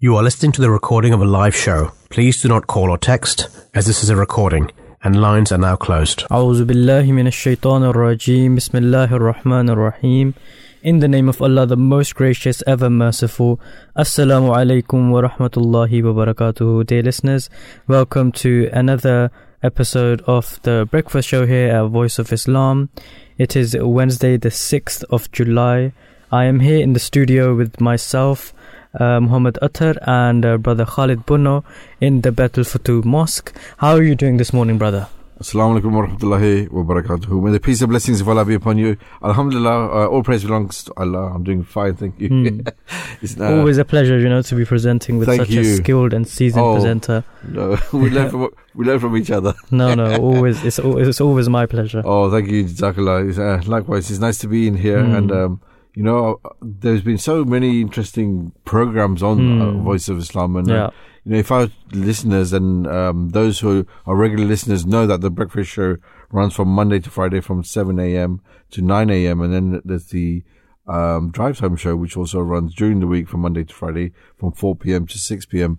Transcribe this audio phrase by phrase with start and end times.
[0.00, 1.90] You are listening to the recording of a live show.
[2.08, 4.70] Please do not call or text, as this is a recording,
[5.02, 6.22] and lines are now closed.
[6.30, 10.34] أعوذ بالله من الشيطان الرجيم بسم الله الرحمن الرحيم
[10.84, 13.60] In the name of Allah, the most gracious, ever merciful.
[13.96, 16.86] Assalamu alaikum wa rahmatullahi wa barakatuhu.
[16.86, 17.50] Dear listeners,
[17.88, 19.32] welcome to another
[19.64, 22.88] episode of the breakfast show here at Voice of Islam.
[23.36, 25.92] It is Wednesday, the 6th of July.
[26.30, 28.54] I am here in the studio with myself,
[28.98, 31.64] uh, Muhammad Attar, and uh, brother Khalid Bunno
[32.00, 33.52] in the Baitul Futuh Mosque.
[33.78, 35.08] How are you doing this morning, brother?
[35.40, 37.40] Assalamu alaikum wa rahmatullahi wa barakatuhu.
[37.44, 38.96] May the peace and blessings of Allah be upon you.
[39.22, 41.32] Alhamdulillah, uh, all praise belongs to Allah.
[41.32, 42.28] I'm doing fine, thank you.
[42.28, 42.60] Hmm.
[43.22, 45.60] It's, uh, Always a pleasure, you know, to be presenting with such you.
[45.60, 46.74] a skilled and seasoned Oh.
[46.74, 47.22] presenter.
[47.48, 49.54] no, we learn from we learn from each other.
[49.70, 52.02] No, no, always it's al- it's always my pleasure.
[52.04, 53.38] Oh, thank you, Jazakallah.
[53.38, 55.16] Uh, likewise, it's nice to be in here, Mm.
[55.18, 55.60] and um,
[55.98, 56.50] you know, uh,
[56.82, 59.82] there's been so many interesting programs on uh, Mm.
[59.82, 60.90] Voice of Islam, and uh, Yeah,
[61.24, 61.66] you know, if our
[62.08, 63.72] listeners and um, those who
[64.06, 65.96] are regular listeners know that the breakfast show
[66.30, 68.40] runs from Monday to Friday from 7 a.m.
[68.74, 69.40] to 9 a.m.
[69.40, 70.44] and then there's the
[70.86, 74.52] um, drive time show, which also runs during the week from Monday to Friday from
[74.52, 75.04] 4 p.m.
[75.06, 75.78] to 6 p.m.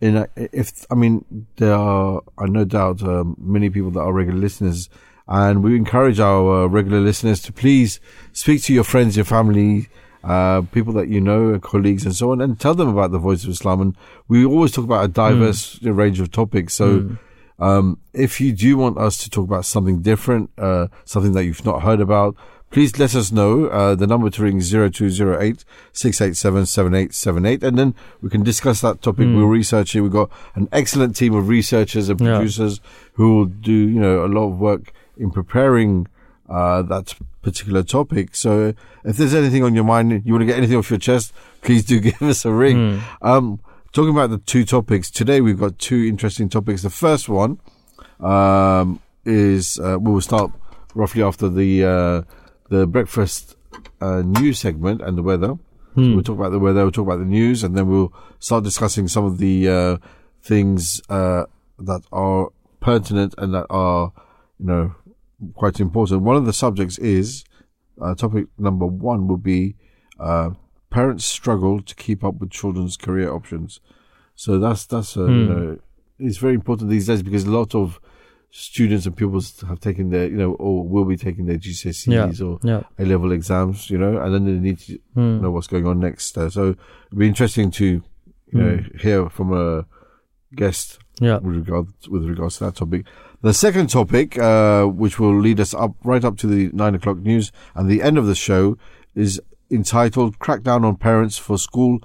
[0.00, 4.12] And uh, if I mean, there are, I no doubt, um, many people that are
[4.14, 4.88] regular listeners,
[5.28, 8.00] and we encourage our uh, regular listeners to please
[8.32, 9.88] speak to your friends, your family,
[10.24, 13.44] uh, people that you know, colleagues, and so on, and tell them about the Voice
[13.44, 13.80] of Islam.
[13.80, 16.74] And we always talk about a diverse range of topics.
[16.74, 17.18] So, Mm.
[17.58, 21.64] um, if you do want us to talk about something different, uh, something that you've
[21.64, 22.34] not heard about,
[22.70, 23.66] please let us know.
[23.66, 27.62] Uh, the number to ring is 0208 687 7878.
[27.62, 29.26] And then we can discuss that topic.
[29.26, 29.36] Mm.
[29.36, 30.00] We'll research it.
[30.02, 32.36] We've got an excellent team of researchers and Yeah.
[32.36, 32.80] producers
[33.14, 36.06] who will do, you know, a lot of work in preparing,
[36.48, 38.34] uh, that particular topic.
[38.34, 38.74] So
[39.04, 41.84] if there's anything on your mind, you want to get anything off your chest, please
[41.84, 42.76] do give us a ring.
[42.76, 43.02] Mm.
[43.22, 43.60] Um,
[43.92, 46.82] talking about the two topics today, we've got two interesting topics.
[46.82, 47.58] The first one
[48.20, 50.50] um, is uh, we will start
[50.94, 52.22] roughly after the uh,
[52.70, 53.56] the breakfast
[54.00, 55.48] uh, news segment and the weather.
[55.94, 56.14] So Hmm.
[56.14, 59.08] we'll talk about the weather, we'll talk about the news, and then we'll start discussing
[59.08, 59.96] some of the uh,
[60.42, 61.44] things uh,
[61.78, 62.50] that are
[62.80, 64.12] pertinent and that are,
[64.60, 64.94] you know,
[65.54, 66.22] quite important.
[66.22, 67.44] One of the subjects is
[68.00, 69.74] uh, topic number one will be
[70.20, 70.50] uh,
[70.90, 73.80] parents struggle to keep up with children's career options.
[74.34, 75.48] So that's that's uh, you Hmm.
[75.48, 75.78] know
[76.18, 78.00] it's very important these days because a lot of
[78.50, 82.58] students and pupils have taken their you know or will be taking their GCSEs or
[82.62, 82.82] yeah.
[82.98, 85.40] A level exams, you know, and then they need to Mm.
[85.42, 86.36] know what's going on next.
[86.38, 86.70] Uh, so
[87.06, 87.84] it'll be interesting to
[88.52, 89.84] you know hear from a
[90.54, 91.38] guest Yeah.
[91.38, 93.06] with regard with regards to that topic.
[93.40, 97.18] The second topic, uh, which will lead us up right up to the nine o'clock
[97.18, 98.76] news and the end of the show,
[99.14, 99.40] is
[99.70, 102.00] entitled "Crackdown on Parents for School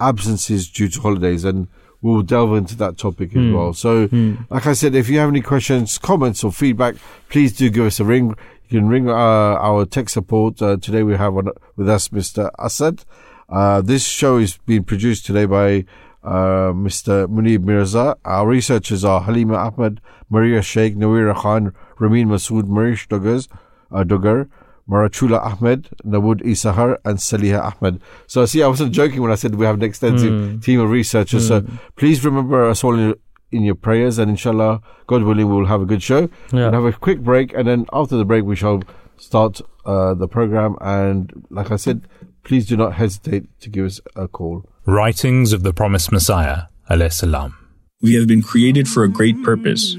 [0.00, 1.68] Absences Due to Holidays," and
[2.00, 3.52] we'll delve into that topic as Hmm.
[3.52, 3.72] well.
[3.74, 4.46] So, Mm.
[4.50, 6.94] like I said, if you have any questions, comments, or feedback,
[7.28, 8.34] please do give us a ring.
[8.68, 10.62] You can ring uh, our tech support.
[10.62, 12.50] Uh, today we have on, with us Mr.
[12.58, 13.04] Asad.
[13.50, 15.84] Uh, this show is being produced today by
[16.24, 17.26] uh, Mr.
[17.26, 18.16] Munib Mirza.
[18.24, 23.48] Our researchers are Halima Ahmed, Maria Sheikh, Nawira Khan, Ramin Masood, Marish Duggars,
[23.92, 24.48] uh, Duggar,
[24.88, 28.00] Marachula Ahmed, Nawood Isahar, and Saliha Ahmed.
[28.26, 30.62] So, see, I wasn't joking when I said we have an extensive Mm.
[30.62, 31.46] team of researchers.
[31.48, 31.64] So,
[31.96, 33.14] please remember us all in,
[33.52, 36.22] in your prayers, and inshallah, God willing, we'll have a good show.
[36.52, 36.70] Yeah.
[36.70, 38.82] We'll have a quick break, and then after the break, we shall
[39.18, 40.76] start uh, the program.
[40.80, 42.06] And like I said,
[42.44, 44.68] please do not hesitate to give us a call.
[44.86, 47.54] Writings of the Promised Messiah, alayhi salam.
[48.00, 49.94] We have been created for a great purpose,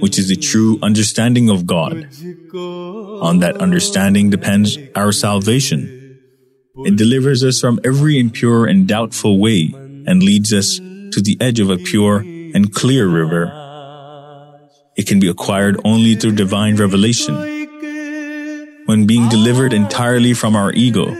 [0.00, 2.08] which is the true understanding of God.
[2.54, 6.18] On that understanding depends our salvation.
[6.84, 11.58] It delivers us from every impure and doubtful way and leads us to the edge
[11.58, 13.52] of a pure and clear river.
[14.96, 17.34] It can be acquired only through divine revelation.
[18.86, 21.10] When being delivered entirely from our ego,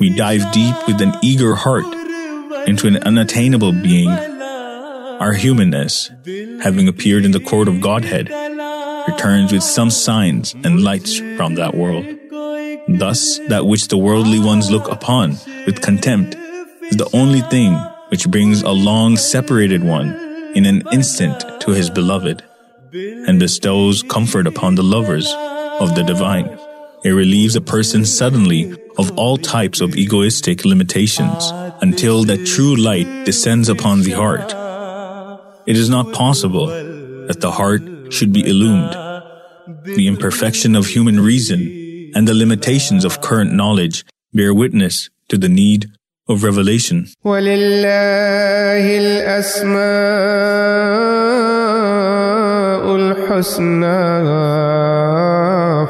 [0.00, 1.84] we dive deep with an eager heart
[2.66, 6.10] into an unattainable being our humanness,
[6.62, 8.30] having appeared in the court of Godhead,
[9.06, 12.06] returns with some signs and lights from that world.
[12.88, 15.36] Thus, that which the worldly ones look upon
[15.66, 17.74] with contempt is the only thing
[18.08, 20.08] which brings a long separated one
[20.54, 22.42] in an instant to his beloved,
[22.92, 25.30] and bestows comfort upon the lovers
[25.78, 26.58] of the divine.
[27.04, 31.50] It relieves a person suddenly of all types of egoistic limitations
[31.80, 34.52] until that true light descends upon the heart.
[35.66, 36.66] It is not possible
[37.26, 37.82] that the heart
[38.12, 38.94] should be illumined.
[39.84, 45.48] The imperfection of human reason and the limitations of current knowledge bear witness to the
[45.48, 45.86] need
[46.28, 47.06] of revelation.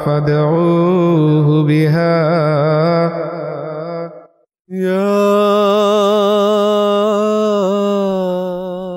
[0.00, 2.16] الحسنى فادعوه بها
[4.70, 5.26] يا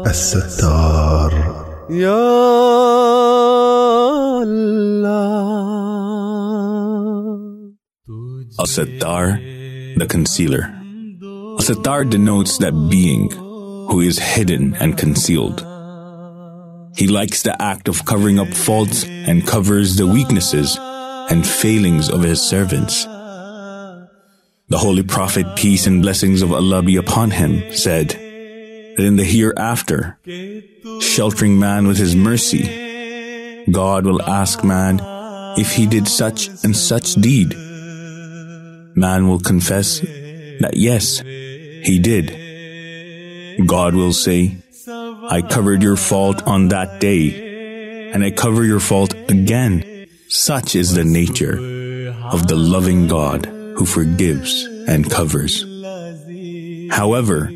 [0.09, 1.33] الستار
[1.89, 2.39] يا
[4.43, 5.49] الله
[8.59, 9.39] Al-Sattar,
[9.95, 10.63] the concealer.
[11.57, 13.31] Al-Sattar denotes that being
[13.89, 15.65] who is hidden and concealed.
[16.97, 20.77] He likes the act of covering up faults and covers the weaknesses
[21.30, 23.04] and failings of his servants.
[24.68, 29.24] The Holy Prophet, peace and blessings of Allah be upon him, said that in the
[29.24, 30.18] hereafter,
[31.00, 35.00] sheltering man with his mercy, God will ask man
[35.58, 37.54] if he did such and such deed.
[38.96, 43.66] Man will confess that yes, he did.
[43.66, 44.56] God will say,
[44.88, 49.84] I covered your fault on that day, and I cover your fault again.
[50.34, 51.54] Such is the nature
[52.24, 55.62] of the loving God who forgives and covers.
[56.90, 57.52] However,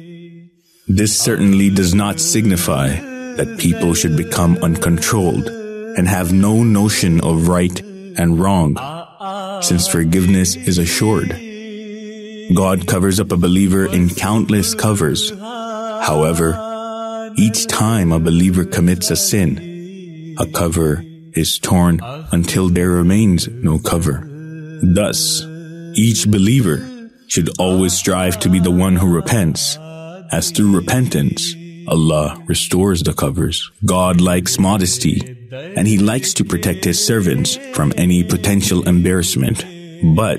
[0.86, 2.90] this certainly does not signify
[3.34, 8.78] that people should become uncontrolled and have no notion of right and wrong,
[9.60, 11.30] since forgiveness is assured.
[12.54, 15.32] God covers up a believer in countless covers.
[15.36, 16.54] However,
[17.36, 21.02] each time a believer commits a sin, a cover
[21.34, 22.00] is torn
[22.32, 24.26] until there remains no cover.
[24.82, 25.42] Thus,
[25.94, 29.76] each believer should always strive to be the one who repents,
[30.30, 31.54] as through repentance,
[31.86, 33.70] Allah restores the covers.
[33.84, 39.64] God likes modesty, and He likes to protect His servants from any potential embarrassment.
[40.14, 40.38] But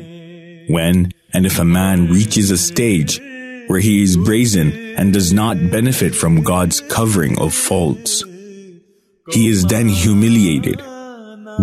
[0.69, 3.19] when and if a man reaches a stage
[3.67, 8.23] where he is brazen and does not benefit from God's covering of faults,
[9.31, 10.81] he is then humiliated.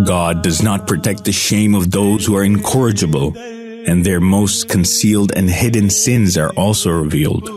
[0.05, 5.33] God does not protect the shame of those who are incorrigible, and their most concealed
[5.35, 7.49] and hidden sins are also revealed.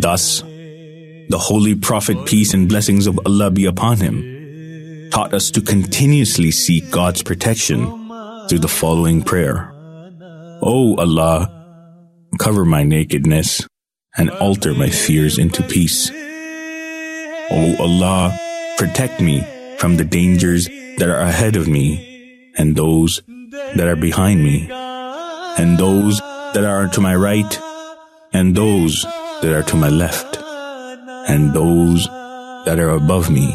[0.00, 5.60] Thus, the Holy Prophet, peace and blessings of Allah be upon him, taught us to
[5.60, 7.86] continuously seek God's protection
[8.48, 9.70] through the following prayer.
[10.62, 11.48] O Allah,
[12.38, 13.66] cover my nakedness
[14.16, 16.10] and alter my fears into peace.
[17.50, 18.38] O Allah,
[18.76, 19.42] protect me
[19.78, 20.66] from the dangers
[20.98, 23.22] that are ahead of me and those
[23.76, 26.18] that are behind me and those
[26.54, 27.58] that are to my right
[28.32, 29.02] and those
[29.42, 30.38] that are to my left
[31.28, 32.06] and those
[32.66, 33.52] that are above me.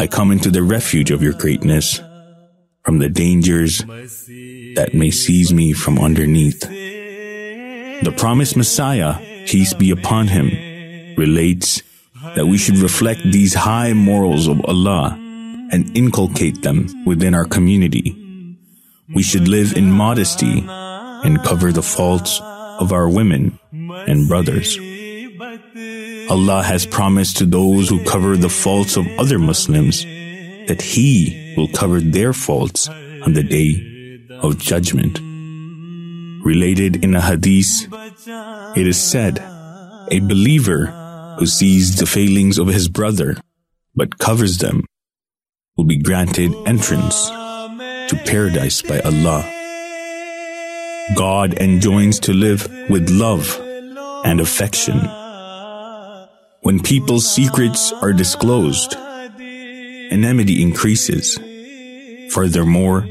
[0.00, 2.00] I come into the refuge of your greatness
[2.84, 6.60] from the dangers that may seize me from underneath.
[6.60, 9.14] The promised Messiah,
[9.46, 11.82] peace be upon him, relates
[12.34, 15.16] that we should reflect these high morals of Allah
[15.70, 18.14] and inculcate them within our community.
[19.14, 24.78] We should live in modesty and cover the faults of our women and brothers.
[26.30, 31.68] Allah has promised to those who cover the faults of other Muslims that He will
[31.68, 35.18] cover their faults on the day of judgment.
[36.44, 37.88] Related in a hadith,
[38.76, 39.38] it is said,
[40.10, 40.92] a believer
[41.38, 43.36] who sees the failings of his brother
[43.94, 44.84] but covers them
[45.76, 49.44] will be granted entrance to paradise by Allah.
[51.16, 53.58] God enjoins to live with love
[54.24, 54.98] and affection.
[56.62, 61.38] When people's secrets are disclosed, enmity increases.
[62.32, 63.02] Furthermore,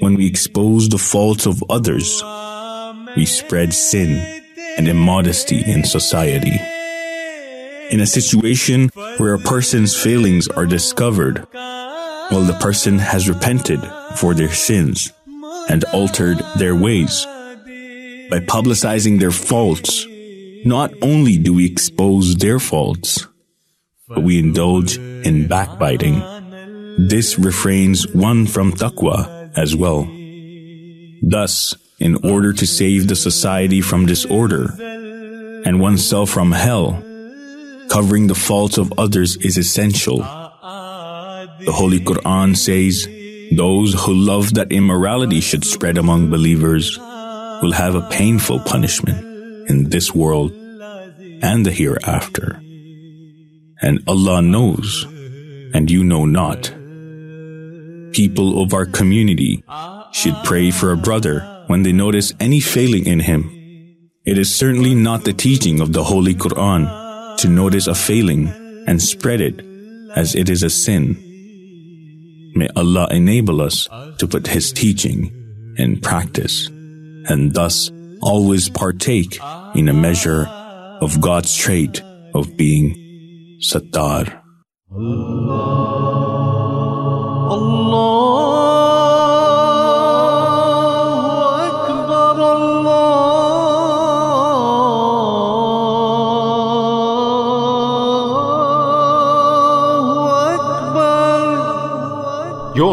[0.00, 2.22] when we expose the faults of others,
[3.16, 4.42] we spread sin
[4.78, 6.58] and immodesty in society.
[7.94, 13.78] In a situation where a person's failings are discovered, while the person has repented
[14.16, 15.12] for their sins
[15.68, 20.08] and altered their ways, by publicizing their faults,
[20.64, 23.28] not only do we expose their faults,
[24.08, 26.18] but we indulge in backbiting.
[26.98, 30.02] This refrains one from taqwa as well.
[31.22, 34.74] Thus, in order to save the society from disorder
[35.64, 37.00] and oneself from hell,
[37.88, 40.18] covering the faults of others is essential.
[40.18, 43.08] The Holy Quran says,
[43.56, 49.90] those who love that immorality should spread among believers will have a painful punishment in
[49.90, 50.52] this world
[51.42, 52.60] and the hereafter.
[53.80, 55.04] And Allah knows,
[55.74, 56.72] and you know not.
[58.12, 59.62] People of our community
[60.12, 63.50] should pray for a brother when they notice any failing in him
[64.24, 67.03] It is certainly not the teaching of the Holy Quran
[67.38, 68.48] to notice a failing
[68.86, 69.64] and spread it
[70.14, 71.16] as it is a sin.
[72.54, 73.88] May Allah enable us
[74.18, 75.32] to put His teaching
[75.76, 77.90] in practice and thus
[78.22, 79.38] always partake
[79.74, 80.46] in a measure
[81.00, 82.02] of God's trait
[82.34, 82.94] of being
[83.60, 84.40] Sattar.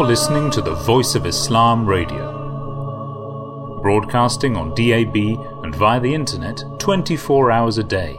[0.02, 2.32] You're listening to the Voice of Islam Radio,
[3.82, 5.14] broadcasting on DAB
[5.62, 8.18] and via the internet 24 hours a day.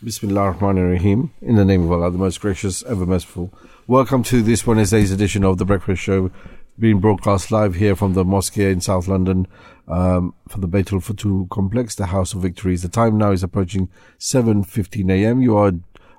[0.00, 1.32] Bismillah ar-Rahman ar-Rahim.
[1.42, 3.52] In the name of Allah, the most gracious, ever merciful.
[3.88, 6.30] Welcome to this Wednesday's edition of The Breakfast Show,
[6.78, 9.48] being broadcast live here from the mosque in South London
[9.88, 12.82] um, for the Baitul Futuh complex, the House of Victories.
[12.82, 13.88] The time now is approaching
[14.20, 15.42] 7.15am.
[15.42, 15.72] You are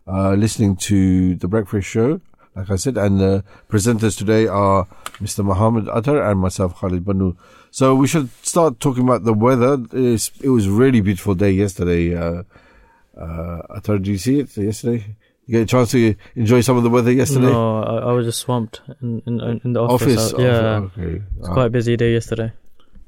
[0.06, 2.20] uh, listening to The Breakfast Show,
[2.56, 4.88] like I said, and the presenters today are
[5.22, 5.44] Mr.
[5.44, 7.36] Muhammad Attar and myself, Khalid Banu.
[7.72, 9.78] So we should start talking about the weather.
[9.92, 12.16] It's, it was a really beautiful day yesterday.
[12.16, 12.44] Uh,
[13.20, 15.16] uh, Attar, did you see it yesterday?
[15.46, 17.48] You get a chance to enjoy some of the weather yesterday?
[17.48, 20.32] No, I, I was just swamped in, in, in the office.
[20.32, 20.34] Office?
[20.34, 21.22] Uh, yeah, Oh, okay.
[21.40, 22.54] it's quite a busy day yesterday.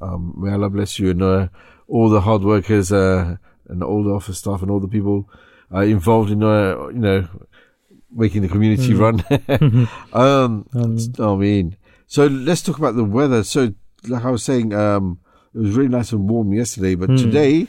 [0.01, 1.47] Um, may Allah bless you and uh,
[1.87, 3.37] all the hard workers uh,
[3.69, 5.29] and all the office staff and all the people
[5.73, 7.27] uh, involved in, uh, you know,
[8.11, 9.23] making the community run.
[10.13, 10.67] um,
[11.19, 13.43] I mean, so let's talk about the weather.
[13.43, 13.73] So,
[14.07, 15.19] like I was saying, um,
[15.53, 17.67] it was really nice and warm yesterday, but today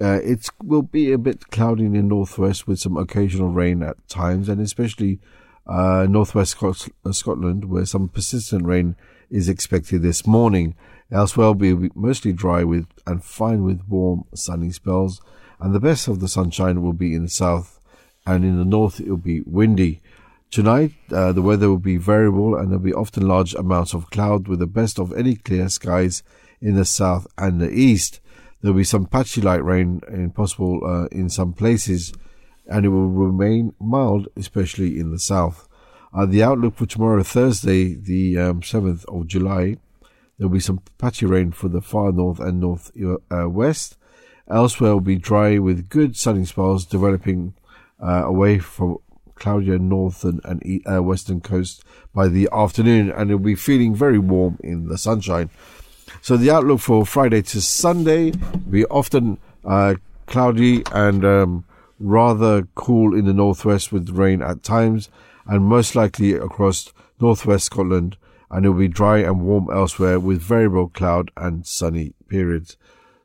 [0.00, 3.96] uh, it will be a bit cloudy in the northwest with some occasional rain at
[4.08, 5.20] times, and especially
[5.66, 8.96] uh, northwest Scot- uh, Scotland, where some persistent rain
[9.30, 10.74] is expected this morning.
[11.10, 15.20] Elsewhere, will be mostly dry with and fine with warm, sunny spells,
[15.60, 17.78] and the best of the sunshine will be in the south,
[18.26, 20.00] and in the north it will be windy.
[20.50, 24.48] Tonight, uh, the weather will be variable and there'll be often large amounts of cloud
[24.48, 26.22] with the best of any clear skies
[26.60, 28.20] in the south and the east.
[28.60, 32.12] There'll be some patchy light rain and possible uh, in some places,
[32.66, 35.68] and it will remain mild, especially in the south.
[36.14, 39.78] Uh, the outlook for tomorrow, Thursday, the um, 7th of July,
[40.36, 42.92] there'll be some patchy rain for the far north and north
[43.30, 43.96] uh, west.
[44.50, 47.54] Elsewhere will be dry with good sunny spells developing
[48.02, 48.98] uh, away from
[49.34, 54.58] cloudier northern and uh, western coast by the afternoon, and it'll be feeling very warm
[54.62, 55.50] in the sunshine.
[56.20, 59.94] So the outlook for Friday to Sunday will be often uh,
[60.26, 61.64] cloudy and um,
[61.98, 65.08] rather cool in the northwest with rain at times,
[65.46, 68.16] and most likely across northwest Scotland,
[68.50, 72.76] and it will be dry and warm elsewhere with variable cloud and sunny periods.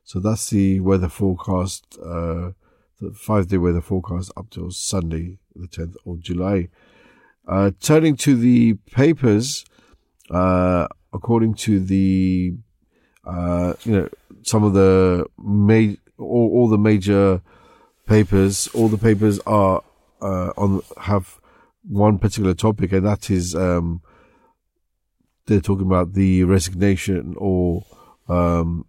[0.04, 2.52] So that's the weather forecast, uh,
[3.00, 6.70] the five day weather forecast up till Sunday, the 10th of July.
[7.48, 9.66] Uh, turning to the papers,
[10.32, 12.56] uh, according to the,
[13.26, 14.10] uh, you know,
[14.42, 17.42] some of the ma- all, all the major
[18.06, 19.84] papers, all the papers are,
[20.22, 21.40] uh, on, have
[21.84, 24.02] one particular topic, and that is, um,
[25.46, 27.86] they're talking about the resignation or,
[28.28, 28.86] um,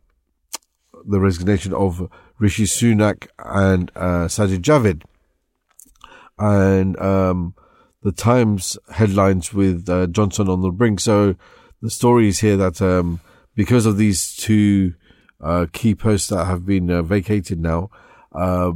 [1.06, 5.02] the resignation of Rishi Sunak and uh, Sajid Javid.
[6.38, 7.54] And um,
[8.02, 11.00] the Times headlines with uh, Johnson on the brink.
[11.00, 11.34] So
[11.82, 13.20] the story is here that um,
[13.54, 14.94] because of these two
[15.40, 17.90] uh, key posts that have been uh, vacated now,
[18.32, 18.72] uh,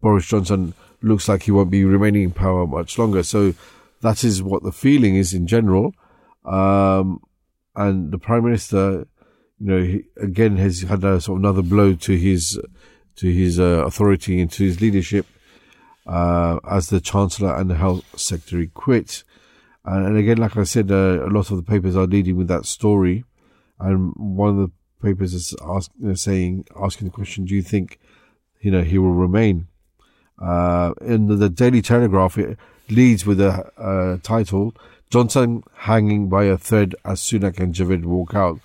[0.00, 3.22] Boris Johnson looks like he won't be remaining in power much longer.
[3.22, 3.54] So
[4.02, 5.92] that is what the feeling is in general.
[6.44, 7.20] Um,
[7.74, 9.06] and the Prime Minister
[9.58, 12.60] you know, again has had a sort of another blow to his
[13.16, 15.26] to his uh, authority and to his leadership
[16.06, 19.24] uh, as the Chancellor and the Health Secretary quit.
[19.84, 22.48] And, and again, like I said, uh, a lot of the papers are leading with
[22.48, 23.24] that story.
[23.78, 27.62] And one of the papers is ask, you know, saying, asking the question, do you
[27.62, 27.98] think,
[28.60, 29.68] you know, he will remain?
[30.40, 32.58] Uh, in the, the Daily Telegraph, it
[32.88, 34.74] leads with a title,
[35.10, 38.60] Johnson hanging by a thread as Sunak and Javid walk out.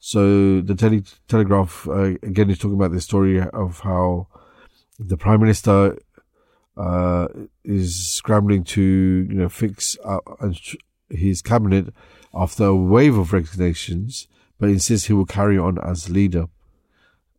[0.00, 4.28] So the Tele- Telegraph uh, again is talking about the story of how
[4.98, 5.98] the Prime Minister
[6.76, 7.28] uh,
[7.64, 10.22] is scrambling to you know fix up
[11.10, 11.92] his cabinet
[12.32, 14.26] after a wave of resignations,
[14.58, 16.46] but insists he will carry on as leader.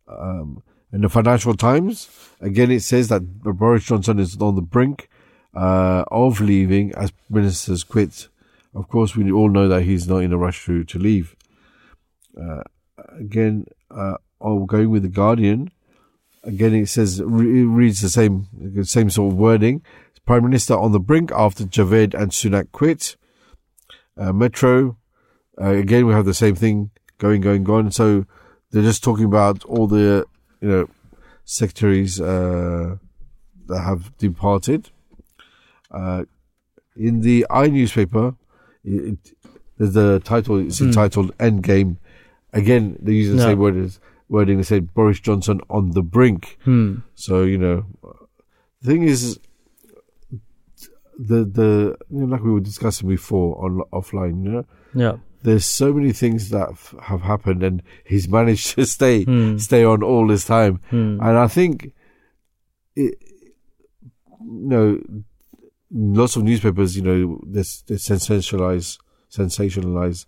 [0.06, 2.08] Um, in the Financial Times,
[2.40, 5.08] again it says that Boris Johnson is on the brink
[5.52, 8.28] uh, of leaving as ministers quit.
[8.72, 11.34] Of course, we all know that he's not in a rush to, to leave.
[12.40, 12.62] Uh,
[13.18, 15.70] again, uh, oh, going with the Guardian.
[16.44, 18.48] Again, it says it reads the same
[18.82, 19.82] same sort of wording.
[20.26, 23.16] Prime Minister on the brink after Javid and Sunak quit.
[24.16, 24.96] Uh, Metro.
[25.60, 27.90] Uh, again, we have the same thing going, going, going.
[27.90, 28.24] So
[28.70, 30.26] they're just talking about all the
[30.60, 30.88] you know
[31.44, 32.96] secretaries uh,
[33.66, 34.90] that have departed.
[35.90, 36.24] Uh,
[36.96, 38.34] in the i newspaper,
[38.84, 39.36] it, it,
[39.78, 40.58] the title.
[40.58, 41.96] is entitled "Endgame."
[42.52, 43.42] Again, they use the No.
[43.44, 44.56] same word as wording.
[44.58, 46.58] They said Boris Johnson on the brink.
[46.64, 46.96] Hmm.
[47.14, 47.86] So you know,
[48.82, 49.38] the thing is,
[51.18, 54.44] the the you know, like we were discussing before on offline.
[54.44, 55.16] You know, Yeah.
[55.42, 59.56] there's so many things that f- have happened, and he's managed to stay Hmm.
[59.58, 60.80] stay on all this time.
[60.90, 61.18] Hmm.
[61.20, 61.92] And I think,
[62.96, 63.14] it,
[64.40, 65.00] you know,
[65.90, 68.98] lots of newspapers, you know, they, they sensationalize,
[69.30, 70.26] sensationalize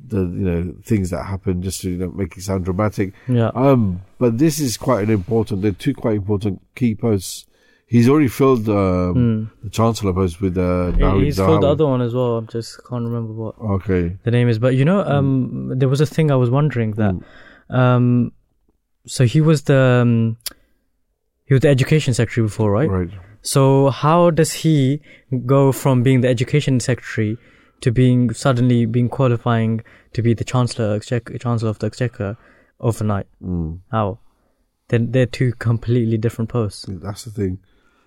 [0.00, 3.12] the, you know, things that happen just to, you know, make it sound dramatic.
[3.28, 3.50] Yeah.
[3.54, 7.46] Um, but this is quite an important, they're two quite important key posts.
[7.86, 12.14] He's already filled, um, the Chancellor post with, uh, He's filled the other one as
[12.14, 12.38] well.
[12.38, 14.16] I just can't remember what Okay.
[14.24, 14.58] the name is.
[14.58, 17.14] But you know, um, there was a thing I was wondering that,
[17.70, 18.32] um,
[19.06, 20.36] so he was the um,
[21.44, 22.88] he was the education secretary before, right?
[22.88, 23.10] Right.
[23.42, 25.00] So how does he
[25.44, 27.36] go from being the education secretary
[27.80, 32.36] to being suddenly being qualifying to be the chancellor, exchequer, chancellor of the exchequer
[32.80, 33.26] overnight?
[33.42, 33.80] Mm.
[33.90, 34.18] How?
[34.88, 37.58] Then they're two completely different posts, That's the thing.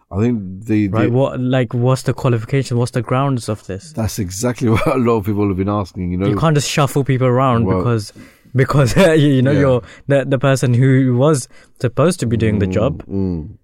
[0.10, 1.12] I think the, the right?
[1.12, 2.78] What like what's the qualification?
[2.78, 3.92] What's the grounds of this?
[3.92, 6.28] that's exactly what a lot of people have been asking, you know.
[6.28, 8.14] You can't just shuffle people around Well- because
[8.56, 9.60] because you know Yeah.
[9.60, 11.50] you're the the person who was
[11.82, 13.58] supposed to be doing the job Mm.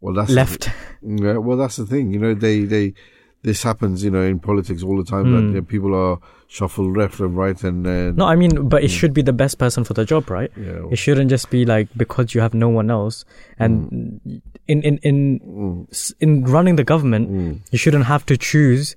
[0.00, 0.68] Well, that's the left.
[1.00, 2.12] Yeah, well, that's the thing.
[2.12, 2.94] You know, they, they,
[3.42, 5.48] this happens, you know, in politics all the time that Mm.
[5.48, 8.90] you know, people are shuffled left and right and, uh, No, I mean, but it
[8.90, 10.50] should be the best person for the job, right?
[10.56, 13.24] yeah, It shouldn't just be like because you have no one else.
[13.58, 14.20] And
[14.68, 18.94] in in in mm, in running the government, mm, you shouldn't have to choose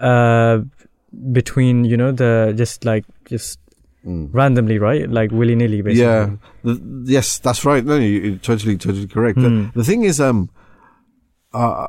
[0.00, 0.58] uh
[1.32, 3.58] between you know the just like just
[4.04, 4.28] mm.
[4.32, 5.08] randomly, right?
[5.08, 6.04] Like willy nilly, basically.
[6.04, 7.84] yeah, the, yes, that's right.
[7.84, 9.38] No, you, you're totally, totally correct.
[9.38, 9.72] Mm.
[9.72, 10.50] The, the thing is, um,
[11.52, 11.86] uh,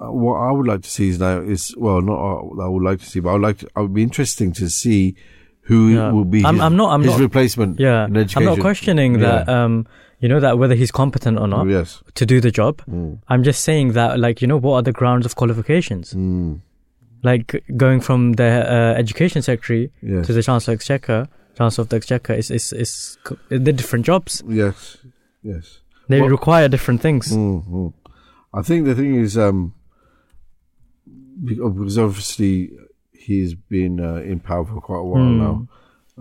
[0.00, 3.00] what I would like to see is now is well, not uh, I would like
[3.00, 3.68] to see, but I would like to.
[3.76, 5.14] I would be interesting to see
[5.62, 6.10] who Yeah.
[6.10, 7.78] will be I'm- his, I'm not- I'm his not- replacement.
[7.78, 9.48] Yeah, in I'm not questioning that.
[9.48, 9.86] Um,
[10.20, 12.02] you know that whether he's competent or not yes.
[12.14, 12.82] to do the job.
[12.86, 13.20] Mm.
[13.28, 16.12] I'm just saying that, like, you know, what are the grounds of qualifications?
[16.12, 16.60] Mm.
[17.22, 20.26] Like going from the uh, education secretary Yes.
[20.26, 23.16] to the chancellor exchequer, chancellor of the exchequer is is is
[23.48, 24.42] they're different jobs.
[24.46, 24.98] Yes.
[25.42, 25.80] Yes.
[26.08, 27.32] They Well- require different things.
[27.32, 27.88] Mm-hmm.
[28.52, 29.72] I think the thing is, um,
[31.44, 32.70] because obviously
[33.12, 35.38] he's been uh, in power for quite a while Mm.
[35.38, 35.68] now,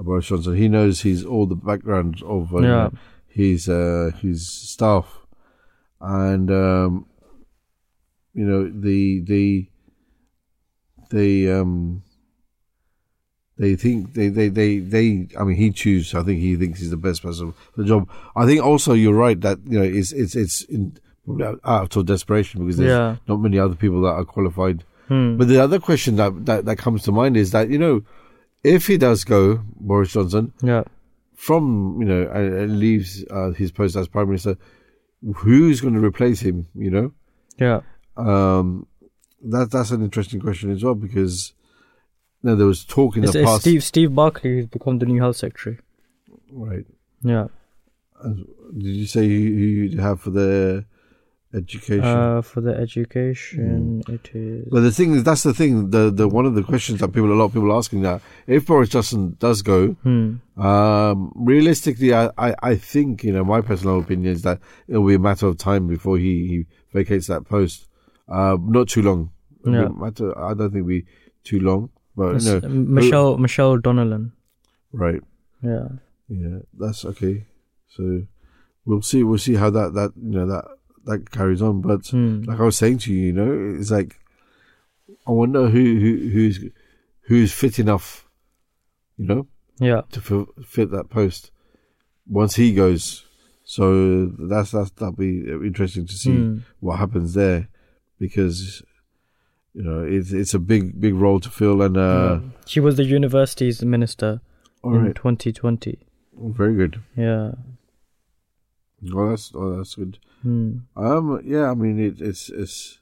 [0.03, 0.55] Boris Johnson.
[0.55, 2.89] He knows he's all the background of uh, Yeah.
[3.27, 5.25] his uh, his staff,
[6.01, 7.05] and um,
[8.33, 9.67] you know the the
[11.11, 12.03] they um
[13.57, 16.91] they think they, they they they I mean he chooses I think he thinks he's
[16.91, 18.07] the best person for the job.
[18.35, 20.97] I think also you're right that you know it's it's it's in,
[21.43, 23.17] out- out of desperation because there's Yeah.
[23.27, 24.83] not many other people that are qualified.
[25.09, 25.37] Hmm.
[25.37, 28.01] But the other question that, that that comes to mind is that you know
[28.63, 30.83] if he does go Boris Johnson Yeah.
[31.35, 34.55] from you know and, and leaves uh, his post as prime minister,
[35.37, 36.67] who's going to replace him?
[36.75, 37.11] You know.
[37.57, 37.81] Yeah.
[38.17, 38.87] Um,
[39.43, 41.53] that that's an interesting question as well because
[42.43, 45.05] you know, there was talk in It's, the past, Steve Steve Barclay has become the
[45.05, 45.79] new health secretary.
[46.51, 46.85] right?
[47.23, 47.47] Yeah.
[48.23, 50.85] Did you say who you have for the
[51.53, 52.03] education?
[52.03, 54.67] Uh, for the education, it is.
[54.71, 55.89] Well, the thing is, that's the thing.
[55.89, 58.21] The the one of the questions that people, a lot of people are asking that
[58.47, 60.35] if Boris Johnson does go, Hmm.
[60.61, 65.15] um, realistically, I, I, I think you know my personal opinion is that it'll be
[65.15, 67.87] a matter of time before he, he vacates that post.
[68.27, 69.31] Uh, not too long.
[69.65, 69.87] Yeah.
[69.89, 71.05] matter, I don't think be
[71.43, 71.89] too long.
[72.15, 74.31] But uh, Michelle Michelle Donelan.
[74.93, 75.21] right?
[75.63, 75.87] Yeah.
[76.29, 77.45] Yeah, that's okay.
[77.87, 78.23] So
[78.85, 79.23] we'll see.
[79.23, 80.63] We'll see how that that you know that
[81.05, 81.81] that carries on.
[81.81, 82.41] But Hmm.
[82.43, 84.19] like I was saying to you, you know, it's like
[85.27, 86.59] I wonder who who who's
[87.27, 88.27] who's fit enough,
[89.17, 89.47] you know,
[89.79, 90.01] Yeah.
[90.11, 91.51] to f- fit that post
[92.27, 93.25] once he goes.
[93.63, 96.57] So that's that's that'll be interesting to see Hmm.
[96.79, 97.67] what happens there,
[98.19, 98.81] because
[99.73, 101.81] you know it's it's a big big role to fill.
[101.83, 102.49] And uh, Yeah.
[102.65, 104.41] She was the university's minister
[104.83, 105.99] in right, 2020.
[106.35, 106.99] very good.
[107.15, 107.51] Yeah.
[109.13, 110.17] Oh, that's oh, that's good.
[110.41, 110.77] Hmm.
[110.95, 112.99] Um, yeah, I mean, it, it's it's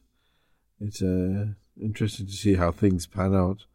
[0.79, 1.45] it's uh,
[1.81, 3.65] interesting to see how things pan out,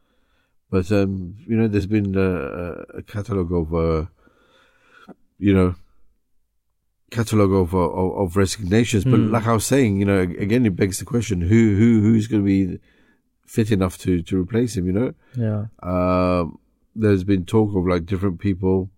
[0.70, 4.06] but um, you know, there's been a, a catalogue of uh,
[5.38, 5.74] you know
[7.10, 9.04] catalogue of, uh, of of resignations.
[9.04, 9.30] But Hmm.
[9.30, 12.42] like I was saying, you know, again, it begs the question: who who who's going
[12.42, 12.78] to be
[13.46, 14.86] fit enough to to replace him?
[14.86, 15.66] You know, Yeah.
[15.82, 16.58] um,
[16.96, 18.90] there's been talk of like different people.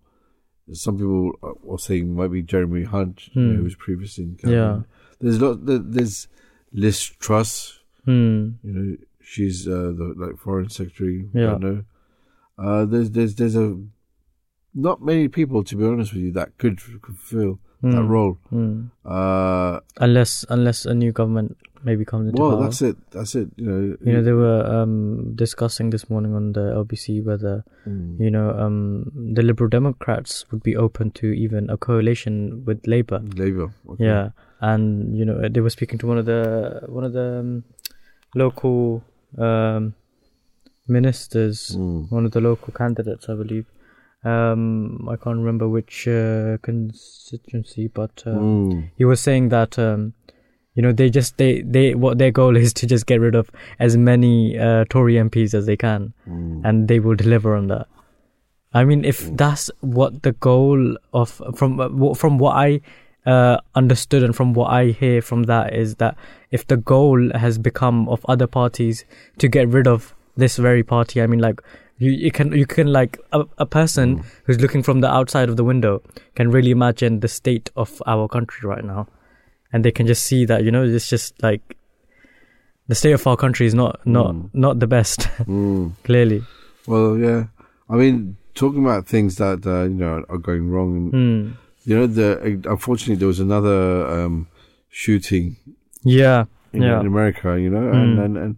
[0.73, 1.31] Some people
[1.69, 3.57] are saying might be Jeremy Hunt, you know, Hmm.
[3.57, 4.37] who was previously in Yeah.
[4.81, 4.85] cabinet.
[5.21, 5.59] There's lot.
[5.65, 6.27] There's
[6.73, 7.79] Liz Truss.
[8.05, 8.49] Hmm.
[8.63, 11.29] You know, she's uh, the like foreign secretary.
[11.33, 11.55] Yeah.
[11.55, 11.83] I know.
[12.57, 13.77] Uh, there's there's there's a
[14.73, 18.07] not many people, to be honest with you, that could could fill that Hmm.
[18.07, 18.37] role.
[18.49, 18.81] Hmm.
[19.05, 22.63] Uh, Unless unless a new government maybe comes into well, power.
[22.63, 22.97] that's it.
[23.11, 23.49] That's it.
[23.55, 23.97] You know.
[24.03, 28.19] You know, they were um, discussing this morning on the LBC whether Mm.
[28.19, 33.19] you know um, the Liberal Democrats would be open to even a coalition with Labour.
[33.43, 33.67] Labour.
[33.89, 34.03] okay.
[34.05, 37.63] Yeah, and you know they were speaking to one of the one of the um,
[38.33, 39.03] local
[39.37, 39.93] um,
[40.87, 42.11] ministers, Mm.
[42.11, 43.65] one of the local candidates, I believe.
[44.23, 48.89] Um, I can't remember which uh, constituency, but um, Mm.
[48.97, 50.13] he was saying that um,
[50.75, 53.49] you know they just they they what their goal is to just get rid of
[53.79, 56.61] as many uh, Tory MPs as they can, Mm.
[56.63, 57.87] and they will deliver on that.
[58.73, 62.81] I mean, if that's what the goal of from uh, from what I
[63.25, 66.17] uh, understood and from what I hear from that is that
[66.51, 69.05] if the goal has become of other parties
[69.39, 71.61] to get rid of this very party, I mean, like
[71.97, 75.55] you, you can you can like a, a person who's looking from the outside of
[75.55, 76.01] the window
[76.35, 79.07] can really imagine the state of our country right now,
[79.75, 81.75] and they can just see that you know it's just like
[82.87, 84.49] the state of our country is not not Mm.
[84.53, 85.91] not the best Mm.
[86.07, 86.39] clearly.
[86.87, 87.41] Well, yeah.
[87.89, 90.89] I mean, talking about things that uh, you know are going wrong.
[90.97, 91.51] And, Hmm.
[91.87, 92.27] You know, the
[92.75, 94.47] unfortunately there was another um,
[94.89, 95.57] shooting
[96.03, 96.99] Yeah, in, yeah.
[97.01, 97.49] in America.
[97.59, 98.23] You know, and Mm.
[98.25, 98.55] and and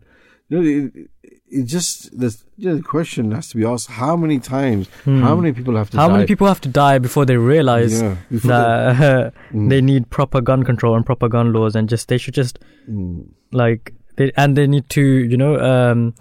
[0.50, 1.10] you know, it,
[1.50, 4.88] it just the you know, the question has to be asked: How many times?
[5.06, 5.22] Hmm.
[5.22, 5.98] How many people have to?
[5.98, 6.14] How die?
[6.14, 9.70] many people have to die before they realize Yeah, before that Mm.
[9.70, 13.30] they need proper gun control and proper gun laws, and just they should just Mm.
[13.52, 16.14] like they and they need to you know um,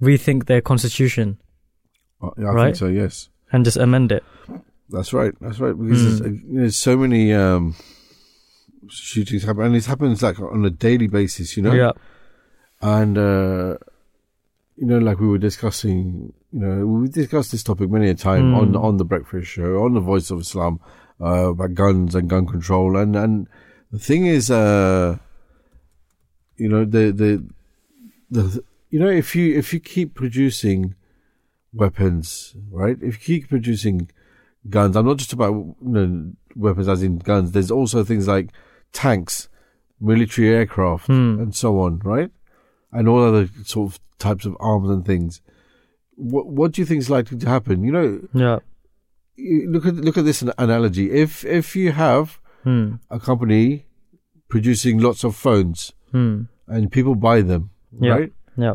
[0.00, 1.38] rethink their constitution
[2.22, 2.64] Uh, yeah, I Right?
[2.66, 2.86] think so.
[2.88, 4.24] Yes, and just amend it.
[4.90, 5.34] that's right.
[5.40, 5.76] That's right.
[5.78, 6.04] Because Mm.
[6.06, 7.74] there's, uh, you know, there's so many um,
[8.88, 11.56] shootings happen, and it happens like on a daily basis.
[11.56, 11.72] You know.
[11.74, 11.92] Yeah,
[12.80, 13.76] and uh,
[14.80, 18.52] you know, like we were discussing, you know, we discussed this topic many a time
[18.52, 18.56] Mm.
[18.60, 20.78] on on the Breakfast Show, on the Voice of Islam,
[21.20, 23.48] uh, about guns and gun control, and and
[23.90, 25.18] the thing is, uh,
[26.56, 27.44] you know, the the
[28.30, 30.94] the you know, if you if you keep producing
[31.72, 32.96] weapons, right?
[33.02, 34.10] If you keep producing
[34.70, 37.52] guns, I'm not just about you know weapons as in guns.
[37.52, 38.50] There's also things like
[38.92, 39.48] tanks,
[40.00, 41.38] military aircraft, Hmm.
[41.40, 42.30] and so on, right?
[42.92, 45.40] And all other sort of types of arms and things.
[46.16, 47.84] What what do you think is likely to happen?
[47.84, 48.58] You know, yeah,
[49.36, 51.10] you look at look at this analogy.
[51.12, 52.94] If if you have hmm.
[53.10, 53.86] a company
[54.48, 56.42] producing lots of phones Hmm.
[56.66, 58.12] and people buy them, Yeah.
[58.12, 58.32] right?
[58.56, 58.74] yeah,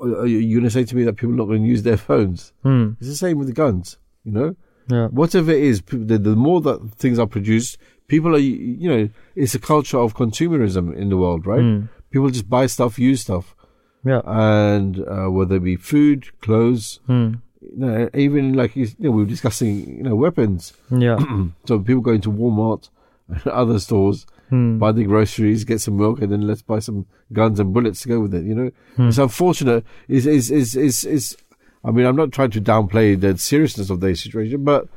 [0.00, 1.96] Are you going to say to me that people are not going to use their
[1.96, 2.52] phones?
[2.62, 2.90] hmm.
[3.00, 4.54] It's the same with the guns, you know.
[4.88, 9.08] yeah, Whatever it is, the, the more that things are produced, people are, you know,
[9.34, 11.62] it's a culture of consumerism in the world, right?
[11.62, 11.86] Hmm.
[12.10, 13.56] People just buy stuff, use stuff,
[14.04, 17.34] yeah, and uh, whether it be food, clothes, hmm.
[17.60, 20.72] you know, even like you know, we were discussing, you know, weapons.
[20.90, 21.18] yeah,
[21.66, 22.88] So people go into Walmart
[23.28, 24.78] and other stores, hmm.
[24.78, 28.08] buy the groceries, get some milk, and then let's buy some guns and bullets to
[28.08, 28.44] go with it.
[28.44, 29.08] You know, Hmm.
[29.08, 29.84] it's unfortunate.
[30.08, 31.36] Is is is is is.
[31.84, 34.88] I mean, I'm not trying to downplay the seriousness of the situation, but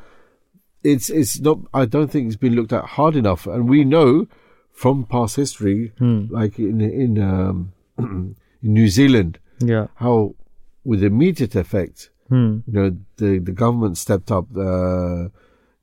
[0.84, 1.60] it's it's not.
[1.74, 4.28] I don't think it's been looked at hard enough, and we know
[4.72, 6.26] from past history, Hmm.
[6.30, 7.74] like in in um,
[8.64, 10.36] in New Zealand, yeah, how
[10.84, 12.60] with immediate effect, hmm.
[12.68, 14.46] you know, the the government stepped up.
[14.56, 15.30] Uh,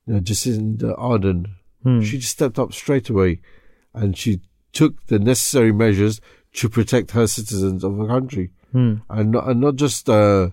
[0.05, 1.45] you know, Jacinda Ardern,
[1.83, 2.01] Hmm.
[2.01, 3.39] she just stepped up straight away,
[3.93, 4.41] and she
[4.73, 6.19] took the necessary measures
[6.53, 8.95] to protect her citizens of the country, Hmm.
[9.09, 10.49] and not and not just uh,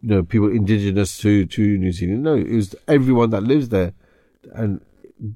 [0.00, 2.22] you know people indigenous to to New Zealand.
[2.22, 3.92] No, it was everyone that lives there,
[4.54, 4.80] and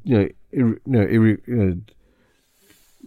[0.04, 1.76] you know, ir- you know, ir- you know,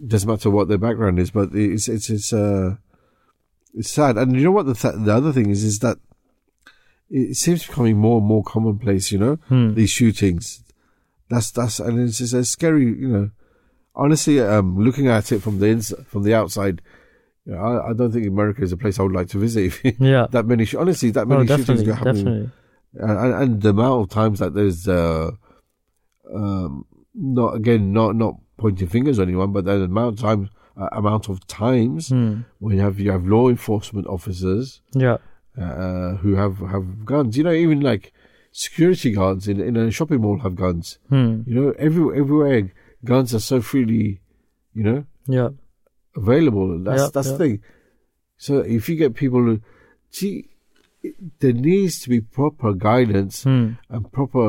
[0.06, 2.76] doesn't matter what their background is, but it's it's it's uh,
[3.76, 4.16] it's sad.
[4.18, 5.98] And you know what the th- the other thing is is that
[7.10, 9.12] it seems becoming more and more commonplace.
[9.12, 9.74] You know, Hmm.
[9.74, 10.62] these shootings.
[11.30, 12.84] That's that's and it's just a scary.
[12.86, 13.30] You know,
[13.94, 16.82] honestly, um, looking at it from the ins- from the outside,
[17.44, 19.64] you know, I, I don't think America is a place I would like to visit.
[19.84, 20.26] If yeah.
[20.30, 22.50] that many, sh- honestly, that many Oh, shootings happening,
[22.94, 25.30] and, and, and the amount of times that there's, uh,
[26.32, 26.84] um,
[27.14, 31.28] not again, not not pointing fingers at anyone, but the amount of times, uh, amount
[31.28, 32.34] of times Hmm.
[32.58, 35.18] when you have you have law enforcement officers Yeah,
[35.58, 37.36] uh, who have have guns.
[37.36, 38.12] You know, even like
[38.52, 40.98] security guards in in a shopping mall have guns.
[41.08, 41.42] Hmm.
[41.46, 42.72] You know, every everywhere
[43.04, 44.20] guns are so freely,
[44.74, 45.50] you know, Yeah.
[46.16, 46.78] available.
[46.84, 47.32] That's Yeah, that's yeah.
[47.32, 47.60] the thing.
[48.36, 49.60] So if you get people who
[50.10, 50.48] see,
[51.40, 53.68] there needs to be proper guidance Hmm.
[53.88, 54.46] and proper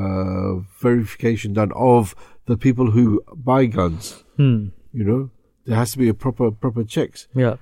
[0.00, 2.14] uh, verification done of
[2.46, 4.24] the people who buy guns.
[4.36, 4.68] Hmm.
[4.92, 5.30] You know,
[5.70, 7.28] there has to be a proper proper checks.
[7.34, 7.56] Yeah.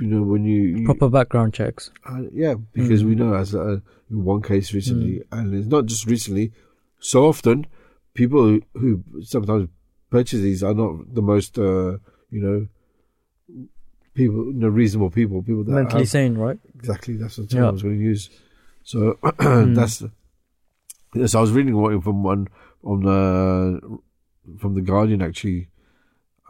[0.00, 1.90] You know, when you, you Proper background checks.
[2.08, 3.08] uh, yeah, because Hmm.
[3.08, 3.78] we know as uh,
[4.10, 6.52] one case recently, and it's not just recently.
[7.00, 7.66] So often,
[8.14, 9.68] people who, who sometimes
[10.08, 11.98] purchase these are not the most, uh,
[12.30, 12.68] you know,
[14.14, 15.42] people, you know, reasonable people.
[15.42, 16.58] People that Mentally have- sane, right?
[16.76, 17.68] exactly that's the term Yeah.
[17.68, 18.30] I was going to use.
[18.84, 19.74] So Hmm.
[19.74, 20.04] that's
[21.14, 21.34] yes.
[21.34, 22.46] I was reading one from one
[22.84, 23.98] on the
[24.60, 25.70] from the Guardian actually.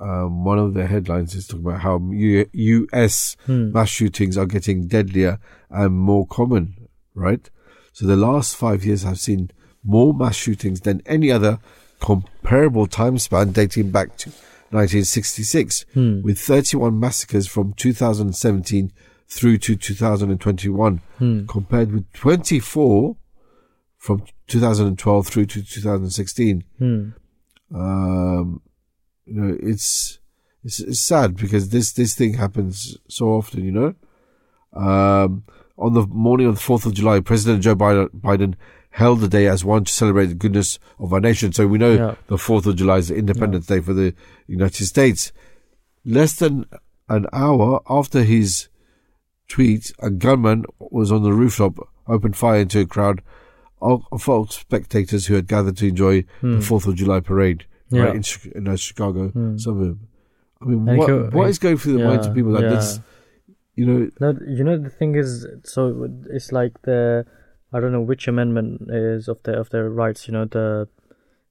[0.00, 3.37] Um, one of the headlines is talking about how U- U.S.
[3.46, 3.72] Hmm.
[3.72, 5.38] mass shootings are getting deadlier
[5.70, 6.88] and more common.
[7.14, 7.50] Right.
[7.92, 9.50] So the last five years have seen
[9.82, 11.58] more mass shootings than any other
[12.00, 14.30] comparable time span dating back to
[14.70, 16.22] 1966, Hmm.
[16.22, 18.92] with 31 massacres from 2017
[19.28, 21.46] through to 2021, Hmm.
[21.46, 23.16] compared with 24
[23.98, 26.62] from 2012 through to 2016.
[26.78, 27.08] Hmm.
[27.74, 28.61] Um,
[29.29, 30.19] you know, it's,
[30.64, 33.64] it's it's sad because this this thing happens so often.
[33.64, 33.95] You know,
[34.73, 35.45] um,
[35.77, 38.55] on the morning of the fourth of July, President Joe Biden, Biden
[38.91, 41.53] held the day as one to celebrate the goodness of our nation.
[41.53, 42.14] So we know Yeah.
[42.27, 44.14] the fourth of July is Independence Day for the
[44.47, 45.31] United States.
[46.05, 46.64] Less than
[47.09, 48.69] an hour after his
[49.49, 53.23] tweet, a gunman was on the rooftop, opened fire into a crowd
[53.81, 57.75] of, of folks, spectators who had gathered to enjoy the Fourth of July parade Hmm.
[57.90, 58.03] Yeah.
[58.05, 58.22] right in,
[58.55, 59.57] in a Chicago Hmm.
[59.59, 59.98] suburb.
[60.61, 62.70] I mean, what, you- what is going through the minds of people that yeah.
[62.70, 63.01] this,
[63.77, 67.24] you know, No, you know the thing is, so it's like the
[67.72, 70.27] I don't know which amendment is of the of their rights.
[70.27, 70.88] You know the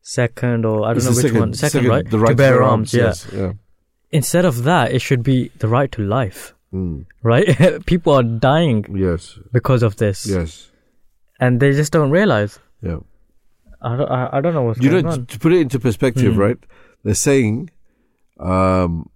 [0.01, 1.53] second or I don't it's know which second, one.
[1.53, 2.09] Second, right?
[2.09, 2.93] The right to bear arms.
[2.93, 3.03] Yeah.
[3.05, 3.53] yes, yeah.
[4.11, 6.53] Instead of that, it should be the right to life.
[6.73, 7.47] Mm, Right?
[7.85, 10.69] People are dying yes, because of this, yes,
[11.39, 12.59] and they just don't realize.
[12.81, 12.99] yeah.
[13.81, 14.09] I don't.
[14.11, 15.19] I, I don't know what's You going know, on.
[15.25, 16.39] to, to put it into perspective, Hmm.
[16.39, 16.57] right?
[17.03, 17.69] They're saying
[18.39, 19.09] um,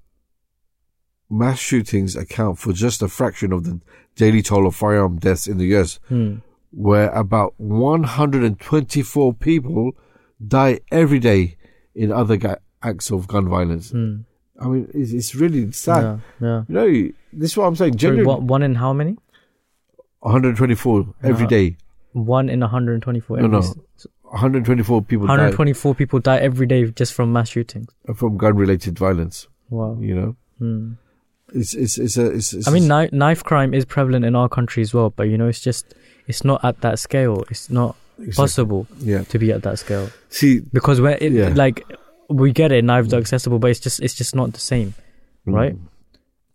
[1.29, 3.79] mass shootings account for just a fraction of the
[4.15, 6.35] daily toll of firearm deaths in the US, Hmm.
[6.71, 9.91] where about 124 people
[10.45, 11.57] die every day
[11.95, 13.91] in other ga- acts of gun violence.
[13.91, 14.21] Hmm.
[14.59, 16.03] I mean, it's, it's really sad.
[16.39, 16.47] Yeah.
[16.47, 16.63] Yeah.
[16.67, 17.93] You know, this is what I'm saying.
[17.93, 19.17] Sorry, Generally, one, one in how many?
[20.19, 21.77] 124 every Uh, day.
[22.13, 23.37] One in 124.
[23.41, 23.63] No, no.
[24.33, 27.89] S- 124 people 124 people die every day just from mass shootings.
[28.15, 29.47] from gun-related violence.
[29.69, 29.97] Wow.
[29.99, 30.93] You know, Hmm.
[31.53, 32.53] it's it's it's a it's.
[32.53, 35.37] it's I mean, knife, knife crime is prevalent in our country as well, but you
[35.37, 35.93] know, it's just
[36.27, 37.43] it's not at that scale.
[37.49, 38.33] It's not Exactly.
[38.43, 39.23] possible Yeah.
[39.23, 41.53] to be at that scale See, because when it Yeah.
[41.55, 41.83] like
[42.29, 44.93] we get it, knives are accessible, but it's just it's just not the same,
[45.45, 45.73] right?
[45.75, 45.79] mm,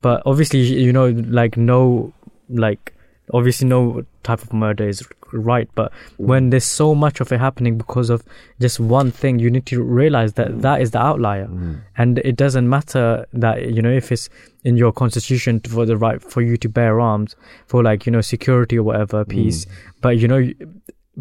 [0.00, 2.12] But obviously, you know, like no,
[2.48, 2.92] like
[3.32, 7.76] obviously no type of murder is right, but when there's so much of it happening
[7.76, 8.22] because of
[8.60, 11.46] just one thing, you need to realize that that is the outlier.
[11.46, 14.28] mm, and it doesn't matter that you know if it's
[14.64, 17.34] in your constitution for the right for you to bear arms
[17.66, 19.66] for like you know security or whatever peace.
[20.00, 20.50] But you know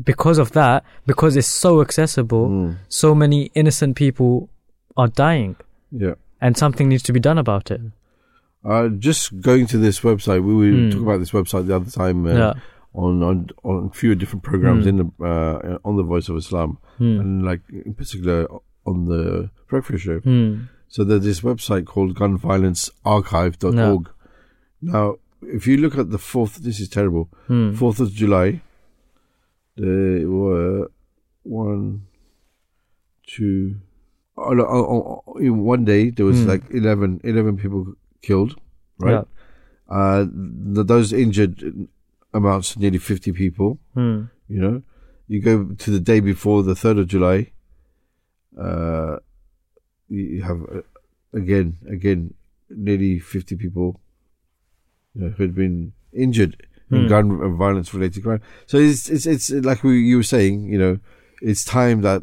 [0.03, 4.49] because of that because it's so accessible mm, so many innocent people
[4.97, 5.55] are dying.
[5.91, 6.15] Yeah.
[6.41, 7.79] and something needs to be done about it
[8.65, 10.89] Uh, just going to this website, we were Hmm.
[10.89, 12.53] talking about this website the other time uh, yeah
[12.93, 14.89] on, on on a few different programs Hmm.
[14.91, 17.19] in the uh, on the Voice of Islam, Hmm.
[17.19, 18.47] and like in particular
[18.85, 20.19] on the breakfast show.
[20.19, 20.51] Hmm.
[20.87, 24.09] So there's this website called gunviolencearchive.org.
[24.81, 27.29] Now, if you look at the fourth, this is terrible.
[27.47, 27.73] Hmm.
[27.73, 28.61] Fourth of July,
[29.75, 30.89] there were
[31.43, 32.03] one,
[33.27, 33.75] two.
[34.37, 36.49] Oh, no, oh, oh, in one day there was Hmm.
[36.49, 37.93] like 11, 11 people
[38.27, 38.51] killed,
[39.07, 39.25] right?
[39.97, 40.21] Uh,
[40.75, 41.55] th- those injured
[42.33, 43.69] amounts to nearly fifty people.
[43.93, 44.19] Hmm.
[44.55, 44.75] You know,
[45.27, 47.39] you go to the day before the third of July.
[48.67, 49.17] Uh,
[50.09, 50.81] you have uh,
[51.41, 52.33] again, again,
[52.69, 53.99] nearly fifty people
[55.13, 56.55] you know, who had been injured
[56.91, 57.07] in Hmm.
[57.13, 58.41] gun and violence related crime.
[58.67, 60.55] So it's it's it's like we, you were saying.
[60.73, 60.93] You know,
[61.41, 62.21] it's time that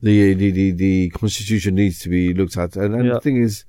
[0.00, 2.76] the the the, the constitution needs to be looked at.
[2.76, 3.14] And, and Yeah.
[3.14, 3.64] the thing is,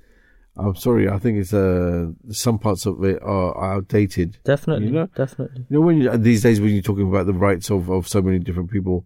[0.59, 2.11] I'm sorry, I think it's uh
[2.45, 4.29] some parts of it are outdated.
[4.43, 5.07] definitely You know?
[5.15, 8.01] definitely You know, when you, these days when you're talking about the rights of, of
[8.07, 8.97] so many different people,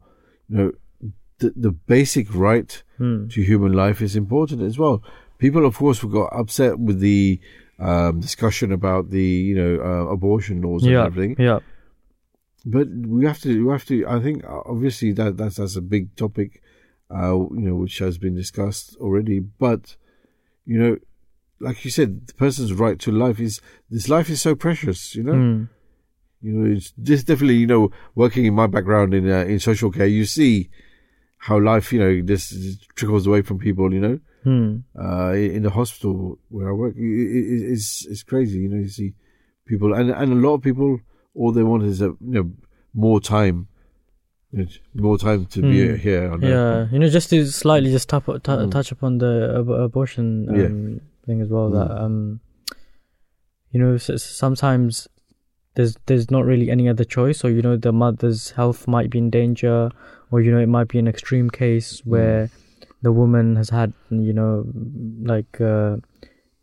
[0.50, 0.72] you know,
[1.40, 3.28] the the basic right Hmm.
[3.34, 4.96] to human life is important as well.
[5.46, 7.40] People, of course, got upset with the
[7.80, 11.36] um, discussion about the you know uh, abortion laws yeah and everything.
[11.50, 11.60] yeah
[12.66, 15.82] but we have to we have to i think uh, obviously that that's that's a
[15.82, 16.62] big topic
[17.12, 19.98] uh you know which has been discussed already but
[20.66, 20.96] you know
[21.66, 23.54] like you said the person's right to life is
[23.94, 25.60] this life is so precious you know Mm.
[26.46, 26.92] you know it's
[27.32, 27.84] definitely you know
[28.22, 30.54] working in my background in uh, in social care you see
[31.48, 32.46] how life you know just
[32.98, 34.18] trickles away from people you know
[34.50, 34.72] Hmm.
[35.06, 37.02] uh, in the hospital where I work, it,
[37.38, 38.60] it, it's it's crazy.
[38.64, 39.10] You know, you see
[39.70, 41.00] people, and and a lot of people,
[41.34, 42.48] all they want is a you know
[42.94, 43.58] more time,
[44.94, 45.96] more time to be Hmm.
[45.96, 46.24] here.
[46.34, 46.42] Earth.
[46.44, 50.56] Yeah, you know, just to slightly just tap, t- touch upon the ab- abortion um,
[50.60, 51.00] Yeah.
[51.26, 51.70] Thing as well.
[51.72, 52.40] That um,
[53.72, 55.08] you know, sometimes
[55.76, 59.18] there's there's not really any other choice, or you know, the mother's health might be
[59.20, 59.90] in danger,
[60.32, 62.50] or you know, it might be an extreme case where
[63.02, 64.66] the woman has had, you know,
[65.24, 65.98] like uh,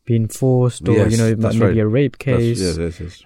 [0.07, 1.79] been forced, or Yes, you know, that's maybe right.
[1.79, 2.59] a rape case.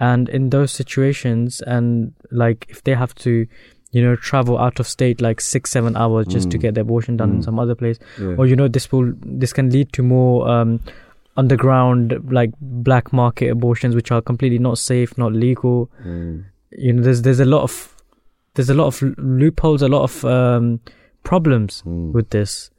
[0.00, 3.46] And in those situations, and like if they have to,
[3.92, 6.62] you know, travel out of state like six, seven hours just to Mm.
[6.62, 7.44] get the abortion done in Mm.
[7.44, 8.34] some other place, Yeah.
[8.38, 10.80] or you know, this will this can lead to more um,
[11.36, 15.90] underground like black market abortions, which are completely not safe, not legal.
[16.04, 16.44] Mm.
[16.70, 17.94] You know, there's there's a lot of
[18.54, 20.80] there's a lot of loopholes, a lot of um,
[21.24, 22.12] problems Mm.
[22.12, 22.70] with this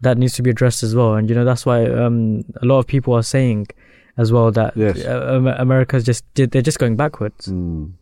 [0.00, 1.14] that needs to be addressed as well.
[1.14, 3.68] And you know, that's why um, a lot of people are saying
[4.16, 5.04] as well that Yes.
[5.04, 7.46] uh, America's just they're just going backwards.
[7.48, 7.92] Mm.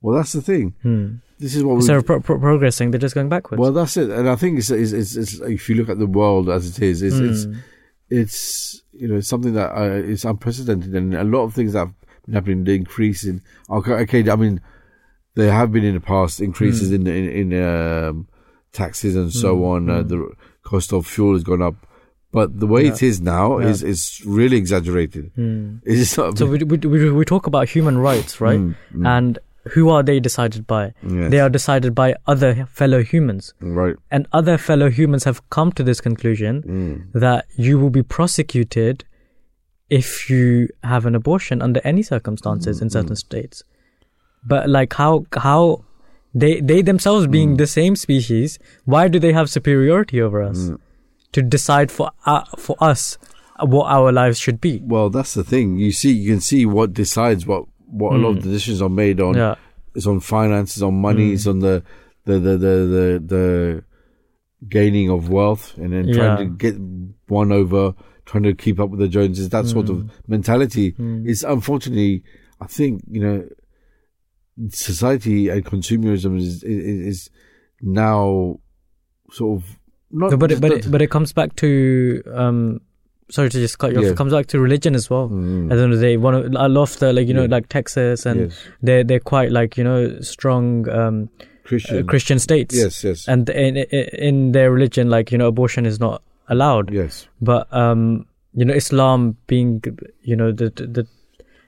[0.00, 0.74] Well, that's the thing.
[0.82, 1.16] Hmm.
[1.38, 1.76] This is what we.
[1.78, 3.60] Instead of pro- pro- progressing, they're just going backwards.
[3.60, 6.06] Well, that's it, and I think it's, it's, it's, it's if you look at the
[6.06, 7.46] world as it is, it's
[8.10, 8.98] it's, Hmm.
[9.02, 11.94] you know something that uh, is unprecedented, and a lot of things that have
[12.26, 14.60] been happening, the increase in okay, I mean,
[15.34, 18.26] there have been in the past increases in in, in um,
[18.72, 19.88] taxes and so on.
[19.90, 20.30] Uh, the
[20.62, 21.74] cost of fuel has gone up,
[22.32, 23.68] but the way it is now Yeah.
[23.68, 25.30] is is really exaggerated.
[25.84, 26.38] It's not.
[26.38, 28.58] So we, we we we talk about human rights, right?
[28.60, 29.06] Mm, mm.
[29.06, 29.38] And
[29.72, 30.92] who are they decided by?
[31.02, 31.30] Yes.
[31.30, 33.96] They are decided by other fellow humans, right.
[34.10, 37.20] and other fellow humans have come to this conclusion Mm.
[37.20, 39.04] that you will be prosecuted
[39.90, 43.62] if you have an abortion under any circumstances in certain states.
[44.46, 45.84] But like how how
[46.34, 50.70] they they themselves being the same species, why do they have superiority over us
[51.32, 53.18] to decide for uh, for us
[53.60, 54.80] what our lives should be?
[54.84, 55.78] Well, that's the thing.
[55.78, 58.88] You see, you can see what decides what what a lot of the decisions are
[58.88, 59.34] made on.
[59.34, 59.38] Hmm.
[59.40, 59.54] Yeah.
[59.94, 61.34] It's on finances, on money, Mm.
[61.34, 61.82] it's on the
[62.24, 63.84] the the the the, the
[64.68, 66.44] gaining of wealth, and then trying Yeah.
[66.44, 66.76] to get
[67.28, 67.94] one over,
[68.26, 69.48] trying to keep up with the Joneses.
[69.48, 72.22] That sort of mentality is unfortunately,
[72.60, 73.48] I think, you know,
[74.70, 77.30] society and consumerism is is, is
[77.80, 78.58] now
[79.30, 79.78] sort of
[80.10, 80.30] not.
[80.32, 82.80] No, but it, but it, but it comes back to um
[83.30, 84.10] sorry to just cut you off Yeah.
[84.12, 85.70] it comes back to religion as well Mm.
[85.70, 87.68] at the end of the day one of i love the like you know like
[87.68, 88.58] texas and Yes.
[88.82, 91.28] they're they're quite like you know strong um
[91.64, 91.98] Christian.
[91.98, 96.00] uh, christian states Yes, yes, and in, in their religion like you know abortion is
[96.00, 97.26] not allowed yes.
[97.42, 99.82] but um you know islam being
[100.22, 101.06] you know the the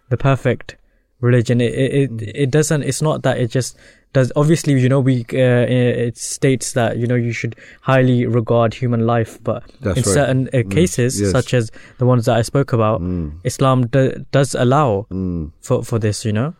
[0.08, 0.76] the perfect
[1.20, 2.22] religion it it, Mm.
[2.22, 3.76] it, it doesn't it's not that it just
[4.12, 8.74] does obviously you know we uh, it states that you know you should highly regard
[8.74, 10.14] human life but That's in right.
[10.14, 11.30] certain uh, cases yes.
[11.30, 13.32] such as the ones that i spoke about Mm.
[13.44, 15.52] islam do, does allow Mm.
[15.62, 16.54] for for this you know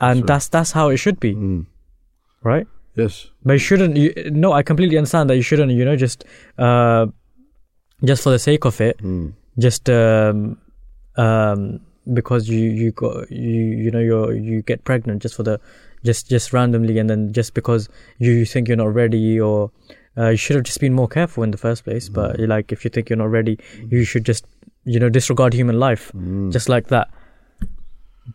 [0.00, 1.66] and that's that's how it should be Mm.
[2.42, 3.26] right Yes.
[3.44, 6.24] but you shouldn't you, no i completely understand that you shouldn't you know just
[6.58, 7.06] uh
[8.04, 9.32] just for the sake of it Mm.
[9.58, 10.58] just um
[11.16, 11.80] um
[12.12, 15.58] because you you got you you know you you get pregnant just for the
[16.04, 17.88] just just randomly and then just because
[18.18, 19.70] you think you're not ready or
[20.16, 22.84] uh, you should have just been more careful in the first place but like if
[22.84, 23.58] you think you're not ready
[23.90, 24.46] you should just
[24.84, 26.12] you know disregard human life
[26.50, 27.08] just like that.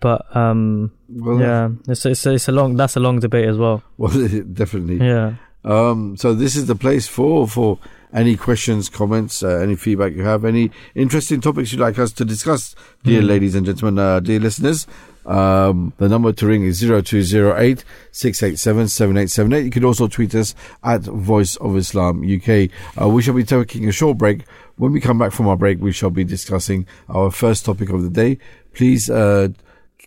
[0.01, 1.69] But um Well, yeah.
[1.87, 3.81] it's, it's it's a long that's a long debate as well.
[3.97, 4.11] Well,
[4.53, 4.97] definitely.
[5.05, 5.35] yeah.
[5.65, 7.79] Um, so this is the place for for
[8.13, 12.25] any questions, comments, uh, any feedback you have, any interesting topics you'd like us to
[12.25, 14.87] discuss, dear ladies and gentlemen, uh, dear listeners.
[15.29, 19.63] Um, the number to ring is 0208 687 7878.
[19.63, 22.69] You can also tweet us at Voice of Islam UK.
[22.99, 24.43] Uh, we shall be taking a short break.
[24.77, 28.01] When we come back from our break, we shall be discussing our first topic of
[28.01, 28.39] the day.
[28.73, 29.49] Please, uh,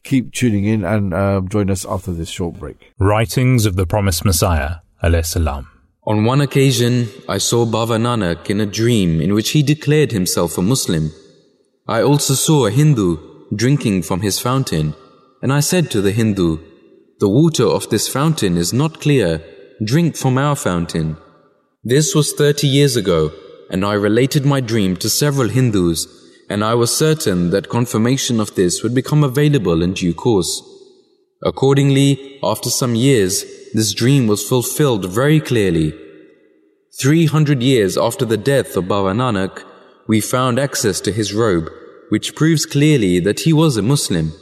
[0.02, 2.92] keep tuning in and, uh, join us after this short break.
[2.98, 5.68] Writings of the Promised Messiah, alayhi salam.
[6.04, 10.58] On one occasion, I saw Baba Nanak in a dream in which he declared himself
[10.58, 11.12] a Muslim.
[11.86, 13.18] I also saw a Hindu
[13.54, 14.94] drinking from his fountain,
[15.42, 16.58] and I said to the Hindu,
[17.18, 19.42] The water of this fountain is not clear,
[19.84, 21.16] drink from our fountain.
[21.82, 23.32] This was 30 years ago,
[23.68, 26.06] and I related my dream to several Hindus,
[26.48, 30.62] and I was certain that confirmation of this would become available in due course.
[31.44, 35.92] Accordingly, after some years, this dream was fulfilled very clearly.
[37.00, 39.64] 300 years after the death of Baba Nanak,
[40.06, 41.68] we found access to his robe,
[42.10, 44.32] which proves clearly that he was a Muslim.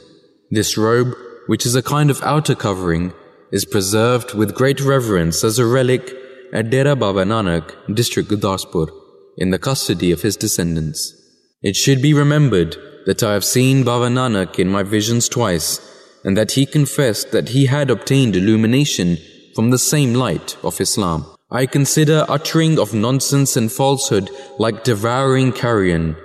[0.53, 1.15] This robe,
[1.47, 3.13] which is a kind of outer covering,
[3.53, 6.13] is preserved with great reverence as a relic
[6.51, 8.89] at Dera Baba Nanak, district Gurdaspur,
[9.37, 11.13] in the custody of his descendants.
[11.61, 12.75] It should be remembered
[13.05, 15.79] that I have seen Baba Nanak in my visions twice,
[16.25, 19.17] and that he confessed that he had obtained illumination
[19.55, 21.25] from the same light of Islam.
[21.49, 24.29] I consider uttering of nonsense and falsehood
[24.59, 26.17] like devouring carrion.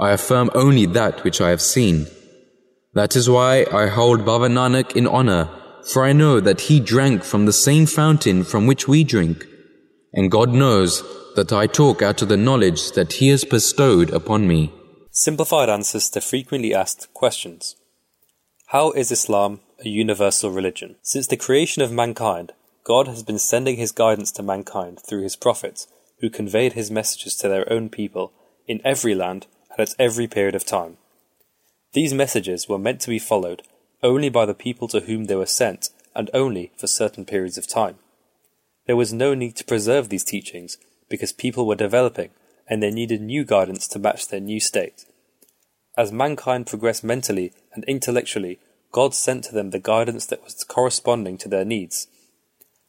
[0.00, 2.08] I affirm only that which I have seen.
[2.98, 5.48] That is why I hold Baba Nanak in honor,
[5.84, 9.46] for I know that he drank from the same fountain from which we drink.
[10.12, 11.04] And God knows
[11.36, 14.72] that I talk out of the knowledge that he has bestowed upon me.
[15.12, 17.76] Simplified answers to frequently asked questions.
[18.74, 20.96] How is Islam a universal religion?
[21.02, 22.50] Since the creation of mankind,
[22.82, 25.86] God has been sending his guidance to mankind through his prophets,
[26.18, 28.32] who conveyed his messages to their own people
[28.66, 30.96] in every land and at every period of time.
[31.98, 33.64] These messages were meant to be followed
[34.04, 37.66] only by the people to whom they were sent and only for certain periods of
[37.66, 37.96] time.
[38.86, 40.78] There was no need to preserve these teachings
[41.08, 42.30] because people were developing
[42.68, 45.06] and they needed new guidance to match their new state.
[45.96, 48.60] As mankind progressed mentally and intellectually,
[48.92, 52.06] God sent to them the guidance that was corresponding to their needs.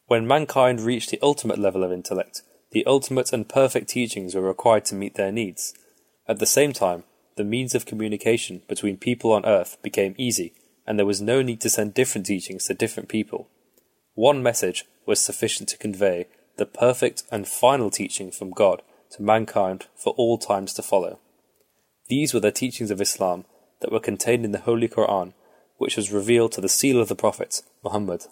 [0.06, 2.44] When mankind reached the ultimate level of intellect,
[2.74, 5.74] the ultimate and perfect teachings were required to meet their needs.
[6.28, 7.06] At the same time,
[7.40, 10.52] the means of communication between people on earth became easy,
[10.86, 13.48] and there was no need to send different teachings to different people.
[14.14, 16.28] One message was sufficient to convey
[16.58, 18.82] the perfect and final teaching from God
[19.12, 21.20] to mankind for all times to follow.
[22.10, 23.46] These were the teachings of Islam
[23.80, 25.32] that were contained in the Holy Quran,
[25.78, 28.26] which was revealed to the seal of the Prophet, Muhammad.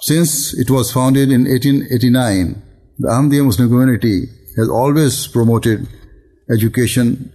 [0.00, 2.62] Since it was founded in 1889,
[2.98, 4.24] the Ahmadiyya Muslim community
[4.56, 5.86] has always promoted
[6.52, 7.32] education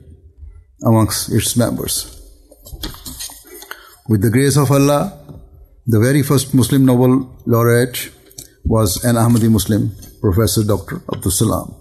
[0.83, 2.11] amongst its members.
[4.07, 5.17] With the grace of Allah,
[5.87, 8.11] the very first Muslim Nobel laureate
[8.63, 11.01] was an Ahmadi Muslim, Professor Dr.
[11.13, 11.75] Abdul Salam,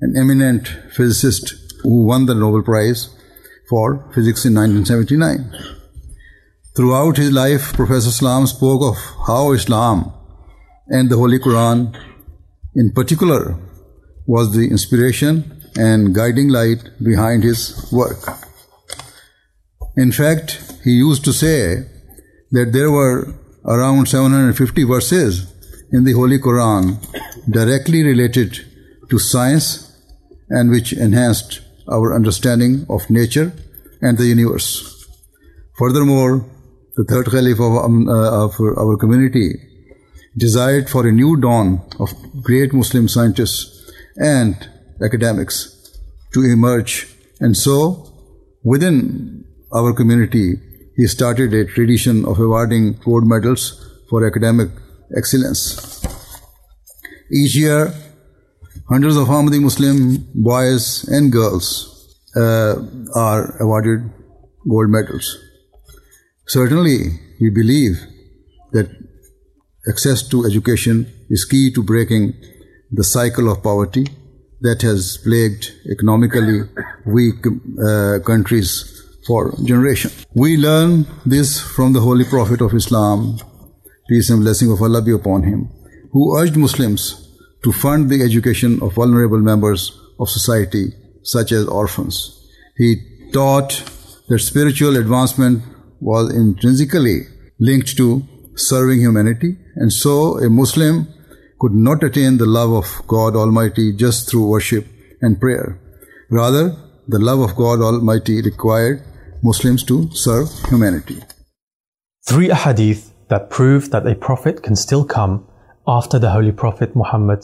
[0.00, 3.08] an eminent physicist who won the Nobel Prize
[3.68, 5.52] for Physics in 1979.
[6.76, 8.96] Throughout his life, Professor Salam spoke of
[9.26, 10.12] how Islam
[10.88, 11.94] and the Holy Quran,
[12.74, 13.56] in particular,
[14.26, 18.18] was the inspiration and guiding light behind his work.
[19.96, 21.86] In fact, he used to say
[22.52, 25.52] that there were around 750 verses
[25.92, 26.98] in the Holy Quran
[27.50, 28.58] directly related
[29.10, 29.90] to science
[30.48, 33.52] and which enhanced our understanding of nature
[34.00, 35.06] and the universe.
[35.78, 36.44] Furthermore,
[36.96, 39.54] the third caliph of, um, uh, of our community,
[40.36, 42.12] desired for a new dawn of
[42.42, 44.68] great Muslim scientists and
[45.02, 45.58] academics
[46.32, 47.08] to emerge.
[47.40, 48.12] And so,
[48.62, 50.54] within our community,
[50.96, 53.62] he started a tradition of awarding gold medals
[54.08, 54.68] for academic
[55.16, 56.04] excellence.
[57.32, 57.94] Each year,
[58.88, 62.74] hundreds of Ahmadi Muslim boys and girls uh,
[63.14, 64.10] are awarded
[64.68, 65.38] gold medals.
[66.46, 66.98] Certainly,
[67.40, 68.00] we believe
[68.72, 68.90] that
[69.88, 72.34] access to education is key to breaking
[72.90, 74.06] the cycle of poverty
[74.60, 76.62] that has plagued economically
[77.06, 80.26] weak uh, countries for generations.
[80.34, 83.38] We learn this from the Holy Prophet of Islam,
[84.08, 85.68] peace and blessing of Allah be upon him,
[86.12, 87.28] who urged Muslims
[87.64, 90.92] to fund the education of vulnerable members of society,
[91.22, 92.16] such as orphans.
[92.76, 92.96] He
[93.32, 93.84] taught
[94.28, 95.62] that spiritual advancement
[96.00, 97.26] was intrinsically
[97.58, 98.22] linked to
[98.56, 101.08] serving humanity, and so a Muslim
[101.60, 104.86] could not attain the love of God Almighty just through worship
[105.20, 105.78] and prayer.
[106.30, 106.74] Rather,
[107.06, 109.02] the love of God Almighty required
[109.42, 111.18] Muslims to serve humanity.
[112.26, 115.46] Three ahadith that prove that a prophet can still come
[115.86, 117.40] after the Holy Prophet Muhammad.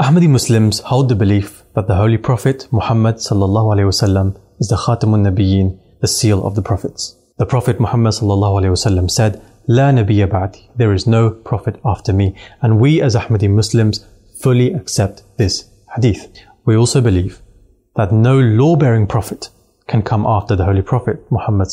[0.00, 6.08] Ahmadi Muslims hold the belief that the Holy Prophet Muhammad is the Khatamun Nabiyyin the
[6.08, 7.16] seal of the prophets.
[7.38, 8.14] The Prophet Muhammad
[9.10, 9.42] said,
[9.72, 10.28] La Nabiya
[10.74, 12.34] there is no prophet after me.
[12.60, 14.04] And we as Ahmadi Muslims
[14.42, 16.26] fully accept this hadith.
[16.64, 17.40] We also believe
[17.94, 19.48] that no law-bearing prophet
[19.86, 21.68] can come after the Holy Prophet Muhammad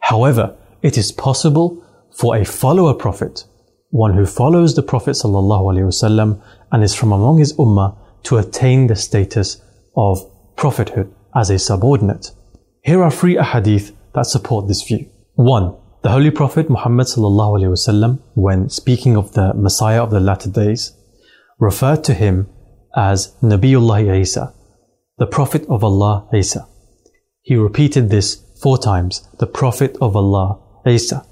[0.00, 1.80] However, it is possible
[2.16, 3.44] for a follower prophet,
[3.90, 9.62] one who follows the Prophet and is from among his ummah to attain the status
[9.96, 12.32] of prophethood as a subordinate.
[12.82, 15.08] Here are three ahadith that support this view.
[15.36, 20.92] One, the Holy Prophet Muhammad wasallam, when speaking of the Messiah of the latter days,
[21.58, 22.48] referred to him
[22.96, 24.54] as Nabiullah Isa,
[25.18, 26.68] the Prophet of Allah Isa.
[27.42, 31.26] He repeated this four times, the Prophet of Allah Isa,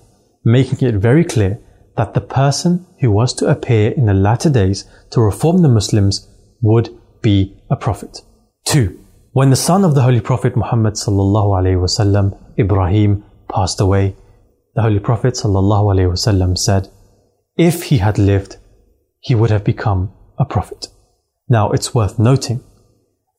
[0.45, 1.61] making it very clear
[1.97, 6.29] that the person who was to appear in the latter days to reform the Muslims
[6.61, 6.91] would
[7.23, 8.21] be a prophet.
[8.65, 8.99] 2.
[9.33, 14.17] When the son of the Holy Prophet Muhammad wasallam, Ibrahim, passed away,
[14.77, 16.91] the Holy Prophet wasallam said,
[17.57, 18.59] If he had lived,
[19.21, 20.89] he would have become a prophet.
[21.49, 22.63] Now it's worth noting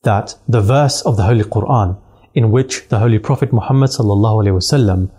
[0.02, 2.02] that the verse of the Holy Quran
[2.34, 5.12] in which the Holy Prophet Muhammad wasallam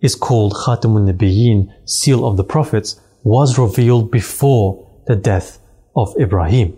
[0.00, 5.58] is called Khatamun Nabiyyin, seal of the prophets, was revealed before the death
[5.94, 6.74] of Ibrahim.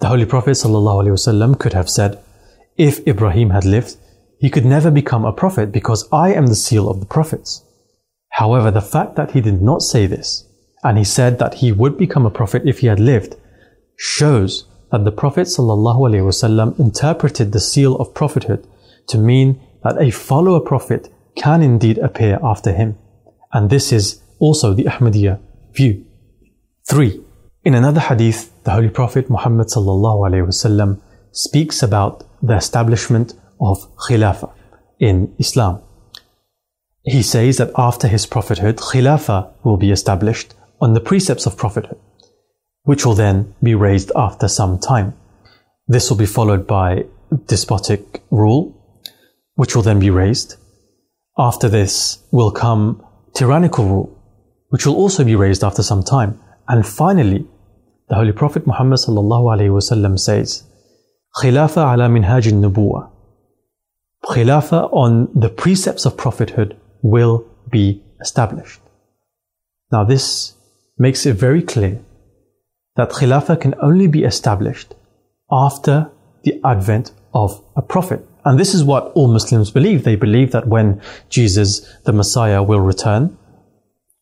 [0.00, 2.18] The Holy Prophet ﷺ could have said,
[2.76, 3.96] if Ibrahim had lived,
[4.38, 7.63] he could never become a prophet because I am the seal of the prophets.
[8.34, 10.48] However, the fact that he did not say this,
[10.82, 13.36] and he said that he would become a prophet if he had lived,
[13.96, 18.66] shows that the Prophet ﷺ interpreted the seal of prophethood
[19.06, 22.98] to mean that a follower prophet can indeed appear after him.
[23.52, 25.40] And this is also the Ahmadiyya
[25.72, 26.04] view.
[26.88, 27.20] 3.
[27.64, 33.78] In another hadith, the Holy Prophet Muhammad ﷺ speaks about the establishment of
[34.08, 34.52] Khilafah
[34.98, 35.83] in Islam.
[37.04, 41.98] He says that after his prophethood, Khilafah will be established on the precepts of prophethood,
[42.84, 45.12] which will then be raised after some time.
[45.86, 47.04] This will be followed by
[47.46, 48.74] despotic rule,
[49.54, 50.56] which will then be raised.
[51.36, 54.18] After this will come tyrannical rule,
[54.70, 56.40] which will also be raised after some time.
[56.68, 57.46] And finally,
[58.08, 60.64] the Holy Prophet Muhammad says,
[61.38, 63.12] "Khilafa ala minhaj al
[64.24, 68.80] Khilafa on the precepts of prophethood will be established.
[69.92, 70.54] Now this
[70.98, 72.00] makes it very clear
[72.96, 74.94] that Khilafah can only be established
[75.52, 76.10] after
[76.44, 78.26] the advent of a prophet.
[78.44, 80.04] And this is what all Muslims believe.
[80.04, 83.36] They believe that when Jesus, the Messiah, will return,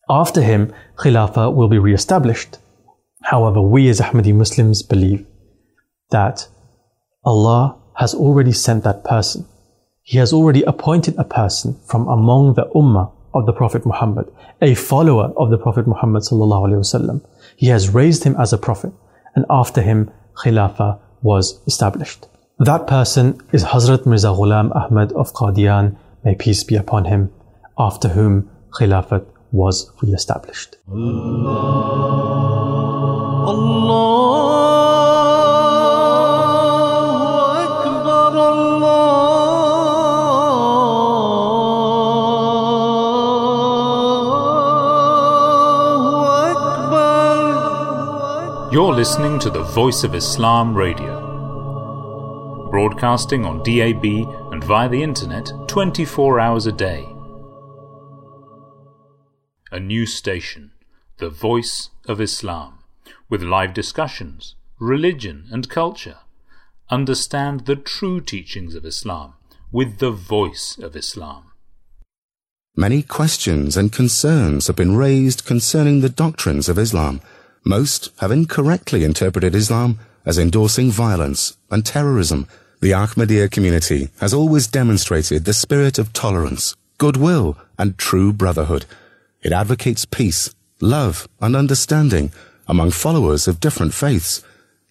[0.08, 2.58] after him, Khilafah will be re-established.
[3.22, 5.24] However, we as Ahmadi Muslims believe
[6.10, 6.48] that
[7.24, 9.46] Allah has already sent that person.
[10.04, 14.26] He has already appointed a person from among the Ummah of the Prophet Muhammad,
[14.60, 16.24] a follower of the Prophet Muhammad
[17.56, 18.92] He has raised him as a prophet,
[19.36, 20.10] and after him,
[20.42, 22.26] Khilafah was established.
[22.58, 27.30] That person is Hazrat Mirza Ghulam Ahmad of Qadian, may peace be upon him,
[27.78, 30.76] after whom Khilafat was re-established.
[30.90, 31.52] Allah.
[33.46, 34.21] Allah.
[49.02, 51.18] Listening to the Voice of Islam Radio,
[52.70, 54.04] broadcasting on DAB
[54.52, 57.04] and via the internet 24 hours a day.
[59.72, 60.70] A new station,
[61.18, 62.78] the Voice of Islam,
[63.28, 66.18] with live discussions, religion and culture.
[66.88, 69.34] Understand the true teachings of Islam
[69.72, 71.50] with the Voice of Islam.
[72.76, 77.20] Many questions and concerns have been raised concerning the doctrines of Islam
[77.64, 82.46] most have incorrectly interpreted Islam as endorsing violence and terrorism.
[82.80, 88.86] The Ahmadiyya community has always demonstrated the spirit of tolerance, goodwill, and true brotherhood.
[89.42, 92.32] It advocates peace, love, and understanding
[92.66, 94.42] among followers of different faiths.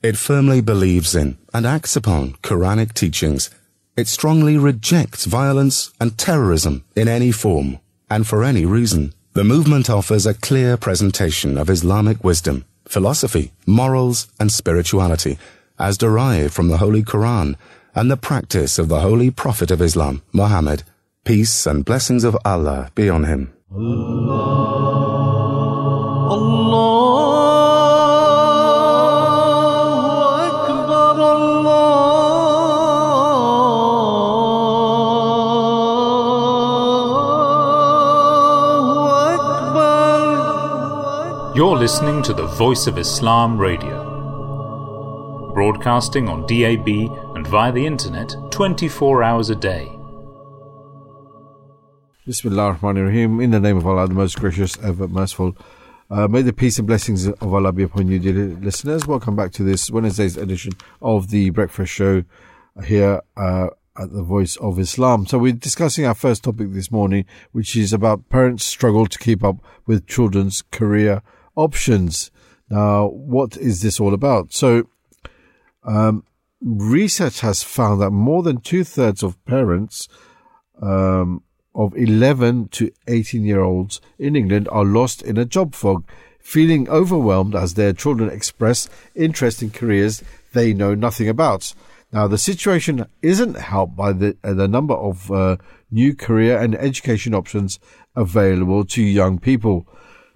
[0.02, 3.50] It firmly believes in and acts upon Quranic teachings.
[3.98, 9.14] It strongly rejects violence and terrorism in any form and for any reason.
[9.34, 15.38] The movement offers a clear presentation of Islamic wisdom, philosophy, morals, and spirituality,
[15.80, 17.56] as derived from the Holy Quran
[17.96, 20.84] and the practice of the Holy Prophet of Islam, Muhammad.
[21.24, 23.54] Peace and blessings of Allah be on him.
[23.74, 25.11] Allah.
[41.82, 44.04] Listening to the Voice of Islam Radio,
[45.56, 46.88] broadcasting on DAB
[47.36, 49.92] and via the internet 24 hours a day.
[52.28, 53.42] Bismillah ar-Rahman ar-Rahim.
[53.42, 55.58] In the name of Allah, the most gracious, ever merciful.
[56.12, 59.08] Uh, may the peace and blessings of Allah be upon you, dear listeners.
[59.08, 62.24] Welcome back to this Wednesday's edition of the Breakfast Show
[62.86, 65.26] here uh, at the Voice of Islam.
[65.26, 69.44] So we're discussing our first topic this morning, which is about parents struggle to keep
[69.44, 69.56] up
[69.88, 71.24] with children's career
[71.56, 72.32] options.
[72.70, 74.54] Now, what is this all about?
[74.54, 74.88] So,
[75.84, 76.24] um,
[76.62, 80.08] research has found that more than two thirds of parents
[80.82, 81.44] um,
[81.74, 86.06] of 11 to 18 year olds in England are lost in a job fog,
[86.40, 90.24] feeling overwhelmed as their children express interest in careers
[90.54, 91.74] they know nothing about.
[92.14, 95.58] Now, the situation isn't helped by the, uh, the number of uh,
[95.90, 97.80] new career and education options
[98.16, 99.88] available to young people.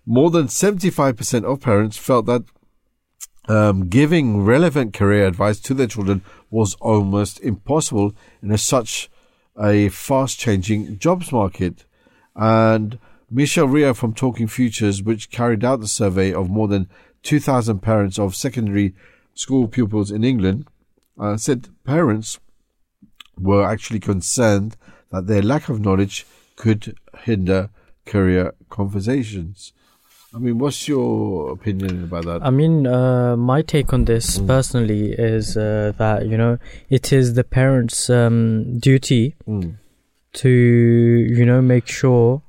[0.06, 2.43] More than 75% of parents felt that
[3.47, 9.10] um, giving relevant career advice to their children was almost impossible in a, such
[9.62, 11.86] a fast changing jobs market.
[12.36, 12.99] And
[13.30, 16.89] Michelle Rio from Talking Futures, which carried out the survey of more than
[17.24, 18.93] 2,000 parents of secondary
[19.34, 20.68] school pupils in England,
[21.20, 22.39] uh, said parents
[23.38, 24.78] were actually concerned
[25.12, 26.26] that their lack of knowledge
[26.56, 27.70] could hinder
[28.06, 29.74] career conversations.
[30.36, 32.43] I mean, what's your opinion about that?
[32.45, 34.47] I mean, uh, my take on this Mm.
[34.47, 36.57] personally is uh, that you know
[36.89, 39.75] it is the parents' um, duty Mm.
[40.33, 42.41] to you know make sure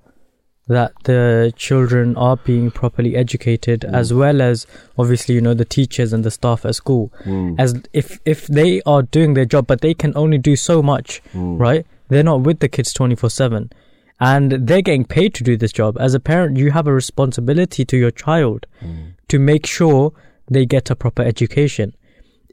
[0.68, 3.95] that the children are being properly educated, Mm.
[3.95, 4.66] as well as
[4.99, 7.12] obviously you know the teachers and the staff at school.
[7.24, 7.55] Mm.
[7.57, 11.22] As if if they are doing their job, but they can only do so much,
[11.32, 11.61] Mm.
[11.61, 11.87] right?
[12.09, 13.70] They're not with the kids twenty four seven.
[14.19, 15.97] And they're getting paid to do this job.
[16.01, 19.14] As a parent, you have a responsibility to your child Mm.
[19.29, 20.12] to make sure
[20.51, 21.93] they get a proper education.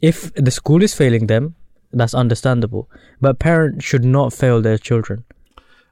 [0.01, 1.55] If the school is failing them,
[1.93, 2.89] that's understandable.
[3.22, 5.24] But parents should not fail their children.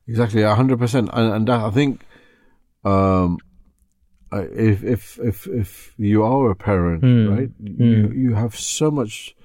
[0.07, 2.01] Exactly, hundred percent, and and that, I think,
[2.83, 3.37] um,
[4.33, 7.29] uh, if if if if you are a parent, Mm.
[7.37, 9.35] right, you you have so much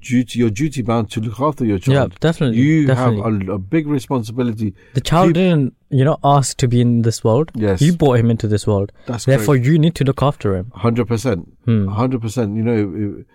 [0.00, 0.38] duty.
[0.40, 2.12] You're duty bound to look after your child.
[2.12, 2.58] Yeah, definitely.
[2.58, 3.22] You definitely.
[3.46, 4.74] have a, a big responsibility.
[4.94, 7.50] the child didn't, you know, ask to be in this world.
[7.54, 7.80] Yes.
[7.80, 8.92] You brought him into this world.
[9.06, 10.70] That's Therefore, you need to look after him.
[10.74, 11.88] Hundred percent, Hmm.
[11.88, 12.56] hundred percent.
[12.56, 13.26] You know, it-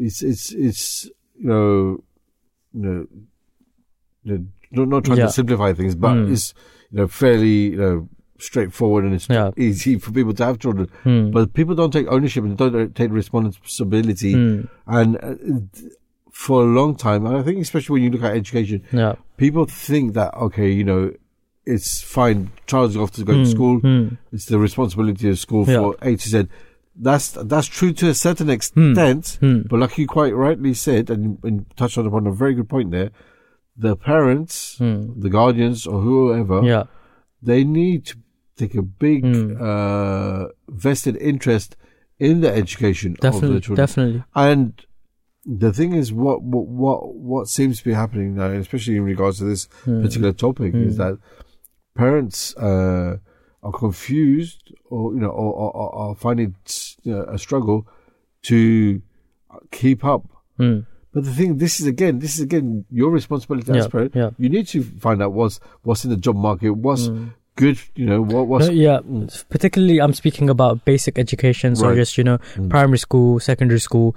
[0.00, 1.04] it's it's it's
[1.40, 2.04] you know,
[2.72, 3.06] you know,
[4.24, 5.26] you know not, not trying Yeah.
[5.26, 6.32] to simplify things, but Hmm.
[6.32, 6.54] it's
[6.90, 8.08] you know fairly you know
[8.38, 9.50] straightforward and it's Yeah.
[9.56, 10.88] easy for people to have children.
[11.04, 11.30] Hmm.
[11.30, 14.60] But people don't take ownership and don't take responsibility, Hmm.
[14.86, 15.34] and uh,
[16.32, 19.14] for a long time, and I think especially when you look at education, Yeah.
[19.36, 21.12] people think that okay, you know.
[21.70, 22.48] It's fine.
[22.66, 23.44] Child's off to go to Hmm.
[23.44, 23.78] school.
[23.80, 24.06] Hmm.
[24.32, 25.80] It's the responsibility of school Yeah.
[25.80, 26.46] for A to Z.
[26.96, 29.58] That's that's true to a certain extent, Hmm.
[29.68, 32.90] but like you quite rightly said, and, and touched on upon a very good point
[32.90, 33.10] there,
[33.76, 36.84] the parents, the guardians, or whoever, Yeah.
[37.42, 38.16] they need to
[38.58, 39.56] take a big Hmm.
[39.60, 41.76] uh, vested interest
[42.18, 43.54] in the education of Definitely.
[43.56, 43.86] the children.
[43.86, 44.24] Definitely.
[44.34, 44.72] And
[45.64, 46.98] the thing is, what what what,
[47.30, 50.02] what seems to be happening now, especially in regards to this Hmm.
[50.02, 51.02] particular topic, is Hmm.
[51.02, 51.14] that
[51.94, 53.16] parents uh,
[53.62, 56.52] are confused, or you know, or, or, or, or find it
[57.02, 57.86] you know, a struggle
[58.42, 59.00] to
[59.70, 60.24] keep up.
[60.56, 60.80] Hmm.
[61.12, 64.12] But the thing, this is again, this is again your responsibility as Yeah, a parent.
[64.14, 64.30] yeah.
[64.38, 67.28] You need to find out what's what's in the job market, what's Hmm.
[67.62, 68.98] Good, you know, what No, yeah,
[69.54, 71.96] particularly I'm speaking about basic education, so Right.
[72.02, 72.68] just you know Mm.
[72.74, 74.08] primary school, secondary school,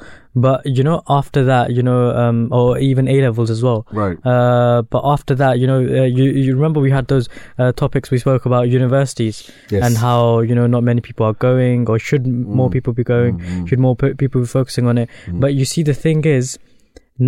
[0.46, 3.80] but you know after that, you know, um, or even A levels as well.
[4.02, 4.18] Right.
[4.34, 7.28] Uh, but after that, you know, uh, you you remember we had those
[7.60, 9.38] uh, topics we spoke about universities
[9.76, 9.82] Yes.
[9.86, 10.20] and how
[10.50, 12.74] you know not many people are going, or should m more Mm.
[12.78, 13.34] people be going?
[13.40, 13.68] Mm, mm.
[13.68, 15.10] Should more pe- people be focusing on it?
[15.28, 15.40] Mm.
[15.44, 16.58] But you see, the thing is,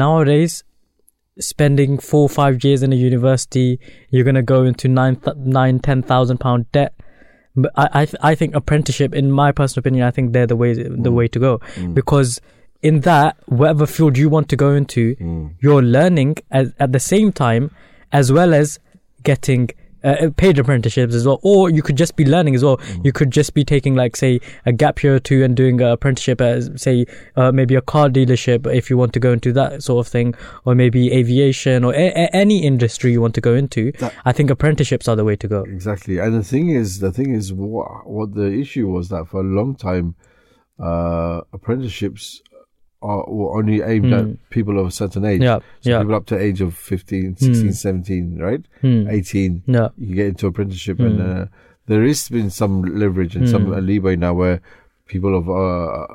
[0.04, 0.64] nowadays
[1.40, 3.80] spending four or five years in a university,
[4.10, 6.94] you're gonna go into nine, th- nine, ten thousand pound debt.
[7.56, 10.56] But I, I, th- I think apprenticeship, in my personal opinion, I think they're the
[10.56, 11.14] way, the Mm.
[11.14, 11.94] way to go Mm.
[11.94, 12.42] because
[12.82, 15.52] in that, whatever field you want to go into, Mm.
[15.62, 17.72] you're learning at, at the same time
[18.12, 18.80] as well as
[19.24, 19.70] getting
[20.04, 22.78] uh, paid apprenticeships as well, or you could just be learning as well.
[22.78, 23.06] Mm.
[23.06, 25.88] You could just be taking like say a gap year or two and doing an
[25.88, 29.84] apprenticeship at say uh, maybe a car dealership if you want to go into that
[29.84, 30.34] sort of thing,
[30.66, 33.92] or maybe aviation or a- a- any industry you want to go into.
[34.00, 35.64] That- I think apprenticeships are the way to go.
[35.64, 39.42] Exactly, and the thing is, the thing is, what what the issue was that for
[39.42, 40.16] a long time,
[40.80, 42.42] uh, apprenticeships
[43.04, 44.14] are were only aimed Hmm.
[44.14, 45.42] at people of a certain age.
[45.42, 46.00] Yeah, so yeah.
[46.00, 47.72] people up to age of 15, 16, Hmm.
[47.72, 48.62] 17, right?
[48.82, 49.08] Hmm.
[49.10, 49.90] 18, Yeah.
[49.98, 51.06] you get into apprenticeship, Hmm.
[51.06, 51.46] and uh,
[51.88, 53.74] there has been some leverage and some Hmm.
[53.74, 54.62] uh, leeway now where
[55.08, 56.08] people of uh,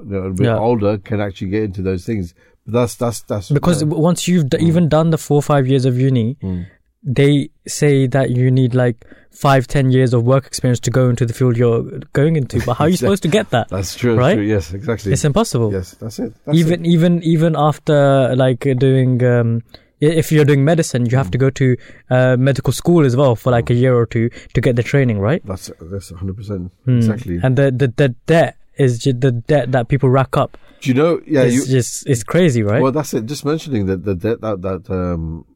[0.00, 0.58] you know, a bit Yeah.
[0.58, 2.34] older can actually get into those things.
[2.66, 5.66] But that's that's that's Because uh, once you've d- even done the four or five
[5.68, 6.66] years of uni, Mm.
[7.06, 11.24] They say that you need like five, ten years of work experience to go into
[11.24, 11.82] the field you're
[12.12, 12.60] going into.
[12.66, 13.68] But how are you supposed to get that?
[13.68, 14.34] that's true, right?
[14.34, 14.44] true.
[14.44, 15.12] Yes, exactly.
[15.12, 15.72] It's impossible.
[15.72, 16.34] Yes, that's it.
[16.44, 16.88] That's even it.
[16.88, 19.62] even even after like doing um
[19.98, 21.66] If you're doing medicine, you have to go to
[22.10, 25.20] uh, medical school as well for like a year or two to get the training,
[25.20, 25.40] right?
[25.46, 26.98] That's that's hundred percent Hmm.
[27.00, 27.40] exactly.
[27.42, 30.58] And the, the the debt is the debt that people rack up.
[30.82, 31.20] Do you know?
[31.24, 32.82] Yeah, it's you, just it's crazy, right?
[32.82, 33.24] Well, that's it.
[33.24, 35.48] Just mentioning that the debt that that um